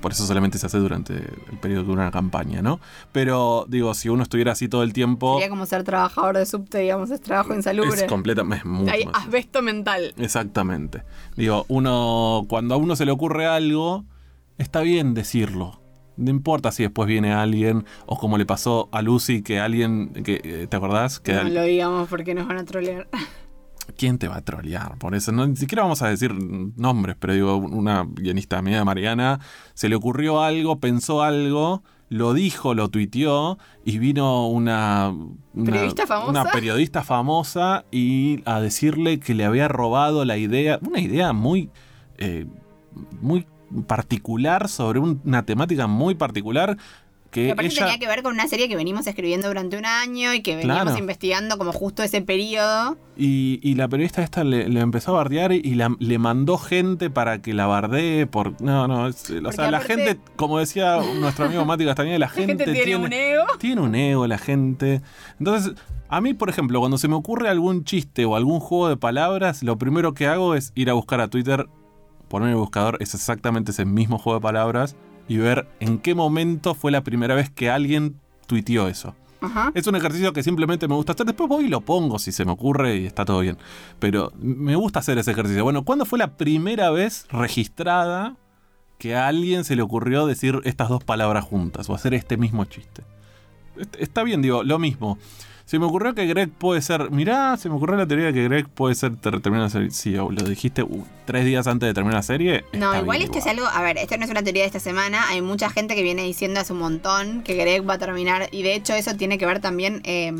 Por 0.01 0.11
eso 0.11 0.25
solamente 0.25 0.57
se 0.59 0.67
hace 0.67 0.77
durante 0.77 1.13
el 1.15 1.57
periodo 1.59 1.83
de 1.85 1.91
una 1.91 2.11
campaña, 2.11 2.61
¿no? 2.61 2.79
Pero 3.11 3.65
digo, 3.67 3.93
si 3.95 4.07
uno 4.09 4.23
estuviera 4.23 4.51
así 4.51 4.67
todo 4.69 4.83
el 4.83 4.93
tiempo, 4.93 5.33
Sería 5.35 5.49
como 5.49 5.65
ser 5.65 5.83
trabajador 5.83 6.37
de 6.37 6.45
subte, 6.45 6.77
digamos, 6.79 7.09
es 7.11 7.21
trabajo 7.21 7.53
insalubre. 7.55 8.01
es 8.01 8.03
completamente... 8.03 8.65
es 8.85 8.91
Hay 8.93 9.05
asbesto 9.13 9.61
mental. 9.61 10.13
Exactamente. 10.17 11.03
Digo, 11.35 11.65
uno, 11.69 12.45
cuando 12.47 12.75
a 12.75 12.77
uno 12.77 12.95
se 12.95 13.05
le 13.05 13.11
ocurre 13.11 13.47
algo, 13.47 14.05
está 14.57 14.81
bien 14.81 15.13
decirlo. 15.15 15.81
No 16.17 16.29
importa 16.29 16.71
si 16.71 16.83
después 16.83 17.07
viene 17.07 17.33
alguien, 17.33 17.85
o 18.05 18.17
como 18.19 18.37
le 18.37 18.45
pasó 18.45 18.89
a 18.91 19.01
Lucy, 19.01 19.41
que 19.41 19.59
alguien, 19.59 20.09
que, 20.23 20.41
eh, 20.43 20.67
¿te 20.69 20.77
acordás? 20.77 21.19
Que 21.19 21.33
No 21.33 21.39
al- 21.39 21.53
lo 21.53 21.63
digamos 21.63 22.07
porque 22.09 22.35
nos 22.35 22.47
van 22.47 22.57
a 22.59 22.65
trolear. 22.65 23.07
¿Quién 23.97 24.17
te 24.17 24.27
va 24.27 24.37
a 24.37 24.41
trolear 24.41 24.97
por 24.97 25.15
eso? 25.15 25.31
No, 25.31 25.45
ni 25.47 25.55
siquiera 25.55 25.83
vamos 25.83 26.01
a 26.01 26.09
decir 26.09 26.33
nombres, 26.33 27.15
pero 27.19 27.33
digo, 27.33 27.57
una 27.57 28.05
guionista 28.07 28.61
de 28.61 28.83
Mariana 28.85 29.39
se 29.73 29.89
le 29.89 29.95
ocurrió 29.95 30.41
algo, 30.41 30.79
pensó 30.79 31.21
algo, 31.23 31.83
lo 32.09 32.33
dijo, 32.33 32.73
lo 32.73 32.89
tuiteó 32.89 33.57
y 33.85 33.99
vino 33.99 34.47
una, 34.47 35.09
una- 35.53 35.65
¿Periodista 35.71 36.07
famosa? 36.07 36.29
una 36.31 36.45
periodista 36.45 37.03
famosa 37.03 37.85
y 37.91 38.41
a 38.45 38.59
decirle 38.61 39.19
que 39.19 39.33
le 39.35 39.45
había 39.45 39.67
robado 39.67 40.25
la 40.25 40.37
idea, 40.37 40.79
una 40.87 40.99
idea 40.99 41.33
muy, 41.33 41.69
eh, 42.17 42.47
muy 43.21 43.45
particular 43.87 44.67
sobre 44.69 44.99
un- 44.99 45.21
una 45.25 45.45
temática 45.45 45.85
muy 45.87 46.15
particular 46.15 46.77
que 47.31 47.51
aparte 47.51 47.67
ella... 47.71 47.85
tenía 47.85 47.99
que 47.99 48.07
ver 48.07 48.23
con 48.23 48.33
una 48.33 48.47
serie 48.47 48.67
que 48.67 48.75
venimos 48.75 49.05
escribiendo 49.07 49.47
durante 49.47 49.77
un 49.77 49.85
año 49.85 50.33
y 50.33 50.41
que 50.41 50.55
veníamos 50.55 50.83
Claro. 50.83 50.97
investigando 50.97 51.57
como 51.57 51.71
justo 51.71 52.01
ese 52.03 52.21
periodo. 52.21 52.97
Y, 53.17 53.59
y 53.61 53.75
la 53.75 53.87
periodista 53.87 54.23
esta 54.23 54.43
le, 54.43 54.67
le 54.69 54.79
empezó 54.79 55.11
a 55.11 55.15
bardear 55.15 55.51
y 55.51 55.75
la- 55.75 55.95
le 55.99 56.17
mandó 56.19 56.57
gente 56.57 57.09
para 57.09 57.41
que 57.41 57.53
la 57.53 57.65
bardee 57.67 58.25
por... 58.27 58.59
No, 58.61 58.87
no, 58.87 59.07
es- 59.07 59.29
o 59.29 59.51
sea, 59.51 59.69
la 59.69 59.81
gente, 59.81 60.17
como 60.35 60.57
decía 60.59 60.99
nuestro 61.19 61.45
amigo 61.45 61.65
Mati 61.65 61.85
Castañeda, 61.85 62.17
la 62.19 62.25
La 62.27 62.31
gente, 62.31 62.65
gente 62.65 62.73
tiene 62.83 62.95
un 62.95 63.11
ego. 63.13 63.43
tiene 63.59 63.81
un 63.81 63.93
ego 63.95 64.25
la 64.27 64.37
gente. 64.37 65.01
Entonces, 65.39 65.73
a 66.07 66.21
mí, 66.21 66.33
por 66.33 66.49
ejemplo, 66.49 66.79
cuando 66.79 66.97
se 66.97 67.07
me 67.07 67.15
ocurre 67.15 67.49
algún 67.49 67.83
chiste 67.83 68.25
o 68.25 68.35
algún 68.35 68.59
juego 68.59 68.89
de 68.89 68.97
palabras, 68.97 69.61
lo 69.61 69.77
primero 69.77 70.13
que 70.13 70.25
hago 70.27 70.55
es 70.55 70.71
ir 70.75 70.89
a 70.89 70.93
buscar 70.93 71.21
a 71.21 71.27
Twitter, 71.27 71.67
poner 72.29 72.47
en 72.49 72.53
el 72.55 72.59
buscador, 72.59 72.97
es 73.01 73.13
exactamente 73.13 73.71
ese 73.71 73.85
mismo 73.85 74.17
juego 74.17 74.39
de 74.39 74.43
palabras 74.43 74.95
y 75.29 75.37
ver 75.37 75.67
en 75.79 75.99
qué 75.99 76.13
momento 76.15 76.73
fue 76.75 76.91
la 76.91 77.01
primera 77.03 77.35
vez 77.35 77.49
que 77.49 77.69
alguien 77.69 78.19
tuiteó 78.47 78.89
eso. 78.89 79.15
Ajá. 79.41 79.71
Es 79.73 79.87
un 79.87 79.95
ejercicio 79.95 80.33
que 80.33 80.43
simplemente 80.43 80.89
me 80.89 80.95
gusta 80.95 81.13
hacer. 81.13 81.25
Después 81.25 81.47
voy 81.47 81.65
y 81.65 81.67
lo 81.69 81.79
pongo 81.79 82.19
si 82.19 82.33
se 82.33 82.43
me 82.43 82.51
ocurre 82.51 82.97
y 82.97 83.05
está 83.05 83.23
todo 83.23 83.39
bien. 83.39 83.57
Pero 83.99 84.33
me 84.37 84.75
gusta 84.75 84.99
hacer 84.99 85.17
ese 85.17 85.31
ejercicio. 85.31 85.63
Bueno, 85.63 85.85
¿cuándo 85.85 86.03
fue 86.05 86.19
la 86.19 86.35
primera 86.35 86.89
vez 86.91 87.25
registrada 87.31 88.35
que 88.97 89.15
a 89.15 89.27
alguien 89.27 89.63
se 89.63 89.77
le 89.77 89.81
ocurrió 89.81 90.25
decir 90.25 90.59
estas 90.65 90.89
dos 90.89 91.05
palabras 91.05 91.45
juntas 91.45 91.89
o 91.89 91.95
hacer 91.95 92.13
este 92.13 92.35
mismo 92.35 92.65
chiste? 92.65 93.03
Est- 93.77 93.95
Está 93.97 94.23
bien, 94.23 94.41
digo, 94.41 94.63
lo 94.63 94.77
mismo. 94.77 95.17
Se 95.69 95.77
me 95.77 95.85
ocurrió 95.85 96.15
que 96.15 96.25
Greg 96.25 96.49
puede 96.49 96.81
ser. 96.81 97.11
Mirá, 97.11 97.55
se 97.55 97.69
me 97.69 97.75
ocurrió 97.75 97.95
la 97.95 98.07
teoría 98.07 98.25
de 98.25 98.33
que 98.33 98.43
Greg 98.45 98.67
puede 98.67 98.95
ser 98.95 99.15
ter- 99.17 99.39
terminar 99.39 99.65
la 99.65 99.69
serie. 99.69 99.91
Sí, 99.91 100.13
lo 100.13 100.31
dijiste 100.31 100.81
uh, 100.81 101.05
tres 101.25 101.45
días 101.45 101.67
antes 101.67 101.85
de 101.85 101.93
terminar 101.93 102.15
la 102.15 102.23
serie. 102.23 102.65
No, 102.73 102.97
igual 102.99 103.19
bien 103.19 103.29
esto 103.29 103.37
es 103.37 103.45
algo, 103.45 103.67
a 103.67 103.79
ver, 103.83 103.99
esto 103.99 104.17
no 104.17 104.25
es 104.25 104.31
una 104.31 104.41
teoría 104.41 104.63
de 104.63 104.65
esta 104.65 104.79
semana, 104.79 105.27
hay 105.29 105.43
mucha 105.43 105.69
gente 105.69 105.93
que 105.93 106.01
viene 106.01 106.23
diciendo 106.23 106.59
hace 106.59 106.73
un 106.73 106.79
montón 106.79 107.43
que 107.43 107.53
Greg 107.53 107.87
va 107.87 107.93
a 107.93 107.97
terminar, 107.99 108.49
y 108.51 108.63
de 108.63 108.73
hecho 108.73 108.95
eso 108.95 109.15
tiene 109.15 109.37
que 109.37 109.45
ver 109.45 109.59
también, 109.59 110.01
eh, 110.05 110.33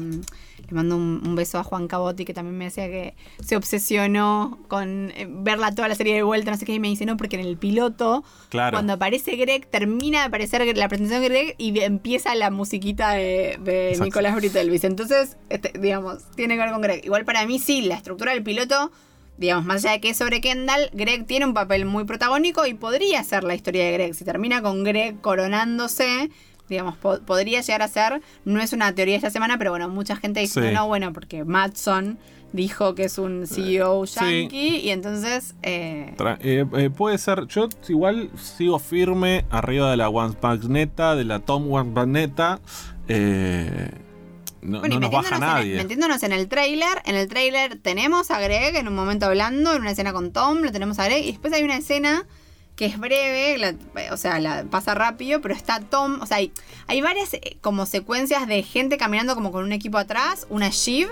le 0.70 0.76
mando 0.76 0.96
un, 0.96 1.22
un 1.26 1.36
beso 1.36 1.58
a 1.60 1.64
Juan 1.64 1.88
Cabotti, 1.88 2.26
que 2.26 2.34
también 2.34 2.58
me 2.58 2.66
decía 2.66 2.88
que 2.88 3.16
se 3.44 3.56
obsesionó 3.56 4.60
con 4.68 5.12
eh, 5.16 5.28
verla 5.30 5.74
toda 5.74 5.88
la 5.88 5.96
serie 5.96 6.14
de 6.16 6.24
vuelta, 6.24 6.52
no 6.52 6.58
sé 6.58 6.66
qué, 6.66 6.74
y 6.74 6.80
me 6.80 6.88
dice, 6.88 7.06
no, 7.06 7.18
porque 7.18 7.36
en 7.36 7.46
el 7.46 7.58
piloto, 7.58 8.24
Claro. 8.50 8.76
cuando 8.76 8.94
aparece 8.94 9.36
Greg, 9.36 9.66
termina 9.68 10.20
de 10.20 10.26
aparecer 10.26 10.62
la 10.78 10.88
presentación 10.88 11.22
de 11.22 11.30
Greg 11.30 11.56
y 11.58 11.80
empieza 11.80 12.36
la 12.36 12.50
musiquita 12.52 13.12
de, 13.12 13.58
de. 13.62 13.98
Nicolás 14.02 14.36
Britelvis. 14.36 14.84
Entonces, 14.84 15.38
este, 15.50 15.78
digamos, 15.80 16.24
tiene 16.36 16.56
que 16.56 16.62
ver 16.62 16.72
con 16.72 16.82
Greg. 16.82 17.06
Igual 17.06 17.26
para 17.26 17.46
mí 17.46 17.60
sí, 17.60 17.82
la 17.82 17.96
estructura 17.96 18.34
del 18.34 18.44
piloto 18.44 18.92
digamos, 19.38 19.64
más 19.66 19.86
allá 19.86 19.94
de 19.94 20.02
que 20.02 20.10
es 20.10 20.18
sobre 20.18 20.42
Kendall, 20.42 20.90
Greg 20.92 21.26
tiene 21.26 21.46
un 21.46 21.54
papel 21.54 21.86
muy 21.86 22.04
protagónico 22.04 22.66
y 22.66 22.74
podría 22.74 23.24
ser 23.24 23.46
la 23.46 23.56
historia 23.56 23.86
de 23.86 23.94
Greg. 23.94 24.14
Si 24.14 24.26
termina 24.26 24.62
con 24.62 24.84
Greg 24.84 25.22
coronándose, 25.22 26.30
digamos, 26.70 26.96
po- 26.98 27.20
podría 27.26 27.62
llegar 27.62 27.82
a 27.82 27.88
ser, 27.88 28.22
no 28.46 28.62
es 28.62 28.72
una 28.74 28.94
teoría 28.96 29.14
de 29.14 29.18
esta 29.18 29.30
semana, 29.32 29.58
pero 29.58 29.72
bueno, 29.72 29.90
mucha 29.90 30.16
gente 30.16 30.40
dice, 30.40 30.62
Sí. 30.62 30.68
no, 30.68 30.82
no, 30.82 30.88
bueno, 30.88 31.12
porque 31.14 31.44
Matson 31.44 32.18
dijo 32.52 32.96
que 32.96 33.04
es 33.04 33.18
un 33.20 33.46
CEO 33.46 34.08
Sí. 34.08 34.20
yankee 34.20 34.78
y 34.78 34.90
entonces... 34.90 35.56
eh, 35.62 36.16
eh, 36.40 36.66
eh, 36.78 36.90
puede 36.90 37.18
ser, 37.18 37.46
yo 37.48 37.68
igual 37.88 38.30
sigo 38.38 38.80
firme 38.80 39.46
arriba 39.52 39.92
de 39.92 39.98
la 39.98 40.10
One 40.10 40.36
Neta, 40.68 41.16
de 41.16 41.26
la 41.26 41.40
Tom 41.40 41.72
One 41.72 42.06
Neta. 42.08 42.60
Eh, 43.08 43.90
no, 44.62 44.80
Bueno, 44.80 44.96
no 44.96 45.02
nos 45.02 45.12
baja 45.12 45.36
en 45.36 45.42
nadie. 45.42 45.78
metiéndonos 45.78 46.22
en 46.24 46.32
el 46.34 46.48
tráiler, 46.50 47.02
en 47.06 47.16
el 47.16 47.28
tráiler 47.28 47.78
tenemos 47.80 48.30
a 48.32 48.40
Greg 48.42 48.76
en 48.76 48.88
un 48.88 48.96
momento 48.96 49.26
hablando, 49.28 49.74
en 49.74 49.82
una 49.82 49.92
escena 49.92 50.12
con 50.12 50.32
Tom, 50.34 50.60
lo 50.64 50.72
tenemos 50.72 51.00
a 51.00 51.06
Greg, 51.06 51.24
y 51.26 51.32
después 51.32 51.54
hay 51.54 51.64
una 51.64 51.78
escena 51.78 52.26
que 52.80 52.86
es 52.86 52.98
breve, 52.98 53.58
la- 53.58 53.76
o 54.14 54.16
sea, 54.16 54.40
la 54.40 54.64
pasa 54.64 54.96
rápido, 54.96 55.42
pero 55.42 55.54
está 55.54 55.82
Tom, 55.82 56.22
o 56.22 56.26
sea, 56.26 56.38
hay, 56.38 56.54
hay 56.88 57.02
varias 57.02 57.34
eh, 57.34 57.58
como 57.60 57.86
secuencias 57.86 58.48
de 58.48 58.64
gente 58.64 58.98
caminando 58.98 59.36
como 59.36 59.52
con 59.52 59.66
un 59.66 59.74
equipo 59.74 59.98
atrás, 59.98 60.48
una 60.50 60.70
Shiv, 60.70 61.10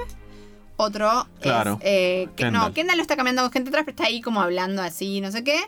otro 0.78 1.28
Claro, 1.42 1.74
es, 1.82 1.86
eh, 1.86 2.30
que, 2.38 2.46
no, 2.46 2.52
Kendall. 2.52 2.74
Kendall 2.74 2.96
no 2.98 3.02
está 3.02 3.18
caminando 3.18 3.42
con 3.42 3.52
gente 3.52 3.68
atrás, 3.68 3.84
pero 3.86 3.96
está 3.96 4.06
ahí 4.06 4.22
como 4.22 4.40
hablando 4.42 4.82
así, 4.82 5.20
no 5.20 5.30
sé 5.32 5.44
qué, 5.44 5.60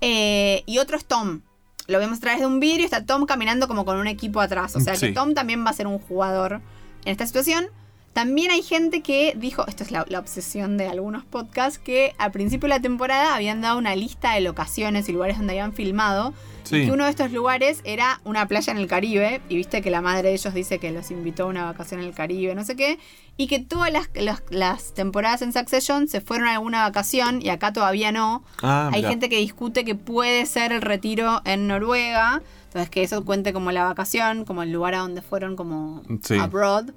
Eh, 0.00 0.62
y 0.66 0.78
otro 0.78 0.96
es 0.96 1.04
Tom. 1.04 1.42
Lo 1.86 1.98
vemos 1.98 2.18
a 2.18 2.20
través 2.22 2.40
de 2.40 2.46
un 2.46 2.58
vidrio, 2.58 2.84
está 2.86 3.04
Tom 3.04 3.26
caminando 3.26 3.68
como 3.68 3.84
con 3.84 3.98
un 3.98 4.06
equipo 4.06 4.40
atrás. 4.40 4.74
O 4.74 4.80
sea 4.80 4.94
que. 4.94 5.12
Tom 5.12 5.34
también 5.34 5.64
va 5.66 5.70
a 5.70 5.74
ser 5.74 5.86
un 5.86 5.98
jugador 5.98 6.60
en 7.04 7.12
esta 7.12 7.26
situación. 7.26 7.66
También 8.12 8.50
hay 8.50 8.62
gente 8.62 9.00
que 9.00 9.32
dijo, 9.36 9.66
esto 9.66 9.82
es 9.84 9.90
la, 9.90 10.04
la 10.08 10.18
obsesión 10.18 10.76
de 10.76 10.86
algunos 10.88 11.24
podcasts, 11.24 11.78
que 11.78 12.14
al 12.18 12.30
principio 12.30 12.68
de 12.68 12.74
la 12.76 12.80
temporada 12.82 13.34
habían 13.34 13.62
dado 13.62 13.78
una 13.78 13.96
lista 13.96 14.34
de 14.34 14.42
locaciones 14.42 15.08
y 15.08 15.12
lugares 15.12 15.38
donde 15.38 15.52
habían 15.54 15.72
filmado. 15.72 16.34
Sí. 16.64 16.76
Y 16.76 16.86
que 16.86 16.92
uno 16.92 17.04
de 17.04 17.10
estos 17.10 17.32
lugares 17.32 17.80
era 17.84 18.20
una 18.24 18.46
playa 18.46 18.70
en 18.70 18.78
el 18.78 18.86
Caribe. 18.86 19.40
Y 19.48 19.56
viste 19.56 19.80
que 19.80 19.90
la 19.90 20.00
madre 20.02 20.28
de 20.28 20.34
ellos 20.34 20.52
dice 20.52 20.78
que 20.78 20.92
los 20.92 21.10
invitó 21.10 21.44
a 21.44 21.46
una 21.46 21.64
vacación 21.64 22.00
en 22.00 22.06
el 22.06 22.14
Caribe, 22.14 22.54
no 22.54 22.64
sé 22.64 22.76
qué. 22.76 22.98
Y 23.38 23.46
que 23.46 23.58
todas 23.60 23.90
las, 23.90 24.10
las- 24.14 24.42
las 24.50 24.92
temporadas 24.92 25.40
en 25.40 25.52
Succession 25.54 26.06
se 26.06 26.20
fueron 26.20 26.48
a 26.48 26.52
alguna 26.52 26.82
vacación 26.82 27.40
y 27.40 27.48
acá 27.48 27.72
todavía 27.72 28.12
no. 28.12 28.44
Ah, 28.62 28.90
Hay 28.92 29.02
gente 29.02 29.30
que 29.30 29.38
discute 29.38 29.84
que 29.86 29.94
puede 29.94 30.44
ser 30.46 30.72
el 30.72 30.82
retiro 30.82 31.40
en 31.46 31.66
Noruega. 31.66 32.42
Entonces 32.66 32.90
que 32.90 33.02
eso 33.02 33.24
cuente 33.24 33.52
como 33.54 33.72
la 33.72 33.84
vacación, 33.84 34.44
como 34.44 34.62
el 34.62 34.70
lugar 34.70 34.94
a 34.94 34.98
donde 34.98 35.22
fueron 35.22 35.56
como 35.56 36.02
Sí. 36.22 36.36
abroad. 36.38 36.90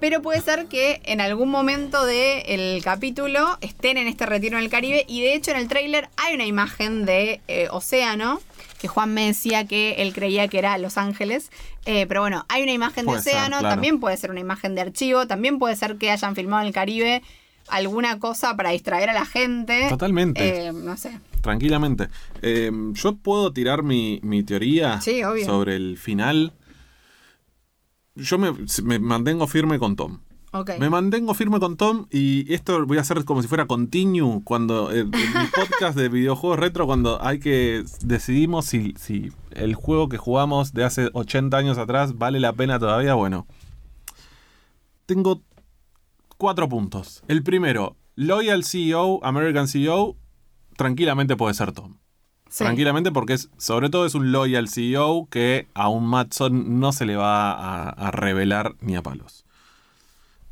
Pero 0.00 0.22
puede 0.22 0.40
ser 0.40 0.66
que 0.66 1.00
en 1.04 1.20
algún 1.20 1.50
momento 1.50 2.04
del 2.06 2.82
capítulo 2.82 3.58
estén 3.60 3.98
en 3.98 4.08
este 4.08 4.24
retiro 4.26 4.56
en 4.56 4.64
el 4.64 4.70
Caribe. 4.70 5.04
Y 5.06 5.20
de 5.20 5.34
hecho 5.34 5.50
en 5.50 5.58
el 5.58 5.68
tráiler 5.68 6.08
hay 6.16 6.34
una 6.34 6.46
imagen 6.46 7.04
de 7.04 7.40
eh, 7.48 7.68
océano. 7.70 8.40
Que 8.80 8.88
Juan 8.88 9.12
me 9.12 9.26
decía 9.26 9.66
que 9.66 9.96
él 9.98 10.14
creía 10.14 10.48
que 10.48 10.58
era 10.58 10.78
Los 10.78 10.96
Ángeles. 10.96 11.50
Eh, 11.84 12.06
pero 12.06 12.22
bueno, 12.22 12.46
hay 12.48 12.62
una 12.62 12.72
imagen 12.72 13.04
Puede 13.04 13.18
de 13.18 13.24
ser, 13.24 13.34
océano. 13.34 13.58
claro. 13.58 13.74
También 13.74 14.00
puede 14.00 14.16
ser 14.16 14.30
una 14.30 14.40
imagen 14.40 14.74
de 14.74 14.80
archivo. 14.80 15.26
También 15.26 15.58
puede 15.58 15.76
ser 15.76 15.96
que 15.96 16.10
hayan 16.10 16.34
filmado 16.34 16.62
en 16.62 16.68
el 16.68 16.72
Caribe 16.72 17.22
alguna 17.68 18.18
cosa 18.18 18.56
para 18.56 18.70
distraer 18.70 19.10
a 19.10 19.12
la 19.12 19.26
gente. 19.26 19.86
Totalmente. 19.90 20.68
Eh, 20.68 20.72
no 20.72 20.96
sé. 20.96 21.20
Tranquilamente. 21.42 22.08
Eh, 22.42 22.70
yo 22.94 23.16
puedo 23.16 23.52
tirar 23.52 23.82
mi, 23.82 24.18
mi 24.22 24.42
teoría 24.42 25.00
Sí, 25.00 25.20
sobre 25.44 25.76
el 25.76 25.98
final. 25.98 26.52
Yo 28.14 28.38
me, 28.38 28.52
me 28.82 28.98
mantengo 28.98 29.46
firme 29.46 29.78
con 29.78 29.96
Tom. 29.96 30.20
Ok. 30.52 30.72
Me 30.80 30.90
mantengo 30.90 31.32
firme 31.34 31.60
con 31.60 31.76
Tom 31.76 32.06
y 32.10 32.52
esto 32.52 32.84
voy 32.84 32.98
a 32.98 33.02
hacer 33.02 33.24
como 33.24 33.40
si 33.40 33.46
fuera 33.46 33.66
continue 33.66 34.42
cuando 34.42 34.90
en, 34.90 34.98
en 34.98 35.10
mi 35.10 35.46
podcast 35.54 35.96
de 35.96 36.08
videojuegos 36.08 36.58
retro 36.58 36.86
cuando 36.86 37.22
hay 37.24 37.38
que 37.38 37.84
decidimos 38.02 38.66
si, 38.66 38.94
si 38.98 39.30
el 39.52 39.76
juego 39.76 40.08
que 40.08 40.16
jugamos 40.16 40.72
de 40.72 40.82
hace 40.82 41.08
80 41.12 41.56
años 41.56 41.78
atrás 41.78 42.18
vale 42.18 42.40
la 42.40 42.52
pena 42.52 42.80
todavía. 42.80 43.14
Bueno, 43.14 43.46
tengo 45.06 45.42
cuatro 46.36 46.68
puntos. 46.68 47.22
El 47.28 47.44
primero, 47.44 47.96
Loyal 48.16 48.64
CEO, 48.64 49.24
American 49.24 49.68
CEO, 49.68 50.16
tranquilamente 50.76 51.36
puede 51.36 51.54
ser 51.54 51.70
Tom. 51.70 51.99
Sí. 52.50 52.64
Tranquilamente 52.64 53.12
porque 53.12 53.34
es, 53.34 53.48
sobre 53.58 53.90
todo 53.90 54.04
es 54.06 54.16
un 54.16 54.32
loyal 54.32 54.68
CEO 54.68 55.28
que 55.30 55.68
a 55.72 55.88
un 55.88 56.04
Matson 56.06 56.80
no 56.80 56.92
se 56.92 57.06
le 57.06 57.14
va 57.14 57.52
a, 57.90 58.10
revelar 58.10 58.74
ni 58.80 58.96
a 58.96 59.02
palos. 59.02 59.44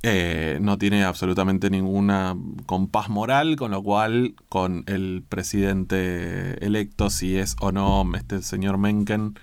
Eh, 0.05 0.59
no 0.63 0.79
tiene 0.79 1.03
absolutamente 1.03 1.71
ninguna 1.71 2.37
compás 2.67 3.09
moral, 3.09 3.57
con 3.57 3.73
lo 3.73 3.83
cual 3.83 4.37
con 4.49 4.85
el 4.87 5.25
presidente 5.29 6.65
electo, 6.65 7.11
si 7.11 7.37
es 7.37 7.57
o 7.61 7.73
no 7.73 8.09
este 8.15 8.43
señor 8.43 8.79
Mencken, 8.79 9.37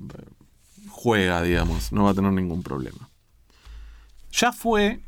eh, 0.00 0.24
juega, 0.88 1.42
digamos, 1.42 1.92
no 1.92 2.04
va 2.04 2.10
a 2.10 2.14
tener 2.14 2.32
ningún 2.32 2.64
problema. 2.64 3.08
Ya 4.32 4.52
fue 4.52 5.00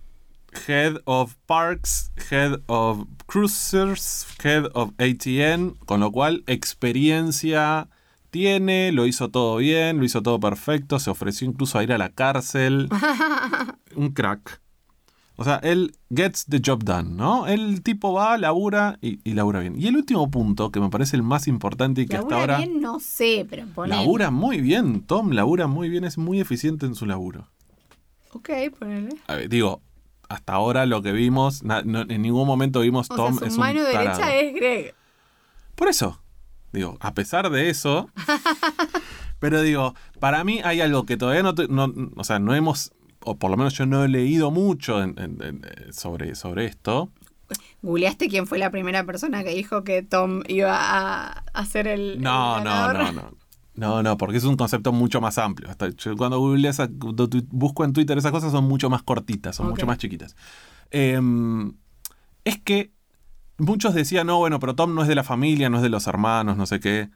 Head 0.67 1.03
of 1.05 1.37
Parks, 1.47 2.13
Head 2.31 2.61
of 2.67 3.07
Cruisers, 3.27 4.27
Head 4.43 4.67
of 4.75 4.91
ATN, 4.99 5.77
con 5.87 6.01
lo 6.01 6.13
cual 6.13 6.45
experiencia 6.47 7.89
tiene, 8.31 8.93
lo 8.93 9.07
hizo 9.07 9.31
todo 9.31 9.57
bien, 9.57 9.99
lo 9.99 10.05
hizo 10.05 10.23
todo 10.23 10.41
perfecto, 10.41 10.99
se 10.99 11.11
ofreció 11.11 11.47
incluso 11.47 11.79
a 11.79 11.83
ir 11.83 11.93
a 11.93 11.99
la 11.99 12.11
cárcel. 12.11 12.89
Un 13.97 14.11
crack. 14.13 14.63
O 15.37 15.45
sea, 15.45 15.57
él 15.57 15.97
gets 16.15 16.45
the 16.47 16.61
job 16.65 16.85
done, 16.85 17.17
¿no? 17.17 17.47
El 17.47 17.83
tipo 17.83 18.13
va, 18.13 18.37
labura 18.37 18.99
y, 19.01 19.19
y 19.29 19.35
labura 19.35 19.61
bien. 19.61 19.81
Y 19.81 19.87
el 19.87 19.97
último 19.97 20.31
punto, 20.31 20.71
que 20.71 20.79
me 20.79 20.91
parece 20.91 21.17
el 21.17 21.23
más 21.23 21.49
importante 21.49 22.03
y 22.03 22.07
que 22.07 22.17
Labura 22.17 22.37
hasta 22.37 22.53
ahora... 22.53 22.59
bien, 22.59 22.81
no 22.81 23.01
sé, 23.01 23.47
pero 23.49 23.67
ponele. 23.67 23.97
Labura 23.97 24.31
muy 24.31 24.61
bien, 24.61 25.03
Tom 25.03 25.33
labura 25.33 25.67
muy 25.67 25.89
bien, 25.89 26.05
es 26.05 26.19
muy 26.19 26.41
eficiente 26.41 26.87
en 26.87 26.95
su 26.95 27.07
laburo. 27.07 27.49
Ok, 28.33 28.51
ponele. 28.79 29.17
A 29.27 29.35
ver, 29.35 29.49
digo, 29.49 29.83
hasta 30.33 30.53
ahora 30.55 30.87
lo 30.87 31.03
que 31.03 31.12
vimos, 31.12 31.62
na- 31.62 31.83
no- 31.83 32.03
en 32.03 32.22
ningún 32.22 32.47
momento 32.47 32.80
vimos 32.80 33.11
O 33.11 33.16
Tom 33.16 33.39
sea, 33.39 33.49
es 33.49 33.55
su 33.55 33.61
un 33.61 33.66
mano 33.66 33.80
tarado. 33.85 34.18
derecha 34.18 34.35
es 34.37 34.55
Greg. 34.55 34.95
Por 35.74 35.89
eso, 35.89 36.20
digo, 36.72 36.97
a 37.01 37.14
pesar 37.14 37.51
de 37.51 37.70
eso, 37.70 38.09
pero 39.39 39.61
digo, 39.62 39.95
para 40.20 40.45
mí 40.45 40.61
hay 40.64 40.80
algo 40.80 41.05
que 41.05 41.16
todavía 41.16 41.43
no, 41.43 41.53
no- 41.68 42.11
o 42.16 42.24
sea, 42.24 42.39
no 42.39 42.55
hemos, 42.55 42.93
o 43.20 43.37
por 43.37 43.51
lo 43.51 43.57
menos 43.57 43.74
yo 43.74 43.87
no 43.87 44.05
he 44.05 44.09
leído 44.09 44.51
mucho 44.51 45.03
en- 45.03 45.14
en- 45.18 45.43
en- 45.43 45.64
eh, 45.64 45.93
sobre, 45.93 46.35
sobre 46.35 46.66
esto. 46.66 47.11
¿Googleaste 47.83 48.28
quién 48.28 48.47
fue 48.47 48.59
la 48.59 48.70
primera 48.70 49.05
persona 49.05 49.45
que 49.45 49.51
dijo 49.51 49.85
que 49.85 50.03
Tom 50.03 50.43
iba 50.49 50.74
a 50.74 51.43
hacer 51.53 51.87
el. 51.87 52.20
No, 52.22 52.59
el 52.59 52.64
no, 52.64 52.93
no, 52.93 53.12
no. 53.12 53.35
No, 53.75 54.03
no, 54.03 54.16
porque 54.18 54.37
es 54.37 54.45
un 54.45 54.57
concepto 54.57 54.93
mucho 54.93 55.20
más 55.20 55.39
amplio. 55.39 55.70
Hasta 55.70 55.89
yo 55.91 56.16
cuando 56.16 56.55
esa- 56.57 56.89
tu- 56.89 57.47
busco 57.51 57.85
en 57.85 57.93
Twitter 57.93 58.18
esas 58.18 58.31
cosas 58.33 58.53
son 58.53 58.64
mucho 58.64 58.91
más 58.91 59.03
cortitas, 59.03 59.57
son 59.57 59.68
mucho 59.70 59.87
más 59.87 59.99
chiquitas. 59.99 60.37
Em, 60.91 61.73
es 62.45 62.59
que 62.61 62.93
muchos 63.59 63.95
decían, 63.95 64.27
no, 64.27 64.39
bueno, 64.39 64.61
pero 64.61 64.75
Tom 64.75 64.95
no 64.95 65.03
es 65.03 65.09
de 65.09 65.14
la 65.14 65.25
familia, 65.25 65.70
no 65.70 65.79
es 65.79 65.83
de 65.83 65.89
los 65.89 66.07
hermanos, 66.07 66.57
no 66.57 66.66
sé 66.66 66.81
qué. 66.81 67.09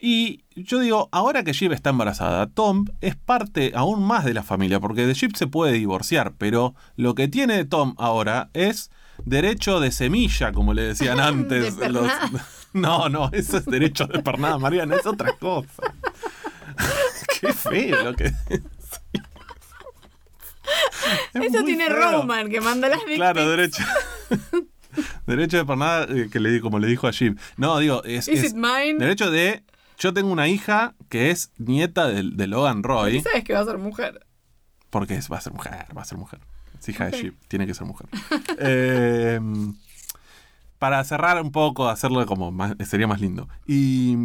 Y 0.00 0.44
yo 0.54 0.78
digo, 0.80 1.08
ahora 1.12 1.44
que 1.44 1.52
Jeep 1.52 1.72
está 1.72 1.90
embarazada, 1.90 2.46
Tom 2.48 2.84
es 3.00 3.16
parte 3.16 3.72
aún 3.74 4.02
más 4.04 4.24
de 4.24 4.34
la 4.34 4.42
familia, 4.42 4.78
porque 4.80 5.06
de 5.06 5.14
Jeep 5.14 5.34
se 5.36 5.46
puede 5.46 5.72
divorciar, 5.72 6.34
pero 6.36 6.74
lo 6.96 7.14
que 7.14 7.26
tiene 7.28 7.64
Tom 7.64 7.94
ahora 7.98 8.50
es 8.54 8.90
derecho 9.24 9.80
de 9.80 9.90
semilla, 9.92 10.52
como 10.52 10.74
le 10.74 10.82
decían 10.82 11.18
antes. 11.20 11.76
De 11.76 11.88
los-. 11.90 12.10
No, 12.74 13.08
no, 13.08 13.30
eso 13.32 13.56
es 13.56 13.64
derecho 13.64 14.06
de 14.06 14.22
pernada, 14.22 14.58
Mariana, 14.58 14.96
es 14.96 15.06
otra 15.06 15.32
cosa. 15.38 15.82
Qué 17.40 17.52
feo 17.52 18.04
lo 18.04 18.14
que 18.14 18.26
Es 18.26 18.34
Eso 21.34 21.64
tiene. 21.64 21.88
Roman, 21.88 22.50
que 22.50 22.60
manda 22.60 22.88
las 22.88 23.04
dick 23.06 23.16
Claro, 23.16 23.48
derecho. 23.48 23.82
derecho 25.26 25.56
de 25.58 25.64
pernada 25.64 26.06
eh, 26.08 26.28
que 26.30 26.40
le 26.40 26.60
como 26.60 26.78
le 26.78 26.86
dijo 26.88 27.06
a 27.06 27.12
Jim. 27.12 27.36
No, 27.56 27.78
digo, 27.78 28.02
es, 28.04 28.28
Is 28.28 28.40
es 28.44 28.50
it 28.50 28.56
mine? 28.56 28.96
derecho 28.98 29.30
de. 29.30 29.62
Yo 29.98 30.12
tengo 30.12 30.30
una 30.32 30.48
hija 30.48 30.94
que 31.08 31.30
es 31.30 31.52
nieta 31.58 32.08
de, 32.08 32.24
de 32.32 32.46
Logan 32.46 32.82
Roy. 32.82 33.20
Sabes 33.20 33.44
que 33.44 33.52
va 33.52 33.60
a 33.60 33.64
ser 33.64 33.78
mujer. 33.78 34.26
Porque 34.90 35.14
es, 35.14 35.30
va 35.30 35.38
a 35.38 35.40
ser 35.40 35.52
mujer, 35.52 35.86
va 35.96 36.02
a 36.02 36.04
ser 36.04 36.18
mujer. 36.18 36.40
Es 36.80 36.88
hija 36.88 37.08
de 37.10 37.20
Jeep, 37.20 37.34
tiene 37.48 37.66
que 37.66 37.74
ser 37.74 37.86
mujer. 37.86 38.08
Eh, 38.58 39.40
para 40.84 41.02
cerrar 41.02 41.40
un 41.40 41.50
poco, 41.50 41.88
hacerlo 41.88 42.26
como 42.26 42.52
más, 42.52 42.74
sería 42.86 43.06
más 43.06 43.18
lindo. 43.18 43.48
Y, 43.66 44.18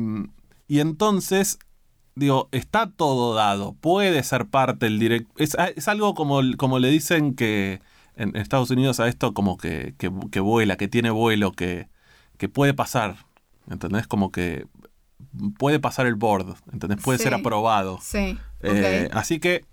y 0.67 0.81
entonces, 0.81 1.57
digo, 2.15 2.49
está 2.51 2.91
todo 2.91 3.33
dado. 3.33 3.77
Puede 3.79 4.21
ser 4.23 4.45
parte 4.47 4.87
del 4.87 4.99
directo. 4.99 5.31
Es, 5.37 5.55
es 5.77 5.87
algo 5.87 6.15
como, 6.15 6.41
como 6.57 6.79
le 6.79 6.89
dicen 6.89 7.33
que 7.33 7.79
en 8.17 8.35
Estados 8.35 8.71
Unidos 8.71 8.99
a 8.99 9.07
esto 9.07 9.33
como 9.33 9.55
que, 9.55 9.95
que, 9.97 10.11
que 10.31 10.41
vuela, 10.41 10.75
que 10.75 10.89
tiene 10.89 11.11
vuelo, 11.11 11.53
que, 11.53 11.87
que 12.37 12.49
puede 12.49 12.73
pasar. 12.73 13.15
¿Entendés? 13.69 14.05
Como 14.05 14.29
que 14.33 14.67
puede 15.57 15.79
pasar 15.79 16.07
el 16.07 16.15
board. 16.15 16.55
¿Entendés? 16.73 17.01
Puede 17.01 17.19
Sí. 17.19 17.23
ser 17.23 17.35
aprobado. 17.35 17.99
Sí. 18.01 18.37
Eh. 18.63 19.07
Así 19.13 19.39
que 19.39 19.63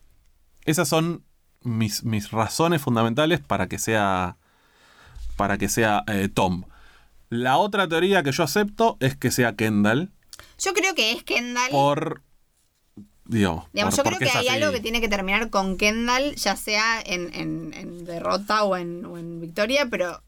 esas 0.66 0.88
son 0.88 1.24
mis, 1.64 2.04
mis 2.04 2.30
razones 2.30 2.80
fundamentales 2.80 3.40
para 3.40 3.66
que 3.66 3.80
sea 3.80 4.36
para 5.36 5.58
que 5.58 5.68
sea 5.68 6.04
eh, 6.06 6.28
Tom. 6.32 6.62
La 7.42 7.58
otra 7.58 7.88
teoría 7.88 8.22
que 8.22 8.32
yo 8.32 8.42
acepto 8.44 8.96
es 9.00 9.16
que 9.16 9.30
sea 9.30 9.54
Kendall 9.54 10.10
Yo 10.58 10.72
creo 10.74 10.94
que 10.94 11.12
es 11.12 11.22
Kendall. 11.22 11.70
por 11.70 12.22
digamos, 13.24 13.64
Digamos, 13.72 13.96
por- 13.96 14.04
yo 14.04 14.16
creo 14.16 14.18
que 14.30 14.38
hay 14.38 14.46
así. 14.48 14.56
algo 14.62 14.72
que 14.72 14.80
tiene 14.80 15.00
que 15.00 15.08
terminar 15.08 15.50
con 15.50 15.76
Kendall, 15.76 16.34
ya 16.36 16.54
sea 16.56 17.00
en, 17.04 17.34
en- 17.34 17.74
en 17.74 18.04
derrota 18.04 18.62
o 18.64 18.76
en, 18.76 19.04
o 19.04 19.18
en 19.18 19.40
victoria, 19.40 19.86
pero 19.90 20.22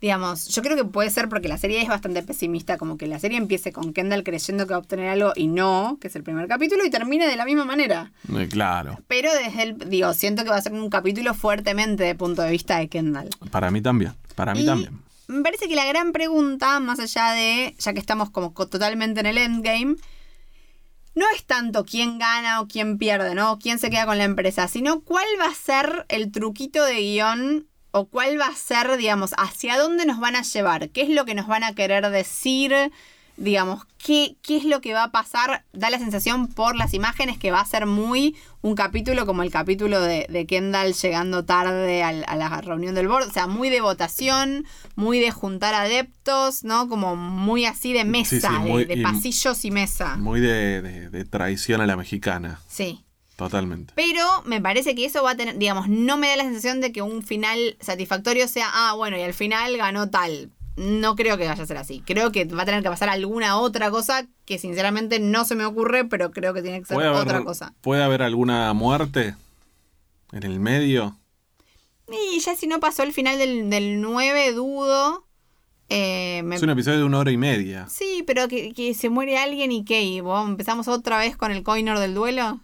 digamos, 0.00 0.48
yo 0.48 0.62
creo 0.62 0.74
que 0.78 0.84
puede 0.86 1.10
ser 1.10 1.28
porque 1.28 1.46
la 1.48 1.58
serie 1.58 1.82
es 1.82 1.86
bastante 1.88 2.22
pesimista, 2.22 2.78
como 2.78 2.96
que 2.96 3.06
la 3.06 3.18
serie 3.18 3.36
empiece 3.36 3.70
con 3.72 3.92
Kendall 3.92 4.22
creyendo 4.24 4.66
que 4.66 4.70
va 4.70 4.76
a 4.76 4.80
obtener 4.80 5.10
algo 5.10 5.32
y 5.36 5.48
no, 5.48 5.98
que 6.00 6.08
es 6.08 6.16
el 6.16 6.22
primer 6.22 6.48
capítulo, 6.48 6.86
y 6.86 6.90
termine 6.90 7.26
de 7.28 7.36
la 7.36 7.44
misma 7.44 7.66
manera. 7.66 8.10
Eh, 8.34 8.48
claro, 8.50 8.98
Pero 9.06 9.28
desde 9.34 9.62
el, 9.62 9.76
digo, 9.90 10.14
siento 10.14 10.42
que 10.42 10.48
va 10.48 10.56
a 10.56 10.62
ser 10.62 10.72
un 10.72 10.88
capítulo 10.88 11.34
fuertemente 11.34 12.04
de 12.04 12.14
punto 12.14 12.40
de 12.40 12.50
vista 12.50 12.78
de 12.78 12.88
Kendall. 12.88 13.28
para 13.50 13.70
mí 13.70 13.82
también, 13.82 14.14
para 14.34 14.54
mí 14.54 14.62
Y 14.62 14.64
también. 14.66 14.98
Me 15.30 15.42
parece 15.42 15.68
que 15.68 15.76
la 15.76 15.84
gran 15.84 16.12
pregunta, 16.12 16.80
más 16.80 16.98
allá 16.98 17.30
de, 17.32 17.74
ya 17.78 17.92
que 17.92 18.00
estamos 18.00 18.30
como 18.30 18.52
co- 18.52 18.68
totalmente 18.68 19.20
en 19.20 19.26
el 19.26 19.38
endgame, 19.38 19.96
no 21.14 21.24
es 21.34 21.44
tanto 21.44 21.84
quién 21.84 22.18
gana 22.18 22.60
o 22.60 22.66
quién 22.68 22.98
pierde, 22.98 23.34
¿no? 23.34 23.52
O 23.52 23.58
quién 23.58 23.78
se 23.78 23.90
queda 23.90 24.06
con 24.06 24.18
la 24.18 24.24
empresa, 24.24 24.68
sino 24.68 25.00
cuál 25.02 25.26
va 25.40 25.46
a 25.46 25.54
ser 25.54 26.04
el 26.08 26.30
truquito 26.32 26.84
de 26.84 26.94
guion 27.00 27.68
o 27.92 28.06
cuál 28.06 28.40
va 28.40 28.46
a 28.46 28.54
ser, 28.54 28.96
digamos, 28.96 29.32
hacia 29.36 29.78
dónde 29.78 30.06
nos 30.06 30.20
van 30.20 30.36
a 30.36 30.42
llevar, 30.42 30.90
qué 30.90 31.02
es 31.02 31.08
lo 31.10 31.24
que 31.24 31.34
nos 31.34 31.46
van 31.46 31.64
a 31.64 31.74
querer 31.74 32.08
decir, 32.10 32.72
digamos, 33.42 33.84
¿qué, 33.98 34.36
¿qué 34.42 34.58
es 34.58 34.64
lo 34.64 34.80
que 34.80 34.92
va 34.92 35.04
a 35.04 35.10
pasar? 35.10 35.64
Da 35.72 35.88
la 35.90 35.98
sensación 35.98 36.46
por 36.46 36.76
las 36.76 36.92
imágenes 36.94 37.38
que 37.38 37.50
va 37.50 37.60
a 37.60 37.64
ser 37.64 37.86
muy 37.86 38.36
un 38.60 38.74
capítulo 38.74 39.24
como 39.24 39.42
el 39.42 39.50
capítulo 39.50 40.00
de, 40.00 40.26
de 40.28 40.46
Kendall 40.46 40.92
llegando 40.92 41.44
tarde 41.46 42.02
al- 42.02 42.24
a 42.28 42.36
la 42.36 42.60
reunión 42.60 42.94
del 42.94 43.08
board. 43.08 43.28
O 43.28 43.32
sea, 43.32 43.46
muy 43.46 43.70
de 43.70 43.80
votación, 43.80 44.66
muy 44.94 45.18
de 45.20 45.30
juntar 45.30 45.72
adeptos, 45.74 46.64
¿no? 46.64 46.88
Como 46.88 47.16
muy 47.16 47.64
así 47.64 47.92
de 47.92 48.04
mesa, 48.04 48.30
Sí, 48.30 48.40
sí, 48.40 48.52
de- 48.52 48.58
muy- 48.58 48.84
de, 48.84 48.94
y- 48.94 49.02
pasillos 49.02 49.64
y 49.64 49.70
mesa. 49.70 50.16
Muy 50.16 50.40
de, 50.40 50.82
de- 50.82 51.08
de 51.10 51.24
traición 51.24 51.80
a 51.80 51.86
la 51.86 51.96
mexicana, 51.96 52.60
Sí. 52.68 53.04
totalmente. 53.36 53.94
Pero 53.96 54.22
me 54.44 54.60
parece 54.60 54.94
que 54.94 55.06
eso 55.06 55.22
va 55.22 55.30
a 55.30 55.36
tener, 55.36 55.56
digamos, 55.56 55.88
no 55.88 56.18
me 56.18 56.28
da 56.28 56.36
la 56.36 56.44
sensación 56.44 56.80
de 56.82 56.92
que 56.92 57.00
un 57.00 57.22
final 57.22 57.76
satisfactorio 57.80 58.46
sea, 58.48 58.68
ah, 58.70 58.92
bueno, 58.94 59.16
y 59.16 59.22
al 59.22 59.32
final 59.34 59.76
ganó 59.78 60.10
tal. 60.10 60.50
No 60.80 61.14
creo 61.14 61.36
que 61.36 61.46
vaya 61.46 61.62
a 61.62 61.66
ser 61.66 61.76
así. 61.76 62.02
Creo 62.06 62.32
que 62.32 62.46
va 62.46 62.62
a 62.62 62.64
tener 62.64 62.82
que 62.82 62.88
pasar 62.88 63.10
alguna 63.10 63.58
otra 63.58 63.90
cosa 63.90 64.26
que 64.46 64.58
sinceramente 64.58 65.20
no 65.20 65.44
se 65.44 65.54
me 65.54 65.66
ocurre, 65.66 66.06
pero 66.06 66.30
creo 66.30 66.54
que 66.54 66.62
tiene 66.62 66.78
que 66.80 66.86
ser 66.86 66.94
¿Puede 66.94 67.08
haber, 67.08 67.20
otra 67.20 67.44
cosa. 67.44 67.74
¿Puede 67.82 68.02
haber 68.02 68.22
alguna 68.22 68.72
muerte 68.72 69.34
en 70.32 70.42
el 70.42 70.58
medio? 70.58 71.18
Y 72.08 72.40
ya 72.40 72.56
si 72.56 72.66
no 72.66 72.80
pasó 72.80 73.02
el 73.02 73.12
final 73.12 73.36
del, 73.38 73.68
del 73.68 74.00
9, 74.00 74.52
dudo. 74.52 75.26
Eh, 75.90 76.40
me- 76.44 76.56
Es 76.56 76.62
un 76.62 76.70
episodio 76.70 76.98
de 77.00 77.04
una 77.04 77.18
hora 77.18 77.30
y 77.30 77.36
media. 77.36 77.86
Sí, 77.88 78.24
pero 78.26 78.48
que, 78.48 78.72
que 78.72 78.94
se 78.94 79.10
muere 79.10 79.36
alguien 79.38 79.72
y 79.72 79.84
qué, 79.84 80.02
y 80.02 80.20
vos 80.20 80.48
empezamos 80.48 80.88
otra 80.88 81.18
vez 81.18 81.36
con 81.36 81.50
el 81.50 81.62
coinor 81.62 81.98
del 81.98 82.14
duelo. 82.14 82.58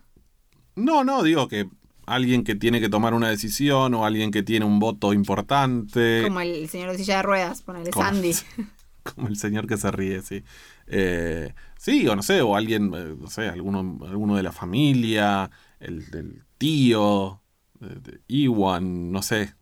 No, 0.75 1.05
no, 1.05 1.23
digo 1.23 1.49
que 1.49 1.69
alguien 2.07 2.45
que 2.45 2.55
tiene 2.55 2.81
que 2.81 2.89
tomar 2.89 3.15
una 3.15 3.29
decisión 3.29 3.93
o 3.95 4.05
alguien 4.07 4.31
que 4.31 4.43
tiene 4.43 4.65
un 4.65 4.79
voto 4.79 5.13
importante. 5.13 6.23
Como 6.25 6.41
el 6.41 6.69
señor 6.69 6.93
de 6.93 6.99
silla 6.99 7.17
de 7.19 7.23
ruedas, 7.23 7.63
ponele 7.63 7.91
Como- 7.91 8.07
Sandy. 8.07 8.33
Como 9.15 9.29
el 9.29 9.37
señor 9.37 9.67
que 9.69 9.77
se 9.77 9.91
ríe, 9.93 10.21
sí. 10.23 10.43
Eh, 10.89 11.53
sí, 11.79 12.09
o 12.09 12.17
no 12.17 12.23
sé, 12.25 12.41
o 12.43 12.57
alguien, 12.57 12.93
eh, 12.95 13.15
no 13.21 13.29
sé, 13.31 13.49
alguno, 13.49 13.99
alguno 14.05 14.35
de 14.37 14.43
la 14.43 14.51
familia, 14.51 15.49
el 15.79 16.11
del 16.11 16.43
tío, 16.59 17.41
Iwan, 18.27 19.13
no 19.13 19.23
sé. 19.23 19.55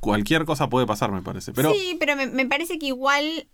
Cualquier 0.00 0.44
cosa 0.44 0.68
puede 0.68 0.86
pasar, 0.86 1.10
me 1.12 1.22
parece. 1.22 1.52
Pero 1.52 1.72
Sí, 1.72 1.96
pero 1.98 2.16
me, 2.16 2.26
me 2.28 2.46
parece 2.46 2.78
que 2.78 2.86
igual 2.86 3.48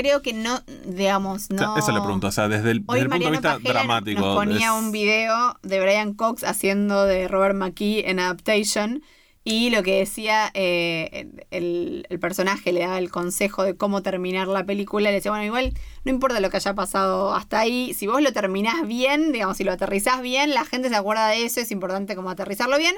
creo 0.00 0.22
que 0.22 0.32
no, 0.32 0.60
digamos, 0.86 1.50
no. 1.50 1.76
esa 1.76 1.88
es 1.88 1.94
la 1.94 2.02
pregunta. 2.02 2.28
O 2.28 2.32
sea, 2.32 2.46
desde 2.48 2.70
el, 2.70 2.84
Hoy 2.86 3.00
desde 3.00 3.04
el 3.06 3.08
punto 3.10 3.24
de 3.26 3.30
vista 3.32 3.52
Pajela 3.54 3.72
dramático. 3.80 4.20
nos 4.20 4.36
ponía 4.36 4.68
es- 4.68 4.72
un 4.84 4.92
video 4.92 5.58
de 5.62 5.80
Brian 5.80 6.14
Cox 6.14 6.44
haciendo 6.44 7.04
de 7.04 7.26
Robert 7.26 7.56
McKee 7.56 8.08
en 8.08 8.20
Adaptation 8.20 9.02
y 9.50 9.70
lo 9.70 9.82
que 9.82 10.00
decía 10.00 10.50
eh, 10.52 11.26
el, 11.50 12.06
el 12.10 12.20
personaje 12.20 12.70
le 12.70 12.80
daba 12.80 12.98
el 12.98 13.10
consejo 13.10 13.62
de 13.62 13.78
cómo 13.78 14.02
terminar 14.02 14.46
la 14.46 14.66
película. 14.66 15.08
Le 15.08 15.14
decía, 15.14 15.30
bueno, 15.30 15.46
igual 15.46 15.72
no 16.04 16.10
importa 16.10 16.38
lo 16.40 16.50
que 16.50 16.58
haya 16.58 16.74
pasado 16.74 17.34
hasta 17.34 17.60
ahí, 17.60 17.94
si 17.94 18.06
vos 18.06 18.20
lo 18.20 18.30
terminás 18.34 18.86
bien, 18.86 19.32
digamos, 19.32 19.56
si 19.56 19.64
lo 19.64 19.72
aterrizás 19.72 20.20
bien, 20.20 20.52
la 20.52 20.66
gente 20.66 20.90
se 20.90 20.96
acuerda 20.96 21.28
de 21.28 21.46
eso, 21.46 21.60
es 21.60 21.70
importante 21.70 22.14
como 22.14 22.28
aterrizarlo 22.28 22.76
bien. 22.76 22.94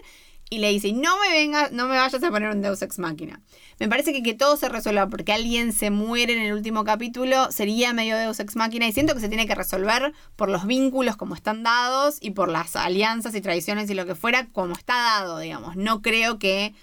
Y 0.52 0.58
le 0.58 0.70
dice, 0.70 0.92
no 0.92 1.16
me 1.20 1.30
vengas, 1.30 1.70
no 1.70 1.86
me 1.86 1.96
vayas 1.96 2.20
a 2.20 2.30
poner 2.30 2.50
un 2.50 2.60
Deus 2.60 2.82
Ex 2.82 2.98
Máquina. 2.98 3.40
Me 3.78 3.88
parece 3.88 4.12
que 4.12 4.20
que 4.20 4.34
todo 4.34 4.56
se 4.56 4.68
resuelva 4.68 5.08
porque 5.08 5.32
alguien 5.32 5.72
se 5.72 5.92
muere 5.92 6.32
en 6.32 6.42
el 6.42 6.52
último 6.52 6.82
capítulo 6.82 7.52
sería 7.52 7.92
medio 7.92 8.16
Deus 8.16 8.40
Ex 8.40 8.56
Máquina 8.56 8.88
y 8.88 8.92
siento 8.92 9.14
que 9.14 9.20
se 9.20 9.28
tiene 9.28 9.46
que 9.46 9.54
resolver 9.54 10.12
por 10.34 10.48
los 10.48 10.66
vínculos 10.66 11.16
como 11.16 11.36
están 11.36 11.62
dados 11.62 12.18
y 12.20 12.32
por 12.32 12.48
las 12.48 12.74
alianzas 12.74 13.36
y 13.36 13.40
tradiciones 13.40 13.88
y 13.90 13.94
lo 13.94 14.06
que 14.06 14.16
fuera 14.16 14.48
como 14.48 14.74
está 14.74 14.94
dado, 14.94 15.38
digamos. 15.38 15.76
No 15.76 16.02
creo 16.02 16.39
que 16.40 16.74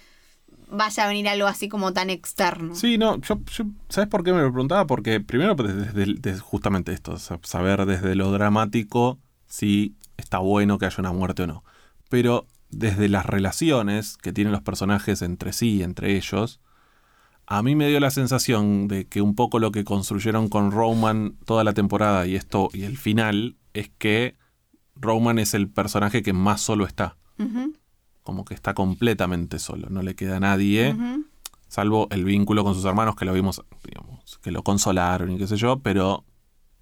vaya 0.70 1.04
a 1.04 1.08
venir 1.08 1.28
algo 1.28 1.46
así 1.46 1.68
como 1.68 1.92
tan 1.92 2.08
externo. 2.08 2.74
Sí, 2.74 2.96
no, 2.96 3.20
yo, 3.20 3.40
yo- 3.54 3.64
¿sabes 3.90 4.08
por 4.08 4.24
qué 4.24 4.32
me 4.32 4.40
lo 4.40 4.50
preguntaba? 4.52 4.86
Porque 4.86 5.20
primero 5.20 5.54
pues, 5.56 5.94
desde, 5.94 6.38
justamente 6.38 6.92
esto, 6.92 7.18
saber 7.18 7.84
desde 7.84 8.14
lo 8.14 8.32
dramático 8.32 9.18
si 9.46 9.94
está 10.16 10.38
bueno 10.38 10.78
que 10.78 10.86
haya 10.86 10.96
una 10.98 11.12
muerte 11.12 11.42
o 11.42 11.46
no. 11.46 11.64
Pero 12.08 12.46
desde 12.70 13.08
las 13.08 13.26
relaciones 13.26 14.16
que 14.16 14.32
tienen 14.32 14.52
los 14.52 14.62
personajes 14.62 15.20
entre 15.22 15.52
sí, 15.52 15.82
entre 15.82 16.16
ellos, 16.16 16.60
a 17.46 17.62
mí 17.62 17.74
me 17.74 17.88
dio 17.88 17.98
la 17.98 18.10
sensación 18.10 18.88
de 18.88 19.06
que 19.06 19.22
un 19.22 19.34
poco 19.34 19.58
lo 19.58 19.72
que 19.72 19.84
construyeron 19.84 20.48
con 20.48 20.70
Roman 20.70 21.36
toda 21.46 21.64
la 21.64 21.72
temporada 21.72 22.26
y 22.26 22.34
esto 22.36 22.68
y 22.74 22.82
el 22.84 22.98
final 22.98 23.56
es 23.72 23.90
que 23.96 24.36
Roman 24.96 25.38
es 25.38 25.54
el 25.54 25.70
personaje 25.70 26.22
que 26.22 26.34
más 26.34 26.60
solo 26.60 26.84
está. 26.86 27.16
Ujú, 27.38 27.72
Como 28.28 28.44
que 28.44 28.52
está 28.52 28.74
completamente 28.74 29.58
solo, 29.58 29.88
no 29.88 30.02
le 30.02 30.14
queda 30.14 30.36
a 30.36 30.40
nadie 30.40 30.94
salvo 31.66 32.08
el 32.10 32.24
vínculo 32.26 32.62
con 32.62 32.74
sus 32.74 32.84
hermanos 32.84 33.16
que 33.16 33.24
lo 33.24 33.32
vimos, 33.32 33.62
digamos, 33.84 34.38
que 34.42 34.50
lo 34.50 34.62
consolaron 34.62 35.30
y 35.30 35.38
qué 35.38 35.46
sé 35.46 35.56
yo, 35.56 35.78
pero 35.78 36.24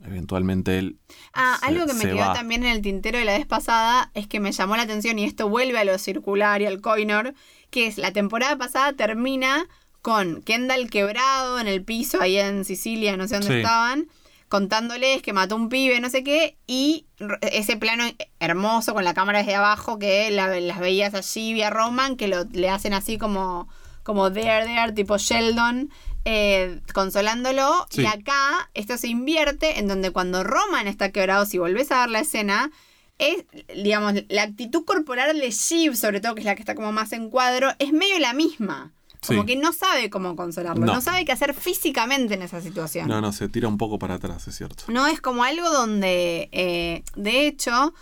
eventualmente 0.05 0.77
él... 0.79 0.99
Ah, 1.35 1.57
se- 1.61 1.67
algo 1.67 1.87
que 1.87 1.95
me 1.95 2.03
quedó 2.03 2.17
va. 2.17 2.33
también 2.33 2.65
en 2.65 2.71
el 2.73 2.83
tintero 2.83 3.17
de 3.19 3.25
la 3.25 3.39
vez 3.39 3.47
pasada 3.47 4.11
es 4.15 4.27
que 4.27 4.41
me 4.41 4.51
llamó 4.51 4.77
la 4.77 4.83
atención 4.83 5.21
y 5.21 5.25
esto 5.25 5.49
vuelve 5.49 5.79
a 5.79 5.85
lo 5.85 5.97
circular 5.99 6.61
y 6.63 6.67
al 6.67 6.81
coinor, 6.81 7.35
que 7.71 7.87
es 7.87 7.97
la 7.97 8.11
temporada 8.13 8.59
pasada 8.59 8.93
termina 8.93 9.67
con 10.03 10.43
Kendall 10.43 10.91
quebrado 10.91 11.61
en 11.61 11.69
el 11.69 11.85
piso 11.85 12.21
ahí 12.21 12.39
en 12.39 12.65
Sicilia, 12.65 13.17
no 13.17 13.29
sé 13.29 13.35
dónde 13.37 13.49
Sí. 13.55 13.55
estaban, 13.61 14.09
contándoles 14.49 15.23
que 15.23 15.33
mató 15.33 15.57
un 15.57 15.69
pibe, 15.69 16.01
no 16.01 16.09
sé 16.11 16.23
qué, 16.23 16.57
y 16.67 17.07
ese 17.41 17.77
plano 17.77 18.05
hermoso 18.41 18.95
con 18.95 19.05
la 19.05 19.15
cámara 19.15 19.41
desde 19.41 19.55
abajo 19.57 19.99
que 19.99 20.31
la- 20.31 20.61
las 20.61 20.79
veías 20.79 21.15
allí 21.15 21.53
vía 21.53 21.71
Roman, 21.71 22.17
que 22.17 22.29
lo, 22.29 22.45
le 22.53 22.71
hacen 22.71 22.95
así 22.95 23.19
como, 23.19 23.69
como 24.03 24.33
there, 24.33 24.65
there, 24.67 24.93
tipo 24.93 25.17
Sheldon, 25.19 25.91
eh, 26.25 26.81
consolándolo. 26.95 27.87
Sí. 27.91 28.03
Y 28.03 28.07
acá 28.07 28.71
esto 28.75 28.97
se 28.99 29.09
invierte 29.09 29.79
en 29.79 29.89
donde 29.89 30.11
cuando 30.11 30.45
Roman 30.45 30.87
está 30.87 31.11
quebrado, 31.11 31.45
si 31.47 31.59
volvés 31.59 31.91
a 31.91 32.01
ver 32.01 32.11
la 32.11 32.21
escena, 32.21 32.71
es, 33.19 33.45
digamos, 33.75 34.13
la 34.29 34.43
actitud 34.43 34.85
corporal 34.85 35.41
de 35.41 35.51
Shiv, 35.51 35.97
sobre 35.97 36.21
todo, 36.21 36.35
que 36.35 36.41
es 36.43 36.45
la 36.45 36.55
que 36.55 36.63
está 36.63 36.75
como 36.75 36.93
más 36.93 37.13
en 37.13 37.31
cuadro, 37.31 37.71
es 37.79 37.93
medio 37.93 38.19
la 38.19 38.33
misma. 38.35 38.93
Como 39.27 39.41
Sí. 39.43 39.47
que 39.47 39.57
no 39.57 39.73
sabe 39.73 40.09
cómo 40.11 40.37
consolarlo, 40.37 40.85
No. 40.87 40.95
no. 40.95 41.01
sabe 41.01 41.25
qué 41.25 41.33
hacer 41.33 41.53
físicamente 41.55 42.35
en 42.35 42.43
esa 42.43 42.61
situación. 42.61 43.09
No, 43.09 43.21
no, 43.21 43.33
se 43.33 43.49
tira 43.49 43.69
un 43.69 43.79
poco 43.79 43.99
para 43.99 44.15
atrás, 44.15 44.47
es 44.49 44.57
cierto. 44.57 44.85
No, 44.89 45.07
es 45.07 45.21
como 45.21 45.43
algo 45.45 45.69
donde, 45.71 46.49
eh, 46.53 47.03
de 47.17 47.47
hecho, 47.47 47.93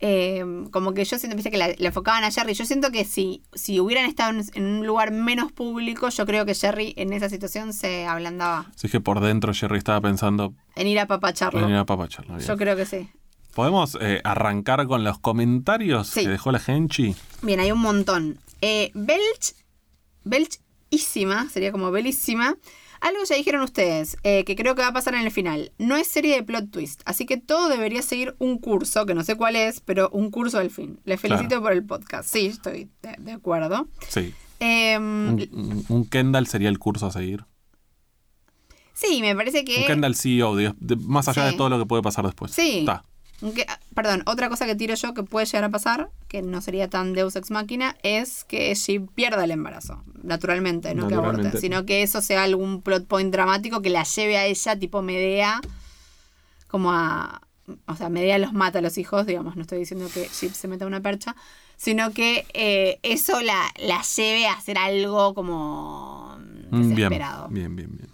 eh, 0.00 0.44
como 0.70 0.94
que 0.94 1.04
yo 1.04 1.18
siento, 1.18 1.34
viste 1.36 1.50
que 1.50 1.58
la- 1.58 1.68
le 1.76 1.86
enfocaban 1.88 2.22
a 2.22 2.30
Jerry. 2.30 2.54
Yo 2.54 2.64
siento 2.64 2.92
que 2.92 3.04
si, 3.04 3.42
si 3.52 3.80
hubieran 3.80 4.04
estado 4.04 4.30
en, 4.38 4.44
en 4.54 4.64
un 4.64 4.86
lugar 4.86 5.10
menos 5.10 5.50
público, 5.50 6.08
yo 6.08 6.24
creo 6.24 6.46
que 6.46 6.54
Jerry 6.54 6.94
en 6.96 7.12
esa 7.12 7.28
situación 7.28 7.72
se 7.72 8.06
ablandaba 8.06 8.70
Así 8.76 8.88
que 8.88 9.00
por 9.00 9.18
dentro 9.20 9.52
Jerry 9.52 9.78
estaba 9.78 10.00
pensando 10.00 10.54
en 10.76 10.86
ir 10.86 11.00
a 11.00 11.06
papacharlo. 11.06 11.64
en 11.64 11.70
ir 11.70 11.76
a 11.76 11.84
papacharlo. 11.84 12.38
Yo 12.38 12.56
creo 12.56 12.76
que 12.76 12.86
sí. 12.86 13.08
¿Podemos 13.56 13.98
eh, 14.00 14.20
arrancar 14.22 14.86
con 14.86 15.02
los 15.02 15.18
comentarios 15.18 16.06
Sí. 16.06 16.20
que 16.22 16.28
dejó 16.28 16.52
la 16.52 16.60
Genchi? 16.60 17.16
Bien, 17.42 17.58
hay 17.58 17.72
un 17.72 17.80
montón. 17.80 18.38
Eh, 18.60 18.92
Belch, 18.94 19.54
Sería 20.90 21.72
como 21.72 21.90
belísima. 21.90 22.56
Algo 23.00 23.22
ya 23.28 23.36
dijeron 23.36 23.62
ustedes, 23.62 24.16
eh, 24.24 24.42
que 24.44 24.56
creo 24.56 24.74
que 24.74 24.82
va 24.82 24.88
a 24.88 24.92
pasar 24.92 25.14
en 25.14 25.20
el 25.20 25.30
final. 25.30 25.70
No 25.78 25.94
es 25.96 26.08
serie 26.08 26.34
de 26.34 26.42
plot 26.42 26.70
twist, 26.72 27.02
así 27.04 27.26
que 27.26 27.36
todo 27.36 27.68
debería 27.68 28.02
seguir 28.02 28.34
un 28.40 28.58
curso, 28.58 29.06
que 29.06 29.14
no 29.14 29.22
sé 29.22 29.36
cuál 29.36 29.54
es, 29.54 29.80
pero 29.80 30.08
un 30.10 30.32
curso 30.32 30.58
del 30.58 30.70
fin. 30.70 30.98
Les 31.04 31.20
felicito 31.20 31.48
Claro. 31.48 31.62
por 31.62 31.72
el 31.74 31.84
podcast. 31.86 32.28
Sí, 32.28 32.46
estoy 32.46 32.90
de, 33.02 33.14
de 33.18 33.32
acuerdo. 33.32 33.86
Sí. 34.08 34.34
Em, 34.58 35.36
Un, 35.88 36.06
Kendall 36.10 36.48
sería 36.48 36.68
el 36.68 36.80
curso 36.80 37.06
a 37.06 37.12
seguir. 37.12 37.44
sí, 38.94 39.20
me 39.20 39.36
parece 39.36 39.64
que... 39.64 39.78
Un 39.82 39.86
Kendall 39.86 40.16
CEO, 40.16 40.56
digo, 40.56 40.74
de- 40.80 40.96
más 40.96 41.28
allá 41.28 41.44
Sí. 41.46 41.52
de 41.52 41.56
todo 41.56 41.68
lo 41.68 41.78
que 41.78 41.86
puede 41.86 42.02
pasar 42.02 42.24
después. 42.24 42.50
Sí. 42.50 42.80
Está. 42.80 43.04
Ah, 43.68 43.78
perdón, 43.94 44.22
otra 44.26 44.48
cosa 44.48 44.66
que 44.66 44.74
tiro 44.74 44.94
yo 44.94 45.14
que 45.14 45.22
puede 45.22 45.46
llegar 45.46 45.64
a 45.64 45.68
pasar, 45.70 46.10
que 46.26 46.42
no 46.42 46.60
sería 46.60 46.88
tan 46.88 47.12
Deus 47.12 47.36
Ex 47.36 47.50
Máquina, 47.50 47.96
es 48.02 48.44
que 48.44 48.74
Sheep 48.74 49.10
pierda 49.14 49.44
el 49.44 49.52
embarazo, 49.52 50.02
naturalmente, 50.22 50.94
no 50.94 51.06
que 51.08 51.14
aborte, 51.14 51.60
sino 51.60 51.86
que 51.86 52.02
eso 52.02 52.20
sea 52.20 52.42
algún 52.42 52.82
plot 52.82 53.06
point 53.06 53.32
dramático 53.32 53.80
que 53.80 53.90
la 53.90 54.02
lleve 54.04 54.38
a 54.38 54.46
ella, 54.46 54.78
tipo 54.78 55.02
Medea, 55.02 55.60
como 56.68 56.92
a... 56.92 57.42
O 57.86 57.96
sea, 57.96 58.08
Medea 58.08 58.38
los 58.38 58.54
mata 58.54 58.78
a 58.78 58.82
los 58.82 58.96
hijos, 58.96 59.26
digamos, 59.26 59.54
no 59.54 59.62
estoy 59.62 59.78
diciendo 59.80 60.08
que 60.12 60.28
Sheep 60.28 60.54
se 60.54 60.68
meta 60.68 60.86
una 60.86 61.02
percha, 61.02 61.36
sino 61.76 62.12
que 62.12 62.46
eh, 62.54 62.98
eso 63.02 63.42
la, 63.42 63.62
la 63.76 64.02
lleve 64.02 64.46
a 64.46 64.54
hacer 64.54 64.78
algo 64.78 65.34
como 65.34 66.38
Mm, 66.70 66.94
Bien, 66.94 66.96
desesperado. 66.96 67.48
bien, 67.48 67.76
bien, 67.76 67.96
bien. 67.96 68.07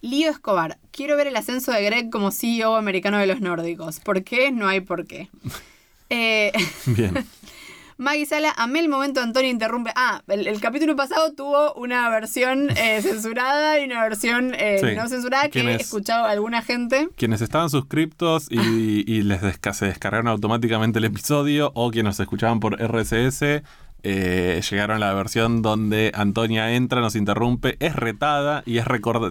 Lío 0.00 0.30
Escobar, 0.30 0.78
quiero 0.92 1.16
ver 1.16 1.26
el 1.26 1.36
ascenso 1.36 1.72
de 1.72 1.82
Greg 1.82 2.10
como 2.10 2.30
CEO 2.30 2.76
americano 2.76 3.18
de 3.18 3.26
los 3.26 3.40
nórdicos. 3.40 4.00
¿Por 4.00 4.22
qué? 4.22 4.50
No 4.52 4.68
hay 4.68 4.80
por 4.80 5.06
qué. 5.06 5.28
Eh, 6.10 6.52
Bien. 6.86 7.12
Maggie 7.98 8.24
Sala, 8.24 8.54
amé 8.56 8.78
el 8.80 8.88
momento 8.88 9.20
Antonio 9.20 9.50
interrumpe. 9.50 9.90
Ah, 9.94 10.22
el, 10.28 10.46
el 10.46 10.58
capítulo 10.58 10.96
pasado 10.96 11.34
tuvo 11.34 11.74
una 11.74 12.08
versión 12.08 12.70
eh, 12.78 13.02
censurada 13.02 13.78
y 13.78 13.84
una 13.84 14.00
versión 14.04 14.54
eh, 14.54 14.78
Sí. 14.80 14.96
no 14.96 15.06
censurada 15.08 15.50
que 15.50 15.60
he 15.60 15.74
escuchado 15.74 16.24
a 16.24 16.30
alguna 16.30 16.62
gente. 16.62 17.08
Quienes 17.16 17.42
estaban 17.42 17.68
suscriptos 17.68 18.46
y, 18.50 19.04
y 19.06 19.20
les 19.22 19.42
desca- 19.42 19.74
se 19.74 19.84
descargaron 19.84 20.28
automáticamente 20.28 20.98
el 20.98 21.04
episodio 21.04 21.72
o 21.74 21.90
quienes 21.90 22.18
escuchaban 22.20 22.58
por 22.60 22.80
RSS, 22.80 23.62
eh, 24.02 24.60
llegaron 24.70 24.96
a 25.02 25.06
la 25.06 25.14
versión 25.14 25.62
donde 25.62 26.12
Antonia 26.14 26.72
entra, 26.74 27.00
nos 27.00 27.16
interrumpe, 27.16 27.76
es 27.80 27.94
retada 27.96 28.62
y 28.66 28.78
es 28.78 28.84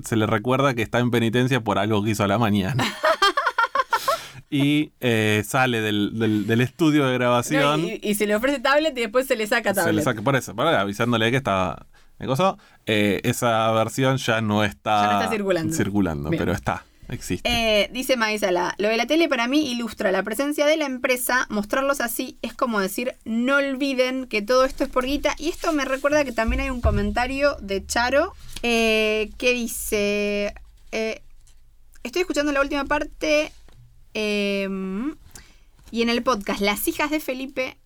se 0.03 0.15
le 0.15 0.26
recuerda 0.28 0.74
que 0.74 0.82
está 0.82 0.99
en 0.99 1.11
penitencia 1.11 1.61
por 1.61 1.78
algo 1.80 2.03
que 2.03 2.11
hizo 2.11 2.24
a 2.24 2.28
la 2.28 2.38
mañana. 2.38 2.84
y 4.49 4.91
eh, 5.01 5.43
sale 5.45 5.82
del, 5.82 6.18
del- 6.18 6.47
del 6.47 6.61
estudio 6.61 7.05
de 7.05 7.11
No, 7.13 7.18
grabación. 7.20 7.82
y, 7.82 7.99
y 8.01 8.15
se 8.15 8.26
le 8.28 8.36
ofrece 8.36 8.59
tablet 8.59 8.97
y 8.97 9.01
después 9.01 9.28
se 9.28 9.36
le 9.36 9.45
saca 9.47 9.72
se 9.74 9.76
tablet. 9.82 9.95
le 9.95 10.01
saca 10.03 10.22
por 10.22 10.36
eso, 10.36 10.55
por 10.55 10.68
ahí, 10.68 10.76
avisándole 10.76 11.30
que 11.32 11.38
estaba. 11.38 11.86
¿Me? 12.20 12.26
Eh, 12.88 13.22
esa 13.26 13.70
versión 13.74 14.18
ya 14.18 14.41
no 14.41 14.63
está, 14.63 15.01
Ya 15.03 15.11
no 15.13 15.20
está 15.22 15.32
circulando. 15.32 15.74
circulando, 15.76 16.30
pero 16.32 16.51
está, 16.51 16.84
existe. 17.10 17.49
Eh, 17.49 17.89
dice 17.91 18.18
Maisala, 18.18 18.76
lo 18.78 18.89
de 18.89 18.97
la 18.97 19.08
tele 19.08 19.30
para 19.30 19.47
mí 19.47 19.72
ilustra 19.72 20.12
la 20.12 20.24
presencia 20.24 20.66
de 20.66 20.78
la 20.78 20.86
empresa, 20.86 21.45
mostrarlos 21.49 22.01
así 22.01 22.38
es 22.41 22.53
como 22.53 22.80
decir, 22.80 23.16
no 23.26 23.58
olviden 23.58 24.28
que 24.28 24.41
todo 24.41 24.66
esto 24.66 24.84
es 24.84 24.89
por 24.89 25.05
guita. 25.05 25.36
Y 25.38 25.49
esto 25.49 25.72
me 25.74 25.86
recuerda 25.86 26.26
que 26.26 26.32
también 26.32 26.62
hay 26.62 26.70
un 26.70 26.82
comentario 26.82 27.55
de 27.62 27.86
Charo 27.86 28.34
eh, 28.64 29.30
que 29.38 29.53
dice, 29.53 30.53
eh, 30.91 31.22
estoy 32.03 32.22
escuchando 32.22 32.51
la 32.51 32.62
última 32.62 32.86
parte 32.86 33.51
eh, 34.14 34.68
y 35.91 36.01
en 36.01 36.10
el 36.10 36.24
podcast 36.24 36.62
Las 36.62 36.88
hijas 36.88 37.12
de 37.12 37.20
Felipe 37.20 37.78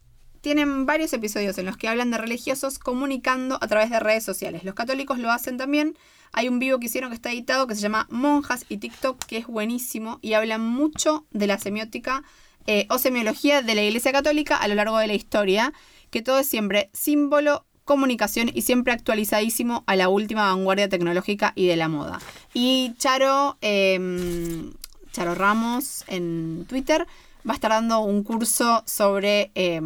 tienen 0.41 0.85
varios 0.85 1.13
episodios 1.13 1.57
en 1.57 1.65
los 1.65 1.77
que 1.77 1.87
hablan 1.87 2.11
de 2.11 2.17
religiosos 2.17 2.79
comunicando 2.79 3.59
a 3.61 3.67
través 3.67 3.89
de 3.89 3.99
redes 3.99 4.23
sociales. 4.23 4.63
Los 4.63 4.73
católicos 4.73 5.19
lo 5.19 5.31
hacen 5.31 5.57
también. 5.57 5.95
Hay 6.33 6.47
un 6.47 6.59
vivo 6.59 6.79
que 6.79 6.85
hicieron 6.85 7.09
que 7.09 7.15
está 7.15 7.31
editado 7.31 7.67
que 7.67 7.75
se 7.75 7.81
llama 7.81 8.07
Monjas 8.09 8.65
y 8.69 8.77
TikTok, 8.77 9.23
que 9.25 9.37
es 9.37 9.47
buenísimo 9.47 10.19
y 10.21 10.33
hablan 10.33 10.61
mucho 10.61 11.25
de 11.31 11.47
la 11.47 11.59
semiótica 11.59 12.23
eh, 12.67 12.87
o 12.89 12.97
semiología 12.97 13.61
de 13.61 13.75
la 13.75 13.83
Iglesia 13.83 14.11
Católica 14.11 14.55
a 14.55 14.67
lo 14.67 14.75
largo 14.75 14.97
de 14.97 15.07
la 15.07 15.13
historia, 15.13 15.73
que 16.09 16.21
todo 16.21 16.39
es 16.39 16.47
siempre 16.47 16.89
símbolo, 16.93 17.65
comunicación 17.85 18.51
y 18.53 18.61
siempre 18.61 18.93
actualizadísimo 18.93 19.83
a 19.87 19.95
la 19.95 20.09
última 20.09 20.45
vanguardia 20.53 20.87
tecnológica 20.87 21.53
y 21.55 21.67
de 21.67 21.75
la 21.75 21.87
moda. 21.87 22.19
Y 22.53 22.93
Charo, 22.97 23.57
eh, 23.61 24.71
Charo 25.11 25.35
Ramos 25.35 26.05
en 26.07 26.65
Twitter 26.69 27.07
va 27.47 27.53
a 27.53 27.55
estar 27.55 27.71
dando 27.71 27.99
un 27.99 28.23
curso 28.23 28.83
sobre 28.85 29.51
eh, 29.55 29.81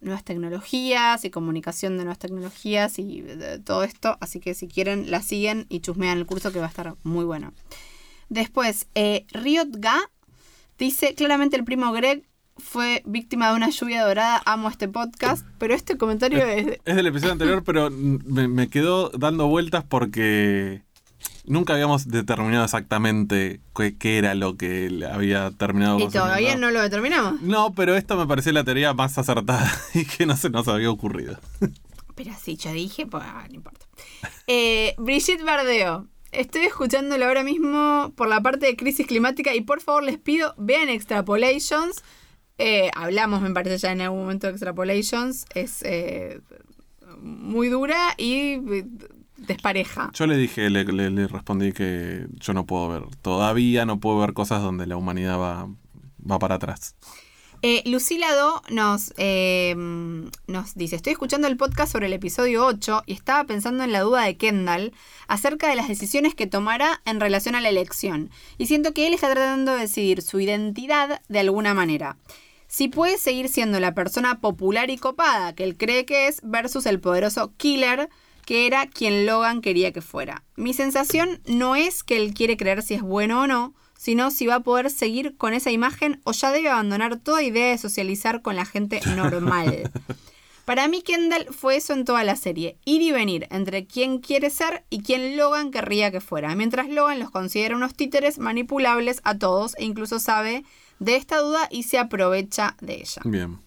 nuevas 0.00 0.24
tecnologías 0.24 1.24
y 1.24 1.30
comunicación 1.30 1.92
de 1.98 2.04
nuevas 2.04 2.18
tecnologías 2.18 2.98
y 2.98 3.20
de 3.20 3.58
todo 3.58 3.82
esto. 3.82 4.16
Así 4.20 4.40
que 4.40 4.54
si 4.54 4.68
quieren, 4.68 5.10
la 5.10 5.22
siguen 5.22 5.66
y 5.68 5.80
chusmean 5.80 6.18
el 6.18 6.26
curso 6.26 6.52
que 6.52 6.60
va 6.60 6.66
a 6.66 6.68
estar 6.68 6.94
muy 7.02 7.24
bueno. 7.24 7.52
Después, 8.28 8.88
eh, 8.94 9.26
Riot 9.32 9.68
Ga 9.78 9.98
dice 10.78 11.14
claramente 11.14 11.56
el 11.56 11.64
primo 11.64 11.92
Greg 11.92 12.24
fue 12.56 13.02
víctima 13.06 13.50
de 13.50 13.56
una 13.56 13.70
lluvia 13.70 14.04
dorada. 14.04 14.42
Amo 14.44 14.68
este 14.68 14.88
podcast, 14.88 15.46
pero 15.58 15.74
este 15.74 15.96
comentario 15.96 16.44
es 16.44 16.66
de- 16.66 16.80
Es 16.84 16.96
del 16.96 17.06
episodio 17.06 17.32
anterior, 17.32 17.62
pero 17.64 17.88
me, 17.90 18.48
me 18.48 18.68
quedó 18.68 19.10
dando 19.10 19.46
vueltas 19.48 19.84
porque 19.84 20.82
nunca 21.48 21.74
habíamos 21.74 22.08
determinado 22.08 22.64
exactamente 22.64 23.60
qué, 23.74 23.96
qué 23.96 24.18
era 24.18 24.34
lo 24.34 24.56
que 24.56 24.90
le 24.90 25.06
había 25.06 25.50
terminado 25.50 25.98
y 25.98 26.08
todavía 26.08 26.56
no 26.56 26.70
lo 26.70 26.80
determinamos. 26.80 27.40
No, 27.42 27.74
pero 27.74 27.96
esto 27.96 28.16
me 28.16 28.26
pareció 28.26 28.52
la 28.52 28.64
teoría 28.64 28.94
más 28.94 29.18
acertada 29.18 29.70
y 29.94 30.04
que 30.04 30.26
no 30.26 30.36
se 30.36 30.50
nos 30.50 30.68
había 30.68 30.90
ocurrido. 30.90 31.38
Pero 32.14 32.32
sí, 32.40 32.56
yo 32.56 32.72
dije, 32.72 33.06
pues 33.06 33.22
ah, 33.26 33.46
no 33.48 33.54
importa. 33.54 33.86
Eh, 34.46 34.94
Brigitte 34.98 35.44
Bardeo. 35.44 36.06
Estoy 36.30 36.66
escuchándolo 36.66 37.24
ahora 37.24 37.42
mismo 37.42 38.12
por 38.14 38.28
la 38.28 38.42
parte 38.42 38.66
de 38.66 38.76
crisis 38.76 39.06
climática 39.06 39.54
y 39.54 39.62
por 39.62 39.80
favor 39.80 40.02
les 40.02 40.18
pido, 40.18 40.54
vean 40.58 40.90
Extrapolations. 40.90 42.02
Eh, 42.58 42.90
hablamos, 42.94 43.40
me 43.40 43.50
parece, 43.50 43.78
ya 43.78 43.92
en 43.92 44.02
algún 44.02 44.20
momento 44.20 44.46
de 44.46 44.52
Extrapolations. 44.52 45.46
Es 45.54 45.82
eh, 45.84 46.40
muy 47.20 47.68
dura 47.68 48.14
y 48.18 48.54
eh, 48.74 48.86
despareja. 49.38 50.10
Yo 50.14 50.26
le 50.26 50.36
dije, 50.36 50.68
le, 50.70 50.84
le- 50.84 51.10
le 51.10 51.26
respondí 51.28 51.72
que 51.72 52.26
yo 52.38 52.52
no 52.52 52.66
puedo 52.66 52.88
ver, 52.88 53.02
todavía 53.22 53.86
no 53.86 53.98
puedo 54.00 54.18
ver 54.18 54.32
cosas 54.32 54.62
donde 54.62 54.86
la 54.86 54.96
humanidad 54.96 55.38
va, 55.38 55.68
va 56.30 56.38
para 56.38 56.56
atrás. 56.56 56.94
Eh, 57.62 57.82
Lucila 57.86 58.32
Do 58.36 58.62
nos, 58.70 59.12
eh, 59.16 59.74
nos 60.46 60.74
dice, 60.76 60.94
estoy 60.94 61.12
escuchando 61.14 61.48
el 61.48 61.56
podcast 61.56 61.90
sobre 61.90 62.06
el 62.06 62.12
episodio 62.12 62.64
8 62.64 63.02
y 63.06 63.14
estaba 63.14 63.42
pensando 63.44 63.82
en 63.82 63.90
la 63.90 64.00
duda 64.02 64.22
de 64.22 64.36
Kendall 64.36 64.92
acerca 65.26 65.68
de 65.68 65.74
las 65.74 65.88
decisiones 65.88 66.36
que 66.36 66.46
tomará 66.46 67.00
en 67.04 67.18
relación 67.18 67.56
a 67.56 67.60
la 67.60 67.68
elección. 67.68 68.30
Y 68.58 68.66
siento 68.66 68.94
que 68.94 69.08
él 69.08 69.14
está 69.14 69.32
tratando 69.32 69.72
de 69.74 69.80
decidir 69.80 70.22
su 70.22 70.38
identidad 70.38 71.20
de 71.28 71.40
alguna 71.40 71.74
manera. 71.74 72.16
Si 72.68 72.86
puede 72.86 73.18
seguir 73.18 73.48
siendo 73.48 73.80
la 73.80 73.92
persona 73.92 74.40
popular 74.40 74.90
y 74.90 74.96
copada 74.98 75.52
que 75.54 75.64
él 75.64 75.76
cree 75.76 76.04
que 76.04 76.28
es 76.28 76.40
versus 76.44 76.86
el 76.86 77.00
poderoso 77.00 77.52
killer 77.56 78.08
que 78.48 78.66
era 78.66 78.86
quien 78.86 79.26
Logan 79.26 79.60
quería 79.60 79.92
que 79.92 80.00
fuera. 80.00 80.42
Mi 80.56 80.72
sensación 80.72 81.42
no 81.44 81.76
es 81.76 82.02
que 82.02 82.16
él 82.16 82.32
quiere 82.32 82.56
creer 82.56 82.82
si 82.82 82.94
es 82.94 83.02
bueno 83.02 83.42
o 83.42 83.46
no, 83.46 83.74
sino 83.98 84.30
si 84.30 84.46
va 84.46 84.54
a 84.54 84.60
poder 84.60 84.90
seguir 84.90 85.36
con 85.36 85.52
esa 85.52 85.70
imagen 85.70 86.22
o 86.24 86.32
ya 86.32 86.50
debe 86.50 86.70
abandonar 86.70 87.18
toda 87.18 87.42
idea 87.42 87.72
de 87.72 87.76
socializar 87.76 88.40
con 88.40 88.56
la 88.56 88.64
gente 88.64 89.02
normal. 89.16 89.90
Para 90.64 90.88
mí 90.88 91.02
Kendall 91.02 91.48
fue 91.52 91.76
eso 91.76 91.92
en 91.92 92.06
toda 92.06 92.24
la 92.24 92.36
serie, 92.36 92.78
ir 92.86 93.02
y 93.02 93.12
venir 93.12 93.46
entre 93.50 93.84
quién 93.84 94.18
quiere 94.18 94.48
ser 94.48 94.82
y 94.88 95.02
quién 95.02 95.36
Logan 95.36 95.70
querría 95.70 96.10
que 96.10 96.22
fuera, 96.22 96.54
mientras 96.54 96.88
Logan 96.88 97.18
los 97.18 97.30
considera 97.30 97.76
unos 97.76 97.94
títeres 97.94 98.38
manipulables 98.38 99.20
a 99.24 99.36
todos 99.36 99.76
e 99.76 99.84
incluso 99.84 100.20
sabe 100.20 100.64
de 101.00 101.16
esta 101.16 101.38
duda 101.40 101.68
y 101.70 101.82
se 101.82 101.98
aprovecha 101.98 102.76
de 102.80 102.94
ella. 102.94 103.20
Bien. 103.26 103.58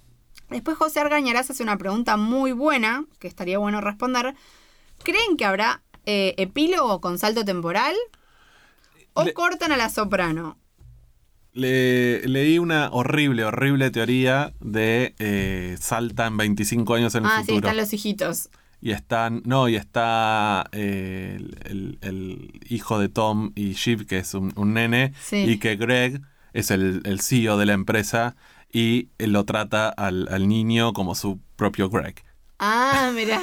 Después 0.50 0.76
José 0.76 1.02
Argañarás 1.02 1.52
hace 1.52 1.62
una 1.62 1.78
pregunta 1.78 2.18
muy 2.18 2.52
buena, 2.52 3.06
que 3.20 3.28
estaría 3.28 3.60
bueno 3.60 3.80
responder. 3.80 4.36
¿Creen 5.04 5.38
que 5.38 5.46
habrá 5.46 5.82
eh, 6.06 6.34
epílogo 6.38 7.02
con 7.02 7.18
salto 7.18 7.44
temporal? 7.46 7.96
¿O 9.14 9.24
Le- 9.26 9.34
cortan 9.34 9.72
a 9.72 9.78
la 9.78 9.90
soprano? 9.90 10.58
Le, 11.54 12.26
leí 12.30 12.60
una 12.60 12.90
horrible, 12.92 13.44
horrible 13.44 13.92
teoría 13.92 14.54
de 14.62 15.16
eh, 15.20 15.76
saltan 15.80 16.38
25 16.38 16.94
años 16.96 17.14
en 17.16 17.26
el 17.26 17.30
Ah, 17.30 17.38
sí, 17.40 17.48
futuro. 17.48 17.68
están 17.68 17.78
los 17.78 17.94
hijitos. 17.94 18.50
Y 18.80 18.92
están, 18.92 19.44
no, 19.46 19.68
y 19.68 19.76
está 19.76 20.66
eh, 20.72 21.36
el, 21.40 21.58
el- 21.66 21.98
el 22.02 22.62
hijo 22.70 23.00
de 23.00 23.10
Tom 23.10 23.52
y 23.56 23.74
Shiv, 23.74 24.08
que 24.08 24.20
es 24.20 24.34
un, 24.34 24.54
un 24.56 24.74
nene, 24.74 25.14
Sí. 25.24 25.38
y 25.38 25.58
que 25.60 25.76
Greg 25.76 26.22
es 26.54 26.72
el, 26.72 27.02
el 27.06 27.20
CEO 27.20 27.58
de 27.58 27.66
la 27.66 27.74
empresa 27.74 28.36
y 28.72 29.10
lo 29.20 29.44
trata 29.46 29.90
al, 29.90 30.28
al 30.32 30.48
niño 30.48 30.94
como 30.94 31.16
su 31.16 31.40
propio 31.58 31.90
Greg. 31.90 32.24
Ah, 32.60 33.12
mira. 33.14 33.42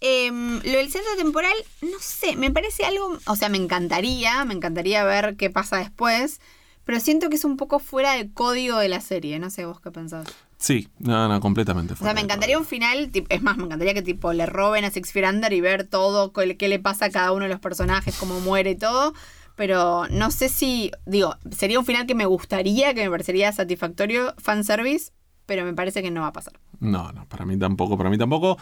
Em, 0.00 0.56
lo 0.56 0.78
del 0.78 0.90
centro 0.90 1.16
temporal, 1.16 1.54
no 1.82 1.98
sé, 2.00 2.36
me 2.36 2.50
parece 2.50 2.84
algo, 2.84 3.18
o 3.26 3.36
sea, 3.36 3.48
me 3.48 3.58
encantaría, 3.58 4.44
me 4.44 4.54
encantaría 4.54 5.04
ver 5.04 5.36
qué 5.36 5.50
pasa 5.50 5.78
después, 5.78 6.40
pero 6.84 7.00
siento 7.00 7.28
que 7.28 7.36
es 7.36 7.44
un 7.44 7.56
poco 7.56 7.78
fuera 7.78 8.14
del 8.14 8.32
código 8.32 8.78
de 8.78 8.88
la 8.88 9.00
serie, 9.00 9.38
no 9.38 9.50
sé 9.50 9.66
vos 9.66 9.80
qué 9.80 9.90
pensás. 9.90 10.26
Sí, 10.58 10.88
no, 10.98 11.28
no, 11.28 11.40
completamente. 11.40 11.92
O 11.92 11.96
sea, 11.96 12.06
fuera 12.06 12.14
me 12.14 12.20
encantaría 12.20 12.58
un 12.58 12.64
final, 12.64 13.10
es 13.28 13.42
más, 13.42 13.56
me 13.56 13.64
encantaría 13.64 13.94
que 13.94 14.02
tipo 14.02 14.32
le 14.32 14.46
roben 14.46 14.84
a 14.84 14.90
Six 14.90 15.12
Feet 15.12 15.28
Under 15.28 15.52
y 15.52 15.60
ver 15.60 15.84
todo, 15.84 16.32
qué 16.32 16.68
le 16.68 16.78
pasa 16.78 17.06
a 17.06 17.10
cada 17.10 17.32
uno 17.32 17.44
de 17.44 17.50
los 17.50 17.60
personajes, 17.60 18.16
cómo 18.16 18.40
muere 18.40 18.70
y 18.70 18.76
todo. 18.76 19.14
Pero 19.54 20.06
no 20.10 20.30
sé 20.30 20.48
si, 20.48 20.92
digo, 21.04 21.36
sería 21.50 21.78
un 21.78 21.84
final 21.84 22.06
que 22.06 22.14
me 22.14 22.26
gustaría, 22.26 22.94
que 22.94 23.02
me 23.02 23.10
parecería 23.10 23.52
satisfactorio, 23.52 24.34
fanservice, 24.38 25.10
pero 25.48 25.64
me 25.64 25.72
parece 25.72 26.02
que 26.02 26.10
no 26.10 26.20
va 26.20 26.26
a 26.28 26.32
pasar. 26.32 26.52
No, 26.78 27.10
no, 27.12 27.26
para 27.26 27.46
mí 27.46 27.56
tampoco, 27.58 27.96
para 27.96 28.10
mí 28.10 28.18
tampoco. 28.18 28.58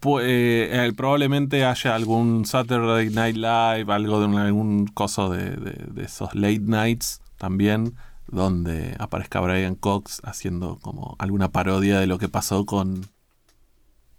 Pu- 0.00 0.20
eh, 0.22 0.68
eh, 0.86 0.92
probablemente 0.94 1.64
haya 1.64 1.94
algún 1.94 2.44
Saturday 2.44 3.08
Night 3.08 3.36
Live, 3.36 3.90
algo 3.92 4.20
de 4.20 4.26
un- 4.26 4.36
algún 4.38 4.86
coso 4.88 5.30
de, 5.30 5.56
de- 5.56 5.86
de 5.92 6.04
esos 6.04 6.34
late 6.34 6.60
nights 6.60 7.22
también, 7.38 7.94
donde 8.28 8.94
aparezca 8.98 9.40
Brian 9.40 9.76
Cox 9.76 10.20
haciendo 10.24 10.76
como 10.82 11.16
alguna 11.18 11.50
parodia 11.50 11.98
de 11.98 12.06
lo 12.06 12.18
que 12.18 12.28
pasó 12.28 12.66
con, 12.66 13.06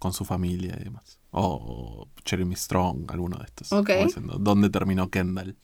con 0.00 0.12
su 0.12 0.24
familia 0.24 0.76
y 0.80 0.84
demás. 0.84 1.18
O, 1.30 1.42
o 1.42 2.08
Jeremy 2.24 2.56
Strong, 2.56 3.10
alguno 3.12 3.36
de 3.38 3.44
estos. 3.44 3.72
Ok. 3.72 3.90
como 3.92 4.06
diciendo, 4.06 4.36
¿Dónde 4.40 4.70
terminó 4.70 5.08
Kendall? 5.10 5.56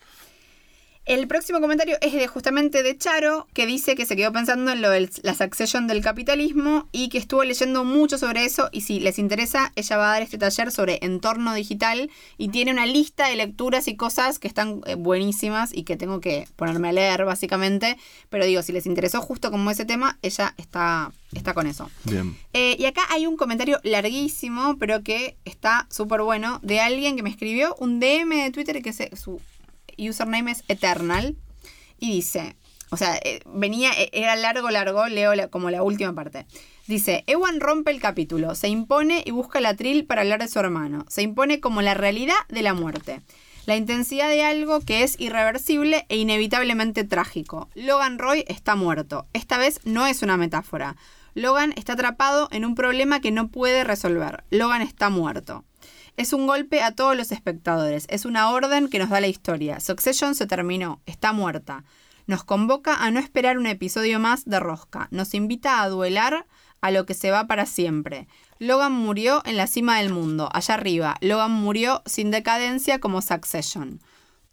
El 1.06 1.28
próximo 1.28 1.60
comentario 1.60 1.98
es 2.00 2.14
de 2.14 2.26
justamente 2.26 2.82
de 2.82 2.96
Charo, 2.96 3.46
que 3.52 3.66
dice 3.66 3.94
que 3.94 4.06
se 4.06 4.16
quedó 4.16 4.32
pensando 4.32 4.72
en 4.72 4.80
lo 4.80 4.88
de 4.88 5.10
la 5.22 5.34
succession 5.34 5.86
del 5.86 6.00
capitalismo 6.00 6.88
y 6.92 7.10
que 7.10 7.18
estuvo 7.18 7.44
leyendo 7.44 7.84
mucho 7.84 8.16
sobre 8.16 8.46
eso 8.46 8.70
y 8.72 8.80
si 8.80 9.00
les 9.00 9.18
interesa, 9.18 9.70
ella 9.76 9.98
va 9.98 10.08
a 10.08 10.12
dar 10.14 10.22
este 10.22 10.38
taller 10.38 10.72
sobre 10.72 11.00
entorno 11.02 11.52
digital 11.52 12.10
y 12.38 12.48
tiene 12.48 12.70
una 12.70 12.86
lista 12.86 13.28
de 13.28 13.36
lecturas 13.36 13.86
y 13.86 13.96
cosas 13.96 14.38
que 14.38 14.48
están 14.48 14.80
eh, 14.86 14.94
buenísimas 14.94 15.74
y 15.74 15.82
que 15.82 15.98
tengo 15.98 16.22
que 16.22 16.48
ponerme 16.56 16.88
a 16.88 16.92
leer 16.92 17.26
básicamente, 17.26 17.98
pero 18.30 18.46
digo, 18.46 18.62
si 18.62 18.72
les 18.72 18.86
interesó 18.86 19.20
justo 19.20 19.50
como 19.50 19.70
ese 19.70 19.84
tema, 19.84 20.18
ella 20.22 20.54
está, 20.56 21.12
está 21.34 21.52
con 21.52 21.66
eso. 21.66 21.90
Bien. 22.04 22.34
Eh, 22.54 22.76
y 22.78 22.86
acá 22.86 23.02
hay 23.10 23.26
un 23.26 23.36
comentario 23.36 23.78
larguísimo, 23.82 24.78
pero 24.78 25.02
que 25.02 25.36
está 25.44 25.86
súper 25.90 26.22
bueno, 26.22 26.60
de 26.62 26.80
alguien 26.80 27.14
que 27.14 27.22
me 27.22 27.28
escribió 27.28 27.76
un 27.78 28.00
DM 28.00 28.42
de 28.44 28.50
Twitter 28.52 28.80
que 28.80 28.94
se, 28.94 29.14
su 29.14 29.42
username 29.98 30.52
es 30.52 30.64
Eternal. 30.68 31.36
Y 31.98 32.12
dice, 32.12 32.56
O 32.90 32.96
sea, 32.96 33.16
eh, 33.16 33.40
venía, 33.46 33.90
eh, 33.92 34.10
era 34.12 34.36
largo, 34.36 34.70
largo, 34.70 35.06
leo 35.06 35.32
como 35.50 35.70
la 35.70 35.82
última 35.82 36.14
parte. 36.14 36.46
Dice, 36.86 37.24
Ewan 37.26 37.60
rompe 37.60 37.90
el 37.90 38.00
capítulo, 38.00 38.54
se 38.54 38.68
impone 38.68 39.22
y 39.24 39.30
busca 39.30 39.60
la 39.60 39.74
tril 39.74 40.04
para 40.04 40.20
hablar 40.20 40.40
de 40.40 40.48
su 40.48 40.58
hermano. 40.58 41.06
Se 41.08 41.22
impone 41.22 41.60
como 41.60 41.80
la 41.80 41.94
realidad 41.94 42.36
de 42.48 42.62
la 42.62 42.74
muerte. 42.74 43.22
La 43.66 43.76
intensidad 43.76 44.28
de 44.28 44.44
algo 44.44 44.80
que 44.80 45.02
es 45.02 45.18
irreversible 45.18 46.04
e 46.10 46.18
inevitablemente 46.18 47.04
trágico. 47.04 47.70
Logan 47.74 48.18
Roy 48.18 48.44
está 48.46 48.76
muerto. 48.76 49.26
Esta 49.32 49.56
vez 49.56 49.80
no 49.84 50.06
es 50.06 50.22
una 50.22 50.36
metáfora. 50.36 50.96
Logan 51.34 51.72
está 51.76 51.94
atrapado 51.94 52.48
en 52.52 52.66
un 52.66 52.74
problema 52.74 53.20
que 53.20 53.30
no 53.30 53.48
puede 53.48 53.82
resolver. 53.82 54.44
Logan 54.50 54.82
está 54.82 55.08
muerto. 55.08 55.64
Es 56.16 56.32
un 56.32 56.46
golpe 56.46 56.80
a 56.80 56.92
todos 56.92 57.16
los 57.16 57.32
espectadores. 57.32 58.06
Es 58.08 58.24
una 58.24 58.50
orden 58.50 58.88
que 58.88 59.00
nos 59.00 59.10
da 59.10 59.20
la 59.20 59.26
historia. 59.26 59.80
Succession 59.80 60.36
se 60.36 60.46
terminó. 60.46 61.00
Está 61.06 61.32
muerta. 61.32 61.84
Nos 62.26 62.44
convoca 62.44 62.94
a 62.94 63.10
no 63.10 63.18
esperar 63.18 63.58
un 63.58 63.66
episodio 63.66 64.20
más 64.20 64.44
de 64.44 64.60
Rosca. 64.60 65.08
Nos 65.10 65.34
invita 65.34 65.82
a 65.82 65.88
duelar 65.88 66.46
a 66.80 66.90
lo 66.92 67.04
que 67.04 67.14
se 67.14 67.32
va 67.32 67.48
para 67.48 67.66
siempre. 67.66 68.28
Logan 68.60 68.92
murió 68.92 69.42
en 69.44 69.56
la 69.56 69.66
cima 69.66 69.98
del 69.98 70.12
mundo, 70.12 70.48
allá 70.52 70.74
arriba. 70.74 71.16
Logan 71.20 71.50
murió 71.50 72.02
sin 72.06 72.30
decadencia 72.30 73.00
como 73.00 73.20
Succession. 73.20 74.00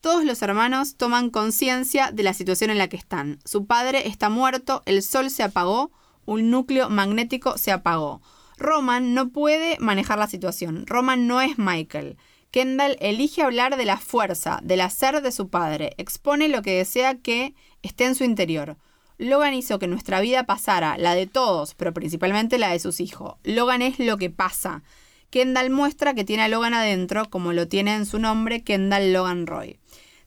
Todos 0.02 0.26
los 0.26 0.42
hermanos 0.42 0.96
toman 0.96 1.30
conciencia 1.30 2.12
de 2.12 2.24
la 2.24 2.34
situación 2.34 2.72
en 2.72 2.80
la 2.80 2.88
que 2.88 2.98
están. 2.98 3.40
Su 3.46 3.68
padre 3.68 4.08
está 4.08 4.30
muerto, 4.30 4.82
el 4.86 5.04
sol 5.04 5.30
se 5.30 5.44
apagó, 5.44 5.92
un 6.26 6.50
núcleo 6.50 6.90
magnético 6.90 7.58
se 7.60 7.72
apagó. 7.72 8.22
Roman 8.62 9.16
no 9.16 9.30
puede 9.30 9.78
manejar 9.80 10.20
la 10.20 10.28
situación. 10.28 10.86
Roman 10.86 11.26
no 11.26 11.42
es 11.42 11.58
Michael. 11.58 12.18
Kendall 12.52 12.96
elige 13.00 13.42
hablar 13.42 13.76
de 13.76 13.86
la 13.86 13.98
fuerza, 13.98 14.60
del 14.62 14.82
hacer 14.82 15.22
de 15.22 15.32
su 15.32 15.50
padre. 15.50 15.94
Expone 15.98 16.48
lo 16.48 16.62
que 16.62 16.78
desea 16.78 17.16
que 17.16 17.56
esté 17.82 18.06
en 18.06 18.14
su 18.14 18.24
interior. 18.24 18.78
Logan 19.18 19.54
hizo 19.54 19.80
que 19.80 19.88
nuestra 19.88 20.22
vida 20.22 20.46
pasara, 20.46 20.98
la 20.98 21.16
de 21.16 21.28
todos, 21.28 21.74
pero 21.74 21.94
principalmente 21.94 22.58
la 22.58 22.72
de 22.72 22.80
sus 22.80 23.00
hijos. 23.00 23.36
Logan 23.44 23.82
es 23.82 24.00
lo 24.00 24.18
que 24.18 24.30
pasa. 24.30 24.84
Kendall 25.32 25.70
muestra 25.70 26.14
que 26.14 26.24
tiene 26.24 26.44
a 26.44 26.48
Logan 26.48 26.74
adentro, 26.74 27.30
como 27.30 27.54
lo 27.54 27.68
tiene 27.68 27.96
en 27.96 28.06
su 28.06 28.20
nombre 28.20 28.64
Kendall 28.64 29.14
Logan 29.14 29.48
Roy. 29.48 29.80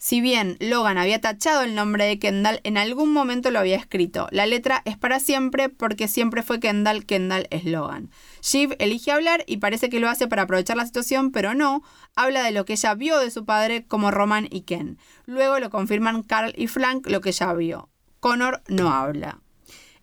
Si 0.05 0.20
bien 0.20 0.59
Logan 0.61 0.98
había 0.98 1.22
tachado 1.22 1.62
el 1.62 1.74
nombre 1.74 2.05
de 2.05 2.18
Kendall, 2.18 2.61
en 2.64 2.76
algún 2.76 3.11
momento 3.11 3.50
lo 3.50 3.59
había 3.59 3.78
escrito. 3.78 4.28
La 4.32 4.44
letra 4.44 4.82
es 4.84 4.98
para 4.98 5.18
siempre 5.18 5.70
porque 5.70 6.09
siempre 6.09 6.42
fue 6.42 6.61
Kendall, 6.61 7.07
Kendall 7.07 7.46
es 7.48 7.64
Logan. 7.64 8.11
Shiv 8.42 8.76
elige 8.80 9.12
hablar 9.12 9.44
y 9.46 9.57
parece 9.57 9.88
que 9.88 10.00
lo 10.00 10.11
hace 10.11 10.28
para 10.28 10.42
aprovechar 10.42 10.76
la 10.76 10.84
situación, 10.84 11.30
pero 11.30 11.55
no. 11.55 11.82
Habla 12.16 12.42
de 12.42 12.50
lo 12.50 12.66
que 12.66 12.74
ella 12.74 12.92
vio 12.92 13.18
de 13.18 13.30
su 13.30 13.46
padre 13.46 13.86
como 13.86 14.11
Roman 14.11 14.46
y 14.50 14.61
Ken. 14.61 14.98
Luego 15.24 15.59
lo 15.59 15.70
confirman 15.70 16.22
Carl 16.22 16.52
y 16.55 16.66
Frank 16.66 17.07
lo 17.09 17.22
que 17.22 17.30
ella 17.30 17.55
vio. 17.55 17.88
Connor 18.20 18.62
no 18.68 18.92
habla. 18.92 19.40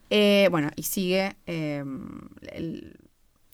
Eh, 0.09 0.47
bueno, 0.49 0.71
y 0.75 0.81
sigue 0.81 1.37
eh, 1.45 1.83
el, 2.51 2.97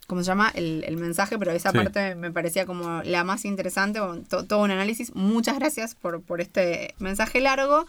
¿cómo 0.08 0.22
se 0.24 0.28
llama? 0.28 0.52
El, 0.56 0.84
el 0.88 0.98
mensaje, 0.98 1.38
pero 1.38 1.52
esa 1.52 1.72
Sí. 1.72 1.78
parte 1.78 2.16
me 2.16 2.32
parecía 2.32 2.66
como 2.66 3.02
la 3.04 3.24
más 3.24 3.46
interesante, 3.46 4.00
to- 4.30 4.46
todo 4.46 4.64
un 4.64 4.72
análisis. 4.72 5.14
Muchas 5.14 5.60
gracias 5.60 5.94
por, 5.96 6.22
por 6.22 6.42
este 6.42 6.96
mensaje 7.00 7.40
largo. 7.42 7.86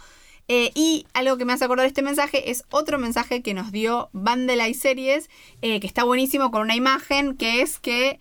Eh, 0.51 0.71
y 0.75 1.07
algo 1.12 1.37
que 1.37 1.45
me 1.45 1.53
hace 1.53 1.64
acordar 1.66 1.85
este 1.87 2.01
mensaje 2.03 2.51
es 2.51 2.64
otro 2.71 2.99
mensaje 2.99 3.43
que 3.43 3.53
nos 3.53 3.71
dio 3.71 4.09
Vandela 4.12 4.66
y 4.66 4.73
Series, 4.75 5.29
eh, 5.61 5.79
que 5.79 5.87
está 5.87 6.05
buenísimo 6.05 6.51
con 6.51 6.62
una 6.62 6.75
imagen, 6.75 7.37
que 7.37 7.61
es 7.61 7.79
que 7.79 8.19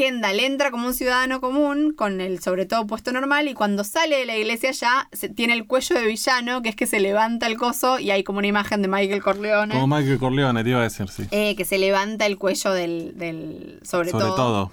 Kendall 0.00 0.40
entra 0.40 0.70
como 0.70 0.86
un 0.86 0.94
ciudadano 0.94 1.42
común, 1.42 1.92
con 1.92 2.22
el 2.22 2.40
sobre 2.40 2.64
todo 2.64 2.86
puesto 2.86 3.12
normal, 3.12 3.48
y 3.48 3.54
cuando 3.54 3.84
sale 3.84 4.16
de 4.16 4.24
la 4.24 4.34
iglesia 4.34 4.70
ya 4.70 5.08
se, 5.12 5.28
tiene 5.28 5.52
el 5.52 5.66
cuello 5.66 5.94
de 5.94 6.06
villano, 6.06 6.62
que 6.62 6.70
es 6.70 6.76
que 6.76 6.86
se 6.86 7.00
levanta 7.00 7.46
el 7.46 7.58
coso, 7.58 7.98
y 7.98 8.10
hay 8.10 8.24
como 8.24 8.38
una 8.38 8.46
imagen 8.46 8.80
de 8.80 8.88
Michael 8.88 9.22
Corleone. 9.22 9.74
Como 9.74 9.94
Michael 9.94 10.18
Corleone, 10.18 10.64
te 10.64 10.70
iba 10.70 10.80
a 10.80 10.84
decir, 10.84 11.08
sí. 11.10 11.24
eh, 11.30 11.54
que 11.54 11.66
se 11.66 11.76
levanta 11.76 12.24
el 12.24 12.38
cuello 12.38 12.72
del, 12.72 13.12
del 13.18 13.78
sobre, 13.82 14.10
Sobre 14.10 14.24
todo. 14.24 14.34
todo. 14.36 14.72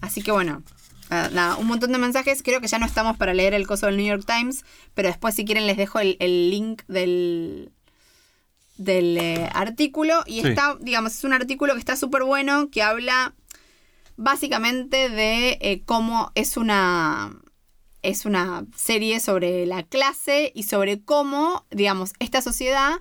Así 0.00 0.20
que 0.20 0.32
bueno, 0.32 0.64
nada, 1.10 1.56
un 1.58 1.68
montón 1.68 1.92
de 1.92 1.98
mensajes. 1.98 2.42
Creo 2.42 2.60
que 2.60 2.66
ya 2.66 2.80
no 2.80 2.86
estamos 2.86 3.16
para 3.16 3.34
leer 3.34 3.54
el 3.54 3.68
coso 3.68 3.86
del 3.86 3.96
New 3.96 4.06
York 4.06 4.24
Times, 4.26 4.64
pero 4.94 5.06
después 5.08 5.36
si 5.36 5.44
quieren 5.44 5.68
les 5.68 5.76
dejo 5.76 6.00
el, 6.00 6.16
el 6.18 6.50
link 6.50 6.82
del, 6.88 7.70
del 8.78 9.16
eh, 9.16 9.48
artículo. 9.54 10.24
Y 10.26 10.42
Sí. 10.42 10.48
está, 10.48 10.76
digamos, 10.80 11.14
es 11.14 11.22
un 11.22 11.32
artículo 11.34 11.74
que 11.74 11.78
está 11.78 11.94
súper 11.94 12.24
bueno, 12.24 12.68
que 12.68 12.82
habla 12.82 13.32
básicamente 14.16 15.08
de 15.08 15.58
eh, 15.60 15.82
cómo 15.84 16.32
es 16.34 16.56
una... 16.56 17.36
Es 18.02 18.24
una 18.24 18.64
serie 18.76 19.18
sobre 19.18 19.66
la 19.66 19.82
clase 19.82 20.52
y 20.54 20.62
sobre 20.62 21.02
cómo, 21.02 21.66
digamos, 21.72 22.12
esta 22.20 22.40
sociedad 22.40 23.00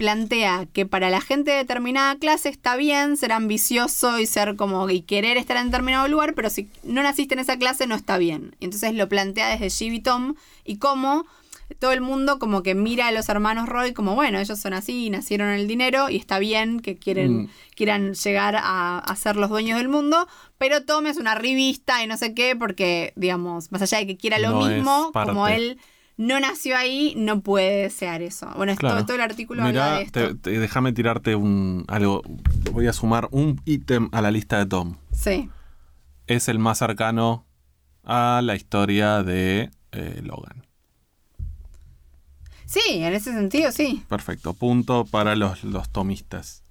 plantea 0.00 0.66
que 0.72 0.86
para 0.86 1.10
la 1.10 1.20
gente 1.20 1.50
de 1.50 1.58
determinada 1.58 2.16
clase 2.16 2.48
está 2.48 2.74
bien 2.74 3.18
ser 3.18 3.32
ambicioso 3.32 4.18
y 4.18 4.24
ser 4.24 4.56
como 4.56 4.88
y 4.88 5.02
querer 5.02 5.36
estar 5.36 5.58
en 5.58 5.66
determinado 5.66 6.08
lugar, 6.08 6.32
pero 6.34 6.48
si 6.48 6.70
no 6.82 7.02
naciste 7.02 7.34
en 7.34 7.40
esa 7.40 7.58
clase 7.58 7.86
no 7.86 7.94
está 7.94 8.16
bien. 8.16 8.56
Entonces 8.60 8.94
lo 8.94 9.10
plantea 9.10 9.54
desde 9.54 9.84
y 9.84 10.00
Tom 10.00 10.36
y 10.64 10.78
cómo 10.78 11.26
todo 11.78 11.92
el 11.92 12.00
mundo 12.00 12.38
como 12.38 12.62
que 12.62 12.74
mira 12.74 13.06
a 13.08 13.12
los 13.12 13.28
hermanos 13.28 13.68
Roy 13.68 13.92
como 13.92 14.14
bueno, 14.14 14.38
ellos 14.38 14.58
son 14.58 14.72
así, 14.74 15.08
nacieron 15.10 15.48
en 15.48 15.60
el 15.60 15.68
dinero 15.68 16.08
y 16.10 16.16
está 16.16 16.38
bien 16.38 16.80
que 16.80 16.96
quieren, 16.96 17.42
Mm. 17.44 17.48
quieran 17.76 18.14
llegar 18.14 18.56
a, 18.56 18.98
a 18.98 19.16
ser 19.16 19.36
los 19.36 19.50
dueños 19.50 19.78
del 19.78 19.88
mundo, 19.88 20.26
pero 20.58 20.84
Tom 20.84 21.06
es 21.06 21.16
una 21.16 21.34
revista 21.34 22.02
y 22.02 22.06
no 22.06 22.16
sé 22.16 22.34
qué, 22.34 22.56
porque 22.56 23.12
digamos, 23.16 23.70
más 23.72 23.82
allá 23.82 23.98
de 23.98 24.06
que 24.06 24.16
quiera 24.16 24.38
lo 24.38 24.50
No 24.50 24.66
mismo, 24.66 25.10
como 25.12 25.48
él 25.48 25.78
no 26.16 26.38
nació 26.38 26.76
ahí, 26.76 27.14
no 27.16 27.40
puede 27.40 27.82
desear 27.84 28.20
eso. 28.20 28.46
Bueno, 28.56 28.72
todo, 28.74 28.90
Claro. 28.90 29.06
todo 29.06 29.14
el 29.16 29.22
artículo 29.22 29.62
habla 29.64 29.94
de 29.96 30.02
esto. 30.02 30.34
déjame 30.42 30.92
tirarte 30.92 31.34
un 31.34 31.84
algo. 31.88 32.22
Voy 32.72 32.86
a 32.88 32.92
sumar 32.92 33.28
un 33.30 33.58
ítem 33.64 34.10
a 34.12 34.20
la 34.20 34.30
lista 34.30 34.58
de 34.58 34.66
Tom. 34.66 34.96
Sí. 35.12 35.48
Es 36.26 36.48
el 36.48 36.58
más 36.58 36.76
cercano 36.78 37.46
a 38.04 38.40
la 38.44 38.54
historia 38.54 39.22
de 39.22 39.70
eh, 39.92 40.20
Logan. 40.22 40.66
Sí, 42.70 43.02
en 43.02 43.12
ese 43.14 43.32
sentido, 43.32 43.72
sí. 43.72 44.04
Perfecto. 44.08 44.54
Punto 44.54 45.04
para 45.04 45.34
los, 45.34 45.64
los 45.64 45.88
tomistas. 45.90 46.62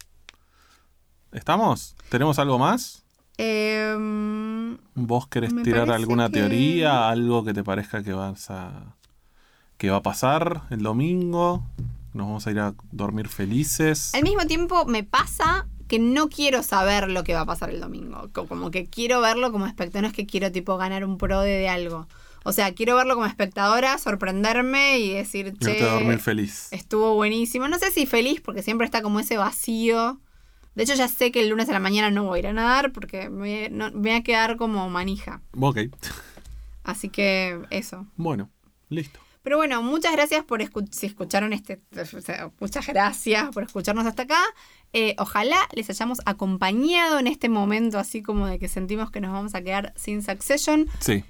¿Estamos? 1.33 1.95
¿Tenemos 2.09 2.39
algo 2.39 2.57
más? 2.57 3.03
Em, 3.37 4.77
¿Vos 4.95 5.27
querés 5.27 5.53
tirar 5.63 5.91
alguna 5.91 6.27
que- 6.27 6.33
teoría? 6.39 7.09
¿Algo 7.09 7.43
que 7.43 7.53
te 7.53 7.63
parezca 7.63 8.03
que 8.03 8.13
vas 8.13 8.49
a. 8.49 8.95
que 9.77 9.89
va 9.89 9.97
a 9.97 10.01
pasar 10.03 10.63
el 10.69 10.81
domingo? 10.83 11.63
¿Nos 12.13 12.27
vamos 12.27 12.47
a 12.47 12.51
ir 12.51 12.59
a 12.59 12.73
dormir 12.91 13.27
felices? 13.27 14.13
al 14.15 14.23
mismo 14.23 14.45
tiempo 14.47 14.85
me 14.85 15.03
pasa 15.03 15.67
que 15.87 15.99
no 15.99 16.29
quiero 16.29 16.63
saber 16.63 17.09
lo 17.09 17.23
que 17.23 17.33
va 17.33 17.41
a 17.41 17.45
pasar 17.45 17.69
el 17.71 17.79
domingo. 17.81 18.29
Co- 18.33 18.47
Como 18.47 18.71
que 18.71 18.85
quiero 18.85 19.21
verlo 19.21 19.51
como 19.51 19.65
espectador, 19.67 20.03
no 20.03 20.07
es 20.07 20.13
que 20.13 20.25
quiero 20.25 20.51
tipo 20.51 20.77
ganar 20.77 21.03
un 21.05 21.17
pro 21.17 21.41
de, 21.41 21.51
de 21.51 21.69
algo. 21.69 22.07
O 22.49 22.51
sea, 22.53 22.73
quiero 22.73 22.95
verlo 22.95 23.13
como 23.15 23.25
espectadora, 23.27 23.97
sorprenderme 23.97 24.99
y 24.99 25.13
decir, 25.13 25.57
che, 25.59 25.81
a 25.83 25.93
dormir 25.93 26.19
feliz. 26.19 26.67
estuvo 26.71 27.15
buenísimo. 27.15 27.67
No 27.67 27.79
sé 27.79 27.91
si 27.91 28.05
feliz 28.05 28.41
porque 28.41 28.61
siempre 28.63 28.85
está 28.85 29.01
como 29.01 29.19
ese 29.19 29.37
vacío. 29.37 30.19
De 30.75 30.83
hecho, 30.83 30.93
ya 30.95 31.07
sé 31.07 31.31
que 31.31 31.41
el 31.41 31.49
lunes 31.49 31.67
a 31.69 31.73
la 31.73 31.79
mañana 31.79 32.09
no 32.11 32.23
voy 32.25 32.37
a 32.37 32.39
ir 32.39 32.47
a 32.47 32.53
nadar 32.53 32.91
porque 32.91 33.29
me, 33.29 33.69
no- 33.69 33.91
me 33.91 34.09
voy 34.09 34.11
a 34.11 34.23
quedar 34.23 34.57
como 34.57 34.89
manija. 34.89 35.41
Ok. 35.59 35.77
Así 36.83 37.09
que 37.09 37.59
eso. 37.69 38.05
Bueno, 38.15 38.49
listo. 38.89 39.19
Pero 39.41 39.57
bueno, 39.57 39.81
muchas 39.81 40.11
gracias 40.11 40.43
por 40.43 40.61
escu- 40.61 40.91
si 40.91 41.05
escucharon 41.07 41.53
este. 41.53 41.81
o 41.97 42.21
sea, 42.21 42.51
muchas 42.59 42.85
gracias 42.87 43.49
por 43.49 43.63
escucharnos 43.63 44.05
hasta 44.05 44.23
acá. 44.23 44.41
Eh, 44.93 45.15
ojalá 45.17 45.57
les 45.73 45.89
hayamos 45.89 46.19
acompañado 46.25 47.19
en 47.19 47.27
este 47.27 47.47
momento, 47.49 47.99
así 47.99 48.21
como 48.21 48.47
de 48.47 48.59
que 48.59 48.67
sentimos 48.67 49.11
que 49.11 49.21
nos 49.21 49.31
vamos 49.31 49.55
a 49.55 49.61
quedar 49.61 49.93
sin 49.95 50.21
Succession. 50.23 50.87
Sí. 50.99 51.23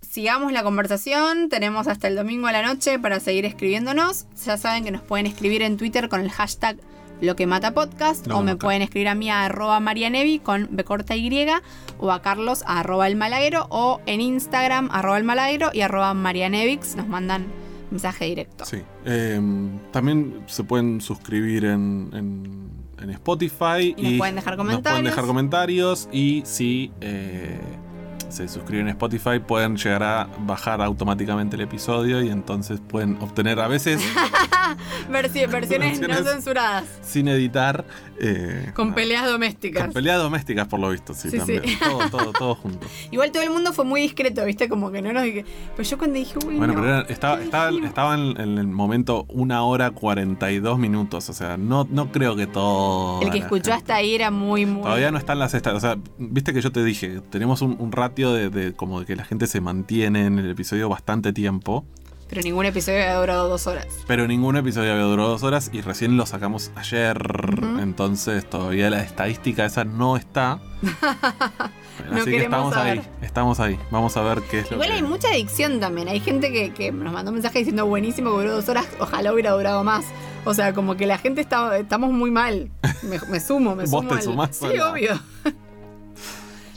Sigamos 0.00 0.52
la 0.52 0.62
conversación. 0.62 1.48
Tenemos 1.48 1.86
hasta 1.88 2.08
el 2.08 2.16
domingo 2.16 2.46
a 2.46 2.52
la 2.52 2.62
noche 2.62 2.98
para 2.98 3.20
seguir 3.20 3.44
escribiéndonos. 3.44 4.26
Ya 4.44 4.56
saben 4.56 4.84
que 4.84 4.90
nos 4.90 5.02
pueden 5.02 5.26
escribir 5.26 5.62
en 5.62 5.76
Twitter 5.76 6.08
con 6.08 6.20
el 6.20 6.30
hashtag 6.30 6.76
lo 7.20 7.34
que 7.34 7.48
mata 7.48 7.74
podcast 7.74 8.30
o 8.30 8.42
me 8.44 8.54
pueden 8.54 8.80
escribir 8.80 9.08
a 9.08 9.16
mí 9.16 9.28
a 9.28 9.44
arroba 9.44 9.80
marianevi 9.80 10.38
con 10.38 10.68
b 10.70 10.84
corta 10.84 11.16
y 11.16 11.46
o 11.98 12.12
a 12.12 12.22
carlos 12.22 12.62
a 12.64 12.78
arroba 12.78 13.08
el 13.08 13.16
malaguero 13.16 13.66
o 13.70 14.00
en 14.06 14.20
instagram 14.20 14.88
arroba 14.92 15.18
el 15.18 15.24
malaguero 15.24 15.70
y 15.72 15.80
arroba 15.80 16.14
marianevix 16.14 16.94
nos 16.94 17.08
mandan 17.08 17.46
mensaje 17.90 18.26
directo 18.26 18.64
Sí. 18.66 18.82
Eh, 19.04 19.40
también 19.90 20.42
se 20.46 20.62
pueden 20.62 21.00
suscribir 21.00 21.64
en, 21.64 22.10
en- 22.14 22.68
en 23.02 23.10
Spotify. 23.10 23.94
Y 23.96 24.02
nos 24.10 24.18
pueden 24.18 24.34
dejar 24.36 24.56
Nos 24.56 24.64
pueden 24.66 24.82
comentarios. 24.82 25.04
dejar 25.04 25.24
comentarios. 25.24 26.08
Y 26.12 26.42
si 26.44 26.90
eh, 27.00 27.58
se 28.28 28.46
suscriben 28.48 28.86
en 28.88 28.90
Spotify, 28.90 29.38
pueden 29.38 29.76
llegar 29.76 30.02
a 30.02 30.28
bajar 30.40 30.80
automáticamente 30.82 31.56
el 31.56 31.62
episodio. 31.62 32.22
Y 32.22 32.30
entonces 32.30 32.80
pueden 32.86 33.16
obtener 33.20 33.60
a 33.60 33.68
veces 33.68 34.00
Versi- 35.10 35.50
versiones, 35.50 36.00
no 36.00 36.14
censuradas. 36.24 36.84
sin 37.02 37.28
editar. 37.28 37.84
Eh, 38.20 38.72
Con 38.74 38.88
nada. 38.88 38.96
peleas 38.96 39.26
domésticas. 39.26 39.84
Con 39.84 39.92
peleas 39.92 40.18
domésticas, 40.18 40.66
por 40.68 40.80
lo 40.80 40.90
visto, 40.90 41.14
sí, 41.14 41.30
Sí, 41.30 41.38
también. 41.38 41.62
sí. 41.64 41.78
Todo, 41.78 42.10
todo, 42.10 42.32
todo 42.32 42.54
junto. 42.54 42.86
Igual 43.10 43.30
todo 43.32 43.42
el 43.42 43.50
mundo 43.50 43.72
fue 43.72 43.84
muy 43.84 44.00
discreto, 44.00 44.44
¿viste? 44.44 44.68
Como 44.68 44.90
que 44.90 45.02
no 45.02 45.12
nos 45.12 45.22
dije. 45.22 45.44
Pero 45.76 45.88
yo 45.88 45.98
cuando 45.98 46.16
dije, 46.18 46.34
Bueno, 46.44 46.66
no, 46.68 46.74
pero 46.74 46.84
era- 46.86 47.00
estaba, 47.08 47.38
¿qué 47.38 47.44
estaba, 47.44 47.70
estaba 47.86 48.14
en, 48.14 48.36
el 48.58 48.66
momento 48.66 49.24
una 49.28 49.62
hora 49.62 49.90
42 49.90 50.78
minutos. 50.78 51.28
O 51.28 51.32
sea, 51.32 51.56
no, 51.56 51.86
no 51.90 52.10
creo 52.12 52.36
que 52.36 52.46
todo. 52.46 53.20
El 53.22 53.30
que 53.30 53.38
escuchó 53.38 53.72
hasta 53.72 53.94
ahí 53.96 54.14
era 54.14 54.30
muy, 54.30 54.66
muy. 54.66 54.82
Todavía 54.82 55.10
no 55.10 55.18
están 55.18 55.38
las 55.38 55.54
estas. 55.54 55.74
O 55.74 55.80
sea, 55.80 55.96
viste 56.18 56.52
que 56.52 56.60
yo 56.60 56.72
te 56.72 56.82
dije, 56.84 57.20
tenemos 57.30 57.62
un, 57.62 57.76
un 57.78 57.92
ratio 57.92 58.32
de, 58.32 58.50
de 58.50 58.72
como 58.72 59.00
de 59.00 59.06
que 59.06 59.16
la 59.16 59.24
gente 59.24 59.46
se 59.46 59.60
mantiene 59.60 60.26
en 60.26 60.38
el 60.38 60.50
episodio 60.50 60.88
bastante 60.88 61.32
tiempo. 61.32 61.84
Pero 62.28 62.42
ningún 62.42 62.66
episodio 62.66 62.98
había 63.02 63.14
durado 63.16 63.48
dos 63.48 63.66
horas. 63.66 63.86
Pero 64.06 64.26
ningún 64.28 64.56
episodio 64.56 64.92
había 64.92 65.04
durado 65.04 65.30
dos 65.30 65.42
horas 65.42 65.70
y 65.72 65.80
recién 65.80 66.16
lo 66.18 66.26
sacamos 66.26 66.70
ayer. 66.76 67.16
Entonces 67.80 68.48
todavía 68.48 68.90
la 68.90 69.00
estadística 69.02 69.64
esa 69.64 69.84
no 69.84 70.16
está. 70.16 70.60
No 72.12 72.18
Así 72.18 72.30
que 72.30 72.36
estamos 72.44 72.72
saber. 72.74 73.00
ahí. 73.00 73.08
Estamos 73.22 73.58
ahí. 73.58 73.76
Vamos 73.90 74.16
a 74.16 74.22
ver 74.22 74.40
qué 74.48 74.60
es 74.60 74.70
lo 74.70 74.76
Igual 74.76 74.88
que. 74.90 74.94
hay 74.94 75.02
mucha 75.02 75.28
adicción 75.28 75.80
también. 75.80 76.06
Hay 76.06 76.20
gente 76.20 76.52
que, 76.52 76.72
que 76.72 76.92
nos 76.92 77.12
mandó 77.12 77.32
mensajes 77.32 77.58
diciendo 77.62 77.86
buenísimo 77.86 78.30
que 78.30 78.36
duró 78.44 78.52
dos 78.54 78.68
horas, 78.68 78.86
ojalá 79.00 79.32
hubiera 79.32 79.50
durado 79.50 79.82
más. 79.82 80.04
O 80.44 80.54
sea, 80.54 80.72
como 80.72 80.96
que 80.96 81.06
la 81.08 81.18
gente 81.18 81.40
está, 81.40 81.76
estamos 81.76 82.12
muy 82.12 82.30
mal. 82.30 82.70
Me, 83.02 83.18
me 83.28 83.40
sumo, 83.40 83.74
me 83.74 83.82
¿Vos 83.86 83.90
sumo. 83.90 84.08
te 84.10 84.14
al- 84.14 84.22
sumás 84.22 84.56
Sí, 84.56 84.78
obvio. 84.78 85.18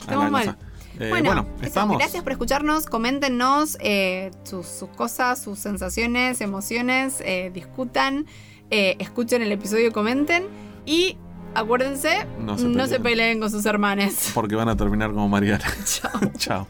estamos 0.00 0.30
mal. 0.32 0.46
cosa. 0.46 0.58
Eh, 1.00 1.08
bueno, 1.10 1.26
bueno, 1.26 1.46
eso, 1.56 1.66
estamos. 1.66 1.98
gracias 1.98 2.22
por 2.22 2.32
escucharnos. 2.32 2.86
Coméntenos 2.86 3.76
eh, 3.80 4.30
sus, 4.44 4.66
sus 4.66 4.88
cosas, 4.90 5.42
sus 5.42 5.58
sensaciones, 5.58 6.40
emociones. 6.40 7.20
eh, 7.24 7.50
discutan. 7.52 8.26
escuchen 8.70 9.42
el 9.42 9.52
episodio 9.52 9.88
y 9.88 9.90
comenten. 9.90 10.44
Y 10.86 11.16
acuérdense, 11.54 12.26
No 12.38 12.56
no 12.56 12.86
se 12.86 13.00
peleen 13.00 13.40
con 13.40 13.50
sus 13.50 13.64
hermanes. 13.66 14.30
Porque 14.34 14.54
van 14.54 14.68
a 14.68 14.76
terminar 14.76 15.10
como 15.10 15.28
Mariana. 15.28 15.64
Chao. 15.84 16.20
Chao. 16.36 16.66